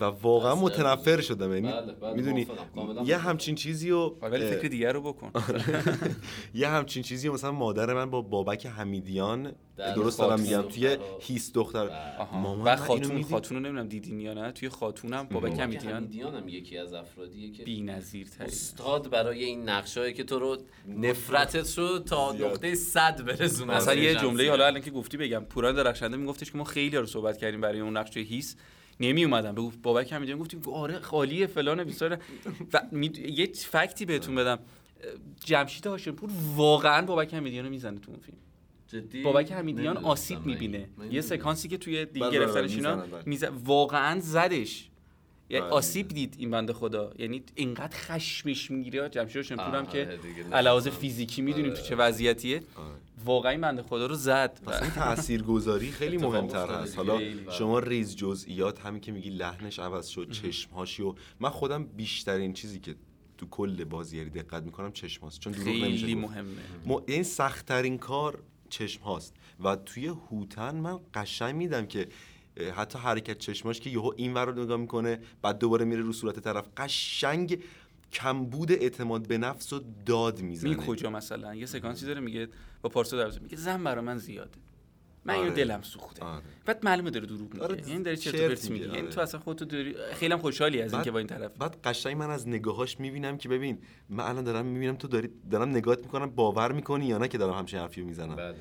و 0.00 0.04
واقعا 0.04 0.54
متنفر 0.54 1.20
شدم 1.20 1.54
یعنی 1.54 1.68
بله، 1.72 1.92
بله، 1.92 2.14
می‌دونی 2.14 2.46
یه. 3.06 3.16
همچین 3.16 3.54
چیزی 3.54 3.90
رو 3.90 4.16
ولی 4.22 4.44
اه، 4.44 4.50
فکر 4.50 4.68
دیگر 4.68 4.92
رو 4.92 5.00
بکن. 5.12 5.32
یه 6.54 6.68
همچین 6.68 7.02
چیزی 7.02 7.28
مثلا 7.28 7.52
مادر 7.52 7.94
من 7.94 8.10
با 8.10 8.22
بابک 8.22 8.66
حمیدیان 8.66 9.52
در 9.76 9.94
درست 9.94 10.18
دارم 10.18 10.40
میگم 10.40 10.62
توی 10.62 10.96
دخترها. 10.96 11.18
هیس 11.20 11.52
دختر. 11.52 11.90
مامان 12.32 12.68
و 12.68 12.76
خاتون؟ 12.76 13.22
خاتون 13.22 13.56
رو 13.56 13.62
نمی‌دونم 13.62 13.88
دیدین 13.88 14.20
یا 14.20 14.34
نه؟ 14.34 14.52
توی 14.52 14.68
خاتونم 14.68 15.22
بابک 15.22 15.60
حمیدیان. 15.60 16.08
هم 16.12 16.48
یکی 16.48 16.78
از 16.78 16.92
افرادیه 16.92 17.52
که 17.52 17.64
بی‌نظیر 17.64 18.28
استاد 18.40 19.10
برای 19.10 19.44
این 19.44 19.68
نقشایی 19.68 20.14
که 20.14 20.24
تو 20.24 20.38
رو 20.38 20.56
نفرتت 20.88 21.78
رو 21.78 21.98
تا 21.98 22.32
نقطه 22.32 22.74
صد 22.74 23.24
برسونه. 23.24 23.76
مثلا 23.76 23.94
یه 23.94 24.14
جمله. 24.14 24.50
حالا 24.50 24.66
الان 24.66 24.82
که 24.82 24.90
گفتی 24.90 25.16
بگم 25.16 25.44
پوران 25.44 25.74
درخشنده 25.74 26.16
میگفتش 26.16 26.52
که 26.52 26.58
ما 26.58 26.64
خیلی 26.64 26.96
رو 26.96 27.06
صحبت 27.06 27.38
کردیم 27.38 27.60
برای 27.60 27.80
اون 27.80 27.96
نقش 27.96 28.10
توی 28.10 28.22
هیس. 28.22 28.56
نمی 29.00 29.24
اومدم 29.24 29.54
به 29.54 29.62
بابک 29.82 30.12
هم 30.12 30.20
می‌گفتیم 30.20 30.38
گفتیم 30.60 30.74
آره 30.74 30.98
خالیه 30.98 31.46
فلان 31.46 31.84
بیسار 31.84 32.18
و 32.72 32.82
می... 32.92 33.12
یه 33.28 33.46
فکتی 33.46 34.04
بهتون 34.04 34.34
بدم. 34.34 34.58
جمشید 35.44 35.86
هاشمپور 35.86 36.30
واقعا 36.56 37.06
بابک 37.06 37.34
حمیدیان 37.34 37.64
رو 37.64 37.70
می‌زنه 37.70 37.98
تو 37.98 38.10
اون 38.10 38.20
فیلم. 38.20 38.38
جدی؟ 38.88 39.22
بابک 39.22 39.52
نمی‌دونستم 39.52 40.04
آسیب. 40.04 40.46
می‌بینه. 40.46 40.88
یه. 41.10 41.20
سکانسی 41.20 41.68
که 41.68 41.78
توی 41.78 42.04
دیگه 42.04 42.30
گرفتنش 42.30 42.74
اینا. 42.74 43.04
میزن 43.26 43.48
واقعا 43.48 44.20
زدش. 44.20 44.90
یعنی 45.50 45.64
بله. 45.64 45.74
آسیب 45.74 46.08
دید 46.08 46.34
این 46.38 46.50
بنده 46.50 46.72
خدا 46.72 47.12
یعنشید 47.18 47.52
اینقدر 47.54 47.96
خشمش 47.96 48.70
می‌گیره 48.70 49.08
جمشید 49.08 49.36
هاشمپور 49.36 49.74
هم 49.74 49.86
که 49.86 50.02
آره 50.02 50.48
نه. 50.50 50.56
علاوه 50.56 50.90
فیزیکی 50.90 51.42
می‌دونیم 51.42 51.70
آره. 51.70 51.80
تو 51.80 51.86
چه 51.86 51.96
وضعیتیه 51.96 52.56
آره. 52.56 52.94
واقعا 53.24 53.50
این 53.50 53.60
بنده 53.60 53.82
خدا 53.82 54.06
رو 54.06 54.14
زد 54.14 54.60
اصلا 54.66 54.90
تاثیرگذاری 54.90 55.90
خیلی 56.00 56.16
مهمتر 56.16 56.66
هست. 56.66 56.96
حالا. 56.96 57.20
شما 57.50 57.78
ریز 57.78 58.16
جزئیات 58.16 58.80
همین 58.80 59.00
که 59.00 59.12
میگی 59.12 59.30
لحنش 59.30 59.78
عوض 59.78 60.06
شد 60.06 60.30
چشمهاشی 60.30 61.02
و 61.02 61.14
من 61.40 61.50
خودم 61.50 61.84
بیشترین 61.84 62.52
چیزی 62.52 62.78
که 62.78 62.94
تو 63.38 63.46
کل 63.46 63.84
بازیگری 63.84 64.30
دقت 64.30 64.62
می‌کنم 64.62 64.92
چشم 64.92 65.22
هاست 65.22 65.40
چون 65.40 65.52
دروغ 65.52 65.68
نمیشه 65.68 66.06
خیلی. 66.06 66.14
مهمه 66.14 66.50
م... 66.86 66.96
این 67.06 67.22
سختترین 67.22 67.98
کار 67.98 68.38
چشم 68.68 69.02
هاست 69.02 69.34
و 69.64 69.76
توی 69.76 70.06
هوتن 70.06 70.74
من 70.74 71.00
قشنگ 71.14 71.54
میدم 71.54 71.86
که 71.86 72.08
حتی 72.76 72.98
حرکت 72.98 73.38
چشماش 73.38 73.80
که 73.80 73.90
یهو 73.90 74.12
این 74.16 74.34
ور 74.34 74.44
رو 74.44 74.62
نگاه 74.62 74.76
می‌کنه 74.76 75.18
بعد 75.42 75.58
دوباره 75.58 75.84
میره 75.84 76.02
رو 76.02 76.12
صورت 76.12 76.40
طرف. 76.40 76.68
قشنگ 76.76 77.62
کمبود 78.12 78.72
اعتماد 78.72 79.28
به 79.28 79.38
نفس 79.38 79.72
و 79.72 79.80
داد 80.06 80.40
می‌زنه. 80.40 80.70
می 80.70 80.76
کجا 80.76 81.10
مثلا؟ 81.10 81.54
یه 81.54 81.66
سکانسی 81.66 82.06
داره 82.06 82.20
میگه 82.20 82.48
با 82.82 82.88
پارسا 82.88 83.16
در 83.16 83.38
میگه 83.38 83.56
زن 83.56 83.84
برا 83.84 84.02
من 84.02 84.18
زیاده. 84.18 84.58
من 85.24 85.34
اینو 85.34 85.46
آره. 85.46 85.54
دلم 85.54 85.82
سوخته. 85.82 86.24
آره. 86.24 86.42
بعد 86.64 86.84
معلومه 86.84 87.10
داره 87.10 87.26
دروغ 87.26 87.52
میگه. 87.52 87.64
آره، 87.64 87.88
یعنی 87.88 88.02
داره 88.02 88.16
چرت 88.16 88.34
و 88.34 88.38
پرت 88.38 88.70
میگه، 88.70 88.84
یعنی 88.84 88.98
آره. 88.98 89.08
تو 89.08 89.20
اصلا 89.20 89.40
خودتو 89.40 89.64
داری 89.64 89.94
خیلی 90.14 90.32
هم 90.32 90.38
خوشحالی 90.38 90.82
از 90.82 90.94
اینکه 90.94 91.10
با 91.10 91.18
این 91.18 91.26
طرف. 91.26 91.52
بعد 91.58 91.76
قشنگ 91.84 92.16
من 92.16 92.30
از 92.30 92.48
نگاهاش 92.48 93.00
می‌بینم 93.00 93.38
که 93.38 93.48
ببین 93.48 93.78
من 94.08 94.24
الان 94.24 94.44
دارم 94.44 94.66
می‌بینم 94.66 94.96
تو 94.96 95.08
داری 95.08 95.30
دارم 95.50 95.70
نگاهت 95.70 95.98
می‌کنم 95.98 96.30
باور 96.30 96.72
می‌کنی 96.72 97.06
یا 97.06 97.18
نه 97.18 97.28
که 97.28 97.38
دارم 97.38 97.54
همچین 97.54 97.80
حرفی 97.80 98.00
رو 98.00 98.06
می‌زنم. 98.06 98.36
بله، 98.36 98.52
بله. 98.52 98.60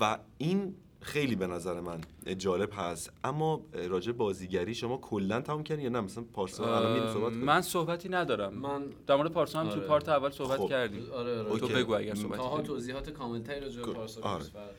و 0.00 0.18
این 0.38 0.74
خیلی 1.02 1.36
به 1.36 1.46
نظر 1.46 1.80
من 1.80 2.00
جالب 2.38 2.70
هست 2.72 3.12
اما 3.24 3.60
راجع 3.88 4.12
بازیگری 4.12 4.74
شما 4.74 4.96
کلا 4.96 5.40
تموم 5.40 5.62
کردین 5.62 5.84
یا 5.84 5.90
نه 5.90 6.00
مثلا 6.00 6.24
پارسا 6.32 6.76
الان 6.78 7.12
صحبت 7.14 7.32
کنیم 7.32 7.44
من 7.44 7.60
صحبتی 7.60 8.08
ندارم 8.08 8.54
من- 8.54 8.84
در 9.06 9.16
مورد 9.16 9.32
پارسا 9.32 9.60
هم 9.60 9.68
تو 9.68 9.72
آره. 9.76 9.86
پارت 9.86 10.08
اول 10.08 10.30
صحبت 10.30 10.58
خب. 10.58 10.68
کردیم 10.68 11.10
آره 11.12 11.40
آره 11.42 11.60
تو. 11.60 11.68
بگو 11.68 11.94
اگر 11.94 12.14
صحبتی 12.14 12.36
تاها 12.36 12.56
داری. 12.56 12.68
توضیحات 12.68 13.10
کاملتری 13.10 13.60
راجع 13.60 13.82
به 13.82 13.92
پارسا 13.92 14.20
آره. 14.22 14.38
پیروزفر 14.38 14.70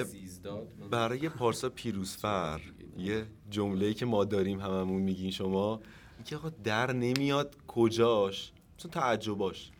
عزیز 0.00 0.42
داد 0.42 0.68
برای 0.90 1.28
پارسا 1.28 1.68
پیروزفر 1.68 2.60
یه 2.98 3.26
جمله‌ای 3.50 3.94
که 3.94 4.06
ما 4.06 4.24
داریم 4.24 4.60
هممون 4.60 5.02
میگین 5.02 5.30
شما 5.30 5.80
اینکه 6.16 6.36
آقا 6.36 6.48
در 6.64 6.92
نمیاد 6.92 7.56
کجاش 7.66 8.52
مثلا 8.78 8.90
تعجباش 8.90 9.70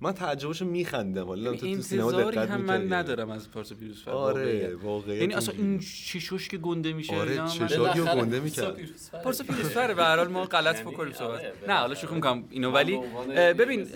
من 0.00 0.12
تعجباشو 0.12 0.64
میخندم. 0.64 1.26
حالا 1.26 1.52
تو 1.52 1.76
تو 1.76 1.82
سینما 1.82 2.10
انتظاری 2.10 2.36
دقت 2.36 2.50
هم 2.50 2.60
من. 2.60 2.92
ندارم 2.92 3.30
از 3.30 3.50
پارسا 3.50 3.74
پیروزفر 3.74 4.10
آره 4.10 4.74
واقعا 4.74 5.14
یعنی 5.14 5.34
اصلا 5.34 5.54
این 5.58 5.78
چشوش 5.78 6.48
که 6.48 6.58
گنده 6.58 6.92
میشه 6.92 7.16
آره، 7.16 7.36
رو 7.36 7.68
بالاخره 7.68 8.20
گنده 8.20 8.40
می‌کرد. 8.40 8.76
پیروزفر. 8.76 9.18
پارسا 9.18 9.44
پیروزفره 9.44 9.94
به 9.94 10.02
هر 10.02 10.16
حال 10.16 10.28
ما 10.28 10.44
غلط 10.44 10.76
یعنی 10.76 10.90
بکنیم 10.90 11.12
صحبت. 11.12 11.40
آره، 11.40 11.52
نه 11.68 11.74
حالا 11.74 11.94
شوخی 11.94 12.14
می‌کنم 12.14 12.44
اینو 12.50 12.70
ولی 12.70 12.98
ببین 13.36 13.88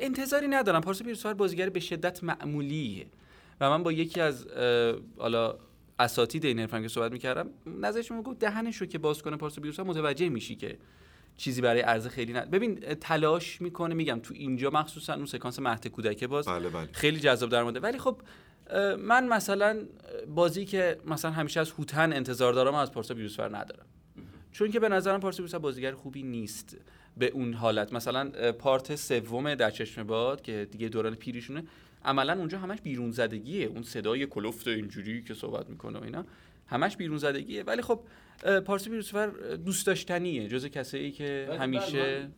انتظاری 0.00 0.48
ندارم. 0.48 0.80
پارسا 0.80 1.04
پیروزفر 1.04 1.34
بازیگر 1.34 1.68
به 1.68 1.80
شدت 1.80 2.24
معمولیه. 2.24 3.06
و 3.60 3.70
من 3.70 3.82
با 3.82 3.92
یکی 3.92 4.20
از 4.20 4.46
حالا 5.16 5.54
اساتید 5.98 6.46
این 6.46 6.58
حرفم 6.58 6.82
که 6.82 6.88
صحبت 6.88 7.12
می‌کردم 7.12 7.50
نظرش 7.80 8.12
گفت 8.24 8.38
دهنش 8.38 8.76
رو 8.76 8.86
که 8.86 8.98
باز 8.98 9.22
کنه 9.22 9.36
پارسا 9.36 9.60
پیروزفر 9.62 9.82
متوجه 9.82 10.28
میشی 10.28 10.54
که 10.54 10.78
چیزی 11.38 11.60
برای 11.60 11.80
عرضه 11.80 12.08
خیلی 12.08 12.32
نه 12.32 12.40
ببین 12.40 12.74
تلاش 12.80 13.60
می‌کنه 13.60 13.94
میگم 13.94 14.20
تو 14.22 14.34
اینجا 14.34 14.70
مخصوصا 14.70 15.14
اون 15.14 15.26
سکانس 15.26 15.58
مهد 15.58 15.86
کودکه 15.86 16.26
باز 16.26 16.48
بله 16.48 16.68
بله. 16.68 16.88
خیلی 16.92 17.20
جذاب 17.20 17.50
در 17.50 17.62
مورد 17.62 17.84
ولی 17.84 17.98
خب 17.98 18.20
من 18.98 19.26
مثلا 19.26 19.78
بازی 20.34 20.64
که 20.64 20.98
مثلا 21.06 21.30
همیشه 21.30 21.60
از 21.60 21.70
هوتن 21.70 22.12
انتظار 22.12 22.52
دارم 22.52 22.74
از 22.74 22.92
پارسا 22.92 23.14
پیروزفر 23.14 23.48
ندارم. 23.48 23.86
چون 24.52 24.70
که 24.70 24.80
به 24.80 24.88
نظرم 24.88 25.20
پارسا 25.20 25.36
پیروزفر 25.36 25.58
بازیگر 25.58 25.92
خوبی 25.92 26.22
نیست 26.22 26.76
به 27.16 27.26
اون 27.26 27.52
حالت. 27.52 27.92
مثلا 27.92 28.52
پارت 28.52 28.96
سوم 28.96 29.54
در 29.54 29.70
چشم 29.70 30.02
باد 30.02 30.42
که 30.42 30.68
دیگه 30.70 30.88
دوران 30.88 31.14
پیریشونه 31.14 31.64
عملا 32.04 32.32
اونجا 32.32 32.58
همش 32.58 32.80
بیرون 32.80 33.10
زدگیه. 33.10 33.66
اون 33.66 33.82
صدای 33.82 34.26
کلفت 34.26 34.68
اینجوری 34.68 35.22
که 35.22 35.34
صحبت 35.34 35.70
می‌کنه 35.70 35.98
و 35.98 36.04
اینا. 36.04 36.24
همش 36.68 36.96
بیرون 36.96 37.18
زدگیه. 37.18 37.62
ولی 37.62 37.82
خب 37.82 38.00
اه، 38.44 38.60
پارسا 38.60 38.90
پیروزفر 38.90 39.26
دوست 39.64 39.86
داشتنیه. 39.86 40.48
جز 40.48 40.66
کسایی 40.66 41.12
که 41.12 41.46
ولی 41.48 41.58
همیشه 41.58 42.30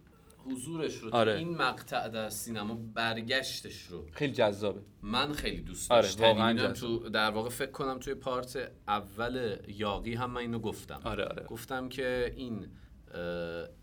حضورش 0.45 0.97
رو 0.97 1.15
آره. 1.15 1.35
این 1.35 1.57
مقطع 1.57 2.09
در 2.09 2.29
سینما 2.29 2.75
برگشتش 2.95 3.83
رو 3.83 4.07
خیلی 4.13 4.33
جذابه. 4.33 4.81
من 5.03 5.33
خیلی 5.33 5.61
دوست 5.61 5.93
آره، 5.93 6.03
داشتم. 6.03 6.25
واقعاً 6.25 6.55
جذاب. 6.55 6.73
تو 6.73 7.09
در 7.09 7.31
واقع 7.31 7.49
فکر 7.49 7.71
کنم 7.71 7.99
توی 7.99 8.15
پارت 8.15 8.73
اول 8.89 9.57
یاقی 9.69 10.15
هم 10.15 10.31
من 10.31 10.41
اینو 10.41 10.59
گفتم. 10.59 11.01
آره 11.05 11.25
آره. 11.25 11.45
گفتم 11.45 11.89
که 11.89 12.33
این 12.37 12.67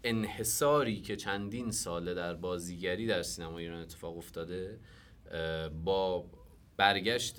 انحصاری 0.03 1.01
که 1.01 1.15
چندین 1.15 1.71
ساله 1.71 2.13
در 2.13 2.33
بازیگری 2.33 3.07
در 3.07 3.21
سینما 3.21 3.57
ایران 3.57 3.81
اتفاق 3.81 4.17
افتاده 4.17 4.79
با 5.83 6.25
برگشت 6.77 7.35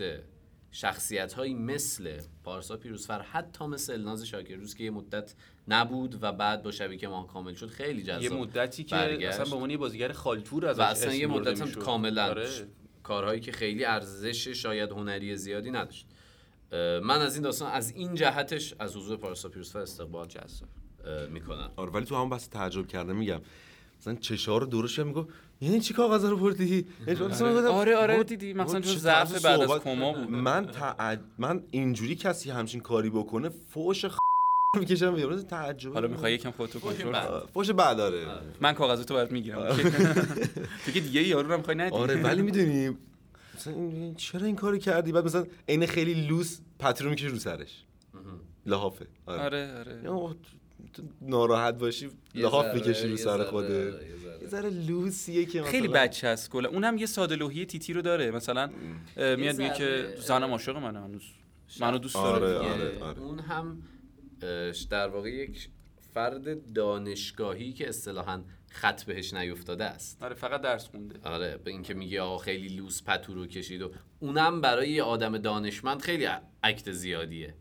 شخصیت 0.73 1.33
هایی 1.33 1.55
مثل 1.55 2.21
پارسا 2.45 2.77
پیروزفر 2.77 3.23
حتی 3.23 3.67
مثل 3.67 3.93
الناز 3.93 4.25
شاکرروز 4.25 4.75
که 4.75 4.85
یه 4.85 4.91
مدت 4.91 5.35
نبود 5.69 6.19
و 6.23 6.33
بعد 6.33 6.63
با 6.63 6.71
شبکه 6.71 7.09
ما 7.09 7.23
کامل 7.23 7.55
شد 7.55 7.67
خیلی 7.67 8.03
جذاب 8.03 8.23
یه 8.23 8.31
مدتی 8.31 8.85
که 8.85 8.97
برگشت. 8.97 9.29
اصلا 9.29 9.45
به 9.45 9.55
عنوان 9.55 9.71
یه 9.71 9.77
بازیگر 9.77 10.13
خالتور 10.13 10.67
ازش 10.67 10.81
و 10.81 10.83
اصلا 10.83 11.15
یه 11.15 11.27
مدت 11.27 11.61
هم. 11.61 11.71
کاملا 11.71 12.27
آره. 12.27 12.49
کارهایی 13.03 13.41
که 13.41 13.53
خیلی 13.53 13.85
ارزش 13.85 14.49
شاید 14.49 14.91
هنری 14.91 15.37
زیادی 15.37 15.71
نداشت 15.71 16.07
من 17.03 17.21
از 17.21 17.35
این 17.35 17.43
داستان 17.43 17.73
از 17.73 17.91
این 17.91 18.15
جهتش 18.15 18.75
از 18.79 18.97
حضور 18.97 19.17
پارسا 19.17 19.49
پیروزفر 19.49 19.79
استقبال 19.79 20.27
جذاب 20.27 20.69
می‌کنم 21.31 21.71
آره 21.77 21.91
ولی 21.91 22.05
تو 22.05 22.17
هم 22.17 22.31
بس 22.31 22.47
تعجب 22.47 22.87
کرده 22.87 23.13
میگم 23.13 23.41
مثلا 24.01 24.15
چشار 24.15 24.61
رو 24.61 24.67
دورش 24.67 24.99
میگو 24.99 25.27
یعنی 25.61 25.81
چی 25.81 25.95
کاغذ 25.95 26.25
رو 26.25 26.37
بردی؟ 26.37 26.87
یعنی 27.07 27.21
گفتم، 27.21 27.45
آره. 27.45 27.97
آره 27.97 28.13
بابا، 28.13 28.23
دیدی 28.23 28.53
مثلا 28.55 28.81
چون 28.81 28.97
ضعف 28.97 29.45
بعد 29.45 29.61
از 29.61 29.71
کما 29.71 30.13
بود. 30.13 30.31
من 30.31 30.67
تعج... 30.67 31.19
من 31.39 31.63
اینجوری 31.71 32.17
کسی 32.17 32.51
همچین 32.51 32.81
کاری 32.81 33.11
بکنه 33.11 33.49
فوش 33.49 34.05
خ... 34.05 34.19
می‌کشم 34.79 35.15
میگم 35.15 35.43
تعجب. 35.43 35.93
حالا 35.93 36.09
می‌خوای 36.09 36.35
یکم 36.35 36.51
خودتو 36.51 36.81
کنترل 36.81 37.41
فوش 37.55 37.71
بعد 37.71 37.97
داره 37.97 38.27
من 38.61 38.73
کاغذاتو 38.73 39.15
برات 39.15 39.33
می‌گیرم. 39.33 39.77
تو 40.87 40.93
که 40.93 41.01
دیگه 41.01 41.23
یارو 41.23 41.47
رو 41.47 41.53
هم 41.53 41.59
می‌خوای 41.59 41.77
ندی. 41.77 41.97
آره 41.97 42.23
ولی 42.23 42.43
می‌دونی 42.43 42.97
مثلا 43.55 43.73
این- 43.75 44.15
چرا 44.15 44.47
این 44.47 44.57
کارو 44.57 44.79
کردی؟ 44.79 45.13
بعد 45.13 45.25
مثلا 45.25 45.47
عین 45.69 45.87
خیلی 45.87 46.15
لوس 46.27 46.59
پتو 46.79 47.09
می‌کشه 47.09 47.27
رو 47.27 47.39
سرش. 47.39 47.85
لحافه 48.67 49.07
آره, 49.27 49.45
آره 49.79 49.79
آره. 49.79 50.31
تو 50.93 51.03
ناراحت 51.21 51.75
باشی 51.75 52.09
لحاف 52.35 52.75
می‌کشی 52.75 53.09
رو 53.09 53.17
سر 53.17 53.45
خوده 53.45 53.75
یه 53.75 53.91
ذره. 53.91 54.43
یه 54.43 54.49
ذره. 54.49 54.71
لوسیه 54.71 55.45
که 55.47 55.63
خیلی 55.63 55.89
بچه 55.89 56.29
است 56.29 56.51
کلا. 56.51 56.69
اونم 56.69 56.99
یه 56.99 57.07
ساده 57.07 57.37
لوحی 57.37 57.67
تیتی 57.67 57.93
رو 57.93 58.03
داره. 58.03 58.31
مثلا 58.31 58.71
میاد 59.17 59.59
میگه 59.59 59.75
که 59.75 60.15
زنم 60.21 60.51
عاشق 60.51 60.77
منه 60.77 61.01
هنوز 61.01 61.23
منو 61.81 61.99
دوست 61.99 62.17
آره، 62.17 62.41
داره. 62.41 62.69
آره، 62.69 62.91
دیگه. 62.91 63.05
آره. 63.05 63.19
اون 63.21 63.39
هم 63.39 63.83
در 64.91 65.09
واقع 65.09 65.31
یک 65.31 65.69
فرد 66.15 66.73
دانشگاهی 66.73 67.73
که 67.73 67.89
اصطلاحا 67.89 68.43
خط 68.71 69.05
بهش 69.05 69.35
نیفتاده 69.35 69.85
است. 69.85 70.23
آره 70.23 70.35
فقط 70.35 70.61
درس 70.61 70.89
خونده. 70.89 71.15
آره 71.25 71.57
به 71.57 71.71
اینکه 71.71 71.95
میگه 71.95 72.21
آقا 72.21 72.39
خیلی 72.39 72.69
لوس 72.69 73.03
پتو 73.03 73.35
رو 73.35 73.47
کشید 73.47 73.83
و 73.83 73.91
اونم 74.21 74.61
برای 74.61 74.91
یه 74.91 75.03
آدم 75.03 75.39
دانشمند 75.39 76.01
خیلی 76.01 76.29
اکت 76.63 76.93
زیادیه. 76.93 77.55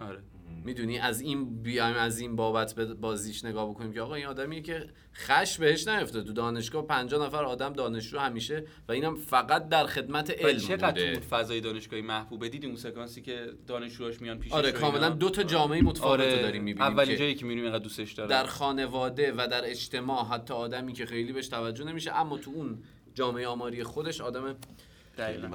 آره. 0.00 0.18
می‌دونی؟ 0.64 0.98
از 0.98 1.20
این 1.20 1.62
بیایم 1.62 1.96
از 1.96 2.18
این 2.18 2.36
بابت 2.36 2.74
به 2.74 2.94
بازیش 2.94 3.44
نگاه 3.44 3.70
بکنیم 3.70 3.92
که 3.92 4.00
آقا 4.00 4.14
این 4.14 4.26
آدمیه 4.26 4.62
که 4.62 4.86
خش 5.14 5.58
بهش 5.58 5.88
نیفته 5.88 6.22
تو 6.22 6.32
دانشگاه 6.32 6.86
50 6.86 7.26
نفر 7.26 7.44
آدم 7.44 7.72
دانشجو 7.72 8.18
همیشه 8.18 8.64
و 8.88 8.92
اینم 8.92 9.14
فقط 9.14 9.68
در 9.68 9.86
خدمت 9.86 10.30
علم 10.30 10.58
چقدر 10.58 10.90
بوده. 10.90 11.12
تو 11.12 11.20
فضای 11.20 11.60
دانشگاهی 11.60 12.02
محبوبه؟ 12.02 12.48
دیدی 12.48 12.66
اون 12.66 12.76
سکانسی 12.76 13.22
که 13.22 13.46
دانشجوهاش 13.66 14.20
میان 14.20 14.38
پیشش 14.38 14.54
آره 14.54 14.72
کاملا 14.72 15.04
اینا؟ 15.04 15.16
دو 15.16 15.30
تا 15.30 15.42
جامعه 15.42 15.82
متفاوت 15.82 16.20
رو 16.20 16.42
داریم 16.42 16.62
می‌بینیم 16.62 16.92
اولین 16.92 17.10
که 17.10 17.18
جایی 17.18 17.34
که 17.34 17.44
می‌بینیم 17.44 17.64
اینقدر 17.64 17.82
دوستش 17.82 18.12
داره 18.12 18.30
در 18.30 18.46
خانواده 18.46 19.32
و 19.32 19.48
در 19.50 19.70
اجتماع 19.70 20.26
حتی 20.26 20.54
آدمی 20.54 20.92
که 20.92 21.06
خیلی 21.06 21.32
بهش 21.32 21.48
توجه 21.48 21.84
نمیشه 21.84 22.12
اما 22.12 22.38
تو 22.38 22.50
اون 22.54 22.82
جامعه 23.14 23.46
آماری 23.46 23.84
خودش 23.84 24.20
آدم. 24.20 24.56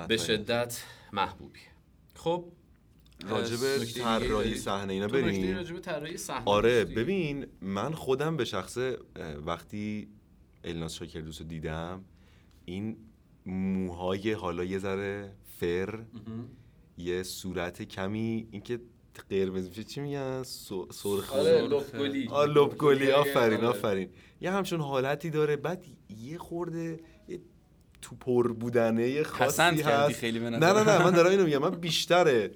به 0.08 0.18
شدت 0.18 0.84
محبوبی 1.14 1.60
خب 2.16 2.46
راجب 3.30 3.84
طراحی؟ 3.84 4.56
صحنه 4.56 4.94
اینا 4.94 5.08
بریم. 5.08 5.56
راجب 5.56 5.80
طراحی 5.80 6.18
صحنه 6.18 6.44
آره؟ 6.46 6.86
ببین 6.86 7.46
من 7.62 7.94
خودم 7.94 8.38
به 8.38 8.46
شخصه 8.46 8.98
وقتی 9.46 10.08
الناز 10.64 10.96
شاکردوس 10.96 11.42
رو 11.42 11.48
دیدم 11.48 12.04
این 12.66 12.98
موهای 13.46 14.32
حالا 14.32 14.64
یه 14.64 14.80
ذره 14.80 15.34
فر 15.60 16.00
یه 16.98 17.24
صورت 17.24 17.82
کمی 17.82 18.48
اینکه 18.52 18.80
قرمز 19.30 19.68
میشه 19.68 19.84
چی 19.84 20.02
میگن؟ 20.02 20.44
سرخ. 20.44 21.34
آره 21.34 21.62
لبگلی 22.48 23.12
آفرین 23.12 23.58
آره. 23.58 23.68
آفرین. 23.68 24.10
یه 24.42 24.52
همچون 24.52 24.82
حالتی 24.82 25.30
داره 25.30 25.56
بعد 25.56 25.86
یه 26.24 26.38
خورده 26.38 27.00
یه 27.28 27.40
تو 28.02 28.16
پر 28.16 28.54
بودنه 28.54 29.10
یه 29.10 29.24
خاصی 29.24 29.62
هست. 29.62 30.16
خیلی 30.16 30.40
نه 30.40 30.50
نه 30.50 30.84
نه 30.84 31.04
من 31.04 31.12
دارم 31.12 31.30
اینو 31.32 31.46
میگم. 31.46 31.58
من 31.58 31.70
بیشتر 31.70 32.50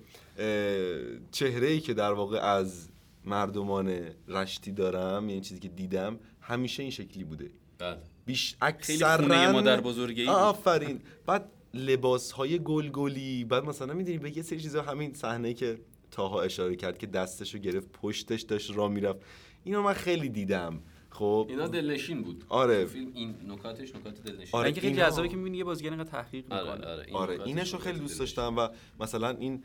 چهره 1.32 1.68
ای 1.68 1.80
که 1.80 1.94
در 1.94 2.14
واقع 2.14 2.38
از 2.38 2.90
مردمان 3.26 4.00
رشتی 4.28 4.72
دارم 4.72 5.30
یعنی 5.30 5.42
چیزی 5.42 5.60
که 5.60 5.68
دیدم 5.68 6.20
همیشه 6.42 6.84
این 6.84 6.92
شکلی 6.92 7.24
بوده 7.24 7.50
بله. 7.78 7.98
بیش 8.26 8.56
اکثرا 8.62 9.18
خونه 9.18 9.52
مادر 9.52 9.82
بزرگی. 9.82 10.28
آفرین 10.28 11.02
بعد 11.26 11.52
لباس 11.74 12.32
های 12.32 12.60
گلگلی 12.60 13.44
بعد 13.44 13.66
مثلا 13.66 13.94
می‌دونی 13.94 14.18
به 14.18 14.38
یه 14.38 14.44
سری 14.44 14.60
چیزا 14.62 14.82
همین 14.82 15.14
صحنه 15.14 15.54
که 15.54 15.80
تاها 16.12 16.42
اشاره 16.42 16.76
کرد 16.76 16.98
که 16.98 17.08
دستشو 17.08 17.58
گرفت 17.58 17.92
پشتش 17.92 18.42
داشت 18.42 18.78
را 18.78 18.88
می‌رفت 18.88 19.20
اینو 19.64 19.82
من 19.82 19.94
خیلی 19.94 20.30
دیدم 20.30 20.80
خب 21.10 21.48
اینا 21.50 21.68
دلنشین 21.68 22.22
بود 22.22 22.44
آره. 22.50 22.86
فیلم 22.86 23.12
این 23.14 23.36
نکاتش 23.48 23.96
نکات 23.96 24.24
دلنشین 24.24 24.50
آره، 24.52 24.66
اینکه 24.66 24.82
خیلی 24.82 24.96
جذابه 24.96 25.28
که 25.28 25.36
می‌بینی 25.36 25.58
یه 25.58 25.64
بازیگر 25.64 25.90
اینقدر 25.90 26.10
تحقیق 26.10 26.54
آره 26.54 26.64
می‌کنه 26.64 26.92
آره 26.92 27.04
این 27.08 27.16
آره 27.16 27.44
اینشو 27.46 27.78
نکات 27.78 27.88
خیلی 27.88 28.00
دوست. 28.00 28.20
داشتم 28.20 28.56
و 28.58 28.68
مثلا 29.00 29.30
این 29.30 29.64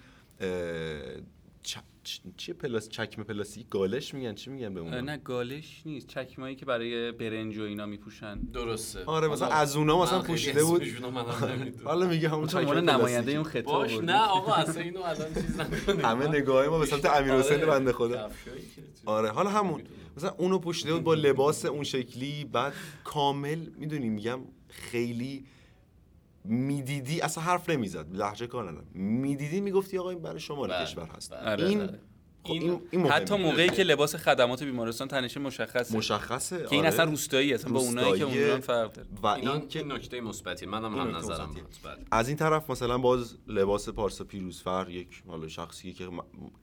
چ... 1.62 1.78
چ... 2.02 2.20
چیه 2.36 2.54
پلاس 2.54 2.88
چکمه 2.88 3.24
پلاستیک؟ 3.24 3.68
گالش 3.68 4.14
میگن 4.14 4.34
چی 4.34 4.50
میگن 4.50 4.74
به 4.74 4.80
اون 4.80 4.94
نه 4.94 5.16
گالش 5.16 5.82
نیست. 5.86 6.06
چکمایی 6.06 6.56
که 6.56 6.66
برای 6.66 7.12
برنج 7.12 7.58
و 7.58 7.62
اینا 7.62 7.86
میپوشن. 7.86 8.38
درسته. 8.40 9.04
آره 9.04 9.28
مثلا 9.28 9.48
از 9.48 9.76
اونا 9.76 10.02
مثلا 10.02 10.22
پوشیده 10.22 10.64
بود. 10.64 10.82
نمی‌دونم. 10.82 11.24
حالا 11.84 12.06
میگه 12.06 12.28
همون 12.28 12.46
چکمه 12.46 12.80
نماینده. 12.80 13.32
اون 13.32 13.44
خطاب 13.44 13.64
باش. 13.64 13.98
نه 13.98 14.20
آقا 14.20 14.52
اصلا 14.52 14.82
اینو 14.82 15.00
الان 15.00 15.34
چیز 15.34 15.60
نکنه 15.60 16.06
همه 16.06 16.26
نگاه 16.28 16.66
ما 16.66 16.78
به 16.78 16.86
سمت 16.86 17.06
امیر 17.06 17.32
حسین 17.32 17.56
آره، 17.56 17.66
بنده 17.66 17.92
خدا. 17.92 18.30
آره 19.04 19.30
حالا 19.30 19.50
همون. 19.50 19.82
مثلا 20.16 20.34
اونو 20.38 20.58
پوشیده 20.58 20.94
بود 20.94 21.02
با 21.02 21.14
لباس 21.14 21.64
اون 21.64 21.84
شکلی 21.84 22.44
بعد 22.44 22.72
کامل 23.04 23.58
می‌دونی 23.78 24.08
میگم 24.08 24.40
خیلی 24.68 25.44
می‌دیدی 26.44 27.20
اصلا 27.20 27.44
حرف 27.44 27.70
نمی‌زد 27.70 28.16
لحجه 28.16 28.46
کار 28.46 28.70
ندارم 28.70 28.86
می‌دیدی 28.94 29.60
می‌گفتی 29.60 29.98
آقا 29.98 30.10
این 30.10 30.22
برای 30.22 30.40
شمال 30.40 30.68
بله، 30.68 30.84
کشور 30.84 31.08
هست 31.16 31.32
بله. 31.32 31.50
آره، 31.50 31.68
این. 31.68 31.90
خب 32.44 32.52
این, 32.52 32.80
این. 32.90 33.06
حتی 33.06 33.36
موقعی 33.36 33.68
که 33.68 33.82
لباس 33.82 34.16
خدمات 34.16 34.62
بیمارستان 34.62 35.08
تنشه 35.08 35.40
مشخصه 35.40 35.96
مشخصه 35.96 36.56
که 36.56 36.72
این 36.72 36.80
آره. 36.80 36.88
اصلا 36.88 37.04
روستایی 37.04 37.54
اصلا 37.54 37.72
با 37.72 37.80
اونایی 37.80 38.18
که. 38.18 38.24
اونجا 38.24 38.60
فرق 38.60 38.92
داره 38.92 39.08
و 39.22 39.26
این 39.26 39.68
که 39.68 39.82
نکته 39.82 40.20
مثبتی 40.20 40.66
منم 40.66 40.98
هم 40.98 41.16
نکته 41.16 41.18
نظرم 41.18 41.54
بله. 41.84 41.96
از 42.10 42.28
این 42.28 42.36
طرف 42.36 42.70
مثلا 42.70 42.98
باز 42.98 43.36
لباس 43.46 43.88
پارسا 43.88 44.24
پیروزفر 44.24 44.86
یک 44.90 45.22
حالا 45.26 45.48
شخصی 45.48 45.92
که 45.92 46.08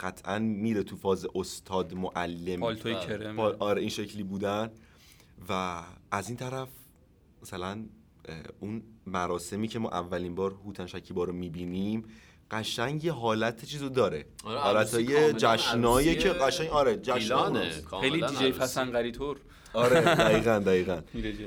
قطعا 0.00 0.38
میره 0.38 0.82
تو 0.82 0.96
فاز 0.96 1.26
استاد 1.34 1.94
معلم 1.94 2.60
پالتوی 2.60 2.94
بله. 2.94 3.06
کرم 3.06 3.38
آره 3.38 3.80
این 3.80 3.90
شکلی 3.90 4.22
بودن 4.22 4.70
و 5.48 5.82
از 6.10 6.28
این 6.28 6.36
طرف 6.36 6.68
مثلا 7.42 7.84
اون 8.60 8.82
مراسمی 9.12 9.68
که 9.68 9.78
ما 9.78 9.88
اولین 9.88 10.34
بار 10.34 10.50
هوتن 10.66 10.86
شکیبا 10.86 11.24
رو 11.24 11.32
می‌بینیم 11.32 12.04
قشنگ 12.50 13.04
یه 13.04 13.12
حالت 13.12 13.64
چیزو 13.64 13.88
داره. 13.88 14.24
آره، 14.44 14.84
کاملا 14.84 15.32
جشنایی 15.32 16.16
که 16.16 16.28
قشنگ 16.28 16.68
آره 16.68 16.96
جشنانه 16.96 17.70
خیلی 18.00 18.26
دیجی. 18.26 18.52
فسنقری 18.52 19.12
طور. 19.12 19.36
آره 19.74 20.00
دقیقا 20.24 20.58
دقیقا. 20.58 21.00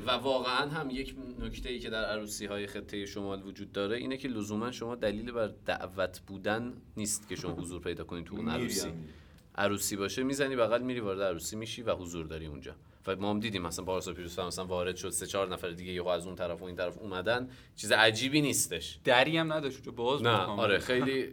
و 0.08 0.12
واقعا 0.12 0.70
هم 0.70 0.90
یک 0.90 1.16
نکته 1.40 1.70
ای 1.70 1.80
که 1.80 1.90
در 1.90 2.06
عروسی 2.06 2.46
های 2.46 2.68
خطه 2.68 3.06
شمال 3.06 3.44
وجود 3.44 3.72
داره 3.72 3.98
اینه 3.98 4.18
که 4.18 4.28
لزوما 4.28 4.72
شما 4.72 4.96
دلیل 4.96 5.32
بر 5.32 5.50
دعوت 5.66 6.22
بودن 6.28 6.74
نیست 6.98 7.30
که 7.30 7.36
شما 7.36 7.52
حضور 7.52 7.82
پیدا 7.82 8.04
کنید 8.04 8.26
تو 8.26 8.36
اون 8.36 8.50
عروسی. 8.50 8.88
هم. 8.88 8.94
عروسی 9.56 9.96
باشه 9.96 10.24
می‌زنی 10.24 10.56
بغل 10.56 10.82
میری 10.82 11.00
وارد 11.00 11.22
عروسی 11.22 11.56
میشی 11.56 11.82
و 11.82 11.96
حضور 11.96 12.26
داری 12.26 12.46
اونجا. 12.46 12.76
و 13.08 13.16
ما 13.16 13.30
هم 13.30 13.40
دیدیم 13.40 13.62
مثلا 13.62 13.86
پارسا 13.86 14.14
پیروز 14.14 14.40
مثلا 14.40 14.66
وارد 14.66 14.96
شد 14.96 15.10
سه 15.10 15.28
چهار 15.28 15.54
نفر 15.54 15.70
دیگه 15.70 15.92
یهو 15.92 16.08
از 16.08 16.26
اون 16.26 16.36
طرف 16.36 16.62
و 16.62 16.66
این 16.66 16.76
طرف 16.76 16.98
اومدن. 16.98 17.50
چیز 17.76 17.92
عجیبی 17.92 18.42
نیستش. 18.42 19.00
دری 19.04 19.38
هم 19.38 19.54
نداشت 19.54 19.90
باز 19.90 20.24
نه. 20.24 20.30
آره 20.30 20.80
خیلی 20.80 21.30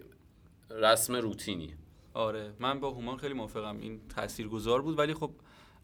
رسم 0.71 1.17
روتینی. 1.17 1.75
آره 2.15 2.53
من 2.59 2.81
با 2.81 2.91
هومان 2.91 3.17
خیلی 3.17 3.35
موافقم 3.35 3.79
این 3.79 4.01
تاثیرگذار 4.09 4.83
بود. 4.83 4.99
ولی 4.99 5.15
خب 5.15 5.31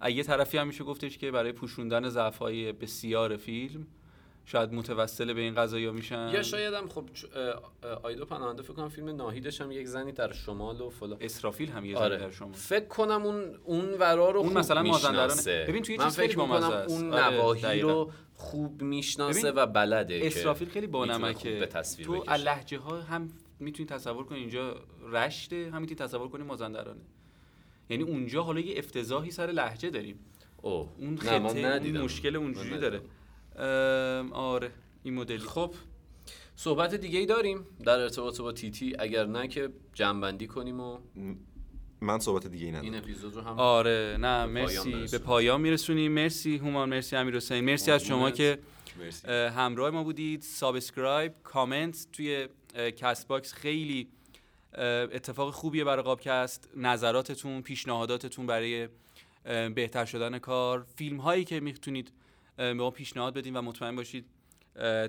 یه 0.09 0.23
طرفی 0.23 0.59
هم 0.59 0.67
میشه 0.67 0.85
گفتش 0.85 1.19
که 1.19 1.31
برای 1.31 1.53
پوشوندن 1.53 2.09
ضعف‌های 2.09 2.73
بسیار 2.73 3.37
فیلم 3.37 3.87
شاید 4.49 4.73
متوسل 4.73 5.33
به 5.33 5.41
این 5.41 5.55
قضايا 5.55 5.93
میشن 5.93 6.31
یا 6.35 6.43
شاید 6.43 6.75
هم 6.75 6.89
خب 6.89 7.05
آیدا 8.03 8.25
پناهنده 8.25 8.63
فکر 8.63 8.73
کنم 8.73 8.89
فیلم 8.89 9.09
ناهیدش 9.09 9.61
هم 9.61 9.73
یک 9.73 9.87
زنی 9.87 10.13
در 10.13 10.33
شمال 10.33 10.81
و 10.81 10.91
فلان 10.91 11.19
اسرافیل 11.21 11.71
هم 11.71 11.85
یه 11.85 11.95
زنی 11.95 12.05
آره 12.05 12.17
در 12.17 12.31
شما 12.31 12.53
فکر 12.53 12.85
کنم 12.85 13.23
اون 13.23 13.55
اون 13.65 13.95
ورا 13.95 14.31
رو 14.31 14.39
اون 14.41 14.49
خوب 14.49 14.59
مثلا 14.59 14.83
مازندرانه. 14.83 15.25
می‌شناسه. 15.25 15.65
ببین 15.69 15.83
توی 15.83 15.99
چیز 15.99 16.17
خیلی 16.17 16.29
فکر 16.29 16.39
بامزه 16.39 16.67
می‌کنم 16.67 16.81
است. 16.81 16.91
اون 16.91 17.13
آره، 17.13 17.35
نواحی 17.35 17.63
دقیقاً. 17.63 17.93
رو 17.93 18.13
خوب 18.35 18.83
می‌شناسه 18.83 19.51
و 19.51 19.67
بلده 19.67 20.21
اسرافیل 20.23 20.69
خیلی 20.69 20.87
خوب 20.87 20.93
بانمکه 20.93 21.69
تو. 22.05 22.25
لهجه 22.39 22.79
ها 22.79 23.01
هم 23.01 23.29
می‌تونی 23.61 23.89
تصور 23.89 24.25
کنی 24.25 24.39
اینجا 24.39 24.81
رشته 25.13 25.71
هم 25.75 25.81
می‌تونی 25.81 26.09
تصور 26.09 26.29
کنی 26.29 26.43
مازندرانه 26.43 27.01
یعنی 27.91 28.03
اونجا 28.03 28.43
حالا 28.43 28.61
یه 28.61 28.79
افتضاحی 28.79 29.31
سر 29.31 29.47
لهجه 29.47 29.91
داریم 29.91 30.19
اوه 30.63 30.89
اون 30.99 31.17
خطه 31.17 31.35
اون. 31.35 31.99
مشکل 31.99 32.37
اونجوری. 32.37 32.79
داره 32.79 33.01
آره 34.33 34.71
این 35.03 35.15
مدلی. 35.15 35.39
خب 35.39 35.75
صحبت 36.57 36.95
دیگه 36.95 37.19
ای 37.19 37.27
داریم 37.27 37.67
در 37.85 38.01
ارتباط 38.01 38.41
با 38.41 38.53
تیتی. 38.53 38.97
اگر 38.99 39.27
نه 39.27 39.49
که 39.49 39.69
جمع‌بندی 39.95 40.47
کنیم 40.47 40.81
و 40.81 40.99
من 42.01 42.19
صحبت 42.19 42.47
دیگه 42.47 42.65
ای 42.65 42.71
ندارم. 42.71 42.85
این 42.85 42.95
اپیزود 42.95 43.35
رو 43.35 43.41
هم 43.41 43.59
آره 43.59 44.17
نه 44.21 44.47
به 44.47 44.65
پایان 44.65 44.89
مرسی. 44.89 45.19
به. 45.19 45.25
پایان 45.25 45.61
میرسونیم. 45.61 46.13
مرسی 46.13 46.57
هومان 46.57 46.89
مرسی 46.89 47.17
امیر 47.17 47.37
حسین 47.37 47.65
مرسی 47.65 47.91
از 47.91 48.05
شما. 48.05 48.31
که 48.31 48.59
همراه 49.31 49.91
ما 49.91 50.05
بودید. 50.05 50.43
subscribe 50.43 51.33
کامنت 51.43 52.07
توی 52.13 52.49
Castbox 52.97 53.53
خیلی 53.53 54.09
اتفاق 55.13 55.55
خوبیه 55.55 55.85
برای 55.85 56.03
قابکست. 56.03 56.69
نظراتتون 56.77 57.63
پیشنهاداتتون 57.63 58.47
برای 58.47 58.89
بهتر 59.75 60.05
شدن 60.05 60.39
کار. 60.39 60.87
فیلم 60.97 61.17
هایی 61.17 61.45
که 61.45 61.61
می‌تونید 61.61 62.13
به 62.57 62.75
ما 62.75 62.91
پیشنهاد 62.91 63.35
بدین 63.35 63.57
و 63.57 63.63
مطمئن 63.63 63.97
باشید 63.97 64.27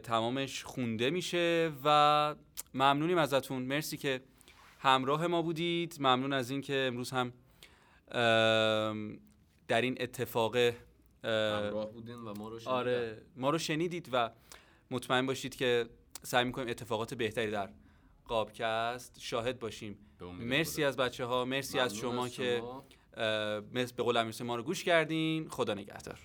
تمامش 0.04 0.64
خونده 0.64 1.10
میشه 1.10 1.72
و 1.84 2.36
ممنونیم 2.74 3.18
ازتون 3.18 3.62
مرسی 3.62 3.98
که 3.98 4.22
همراه 4.80 5.28
ما 5.28 5.41
بودید 5.41 5.98
ممنون 6.00 6.34
از 6.34 6.50
اینکه 6.50 6.86
امروز 6.88 7.12
هم 7.12 7.34
در 9.68 9.82
این 9.82 9.98
اتفاق 10.00 10.56
اه، 10.56 10.74
همراه 11.24 11.91
بودین 11.91 12.16
و 12.16 12.34
ما 12.34 12.50
رو 12.50 12.60
شنیدن. 12.60 12.72
آره 12.72 13.22
ما 13.36 13.50
رو 13.50 13.58
شنیدید 13.58 14.10
و 14.12 14.32
مطمئن 14.91 15.26
باشید 15.26 15.56
که 15.56 15.86
سعی 16.24 16.45
می‌کنیم 16.45 16.70
اتفاقات 16.70 17.14
بهتری 17.14 17.52
در 17.52 17.70
قابکست 18.26 19.20
شاهد 19.20 19.60
باشیم 19.60 19.98
مرسی. 20.39 20.84
از 20.84 20.98
بچه 20.98 21.26
ها 21.26 21.45
مرسی 21.45 21.80
از 21.80 21.95
شما 21.95 22.30
که 22.30 22.58
شما. 22.58 22.84
مثل 23.74 23.95
به 23.95 24.04
قول 24.04 24.32
ما 24.43 24.56
رو 24.56 24.64
گوش 24.64 24.84
کردین 24.84 25.50
خدا 25.50 25.74
نگهدار 25.74 26.20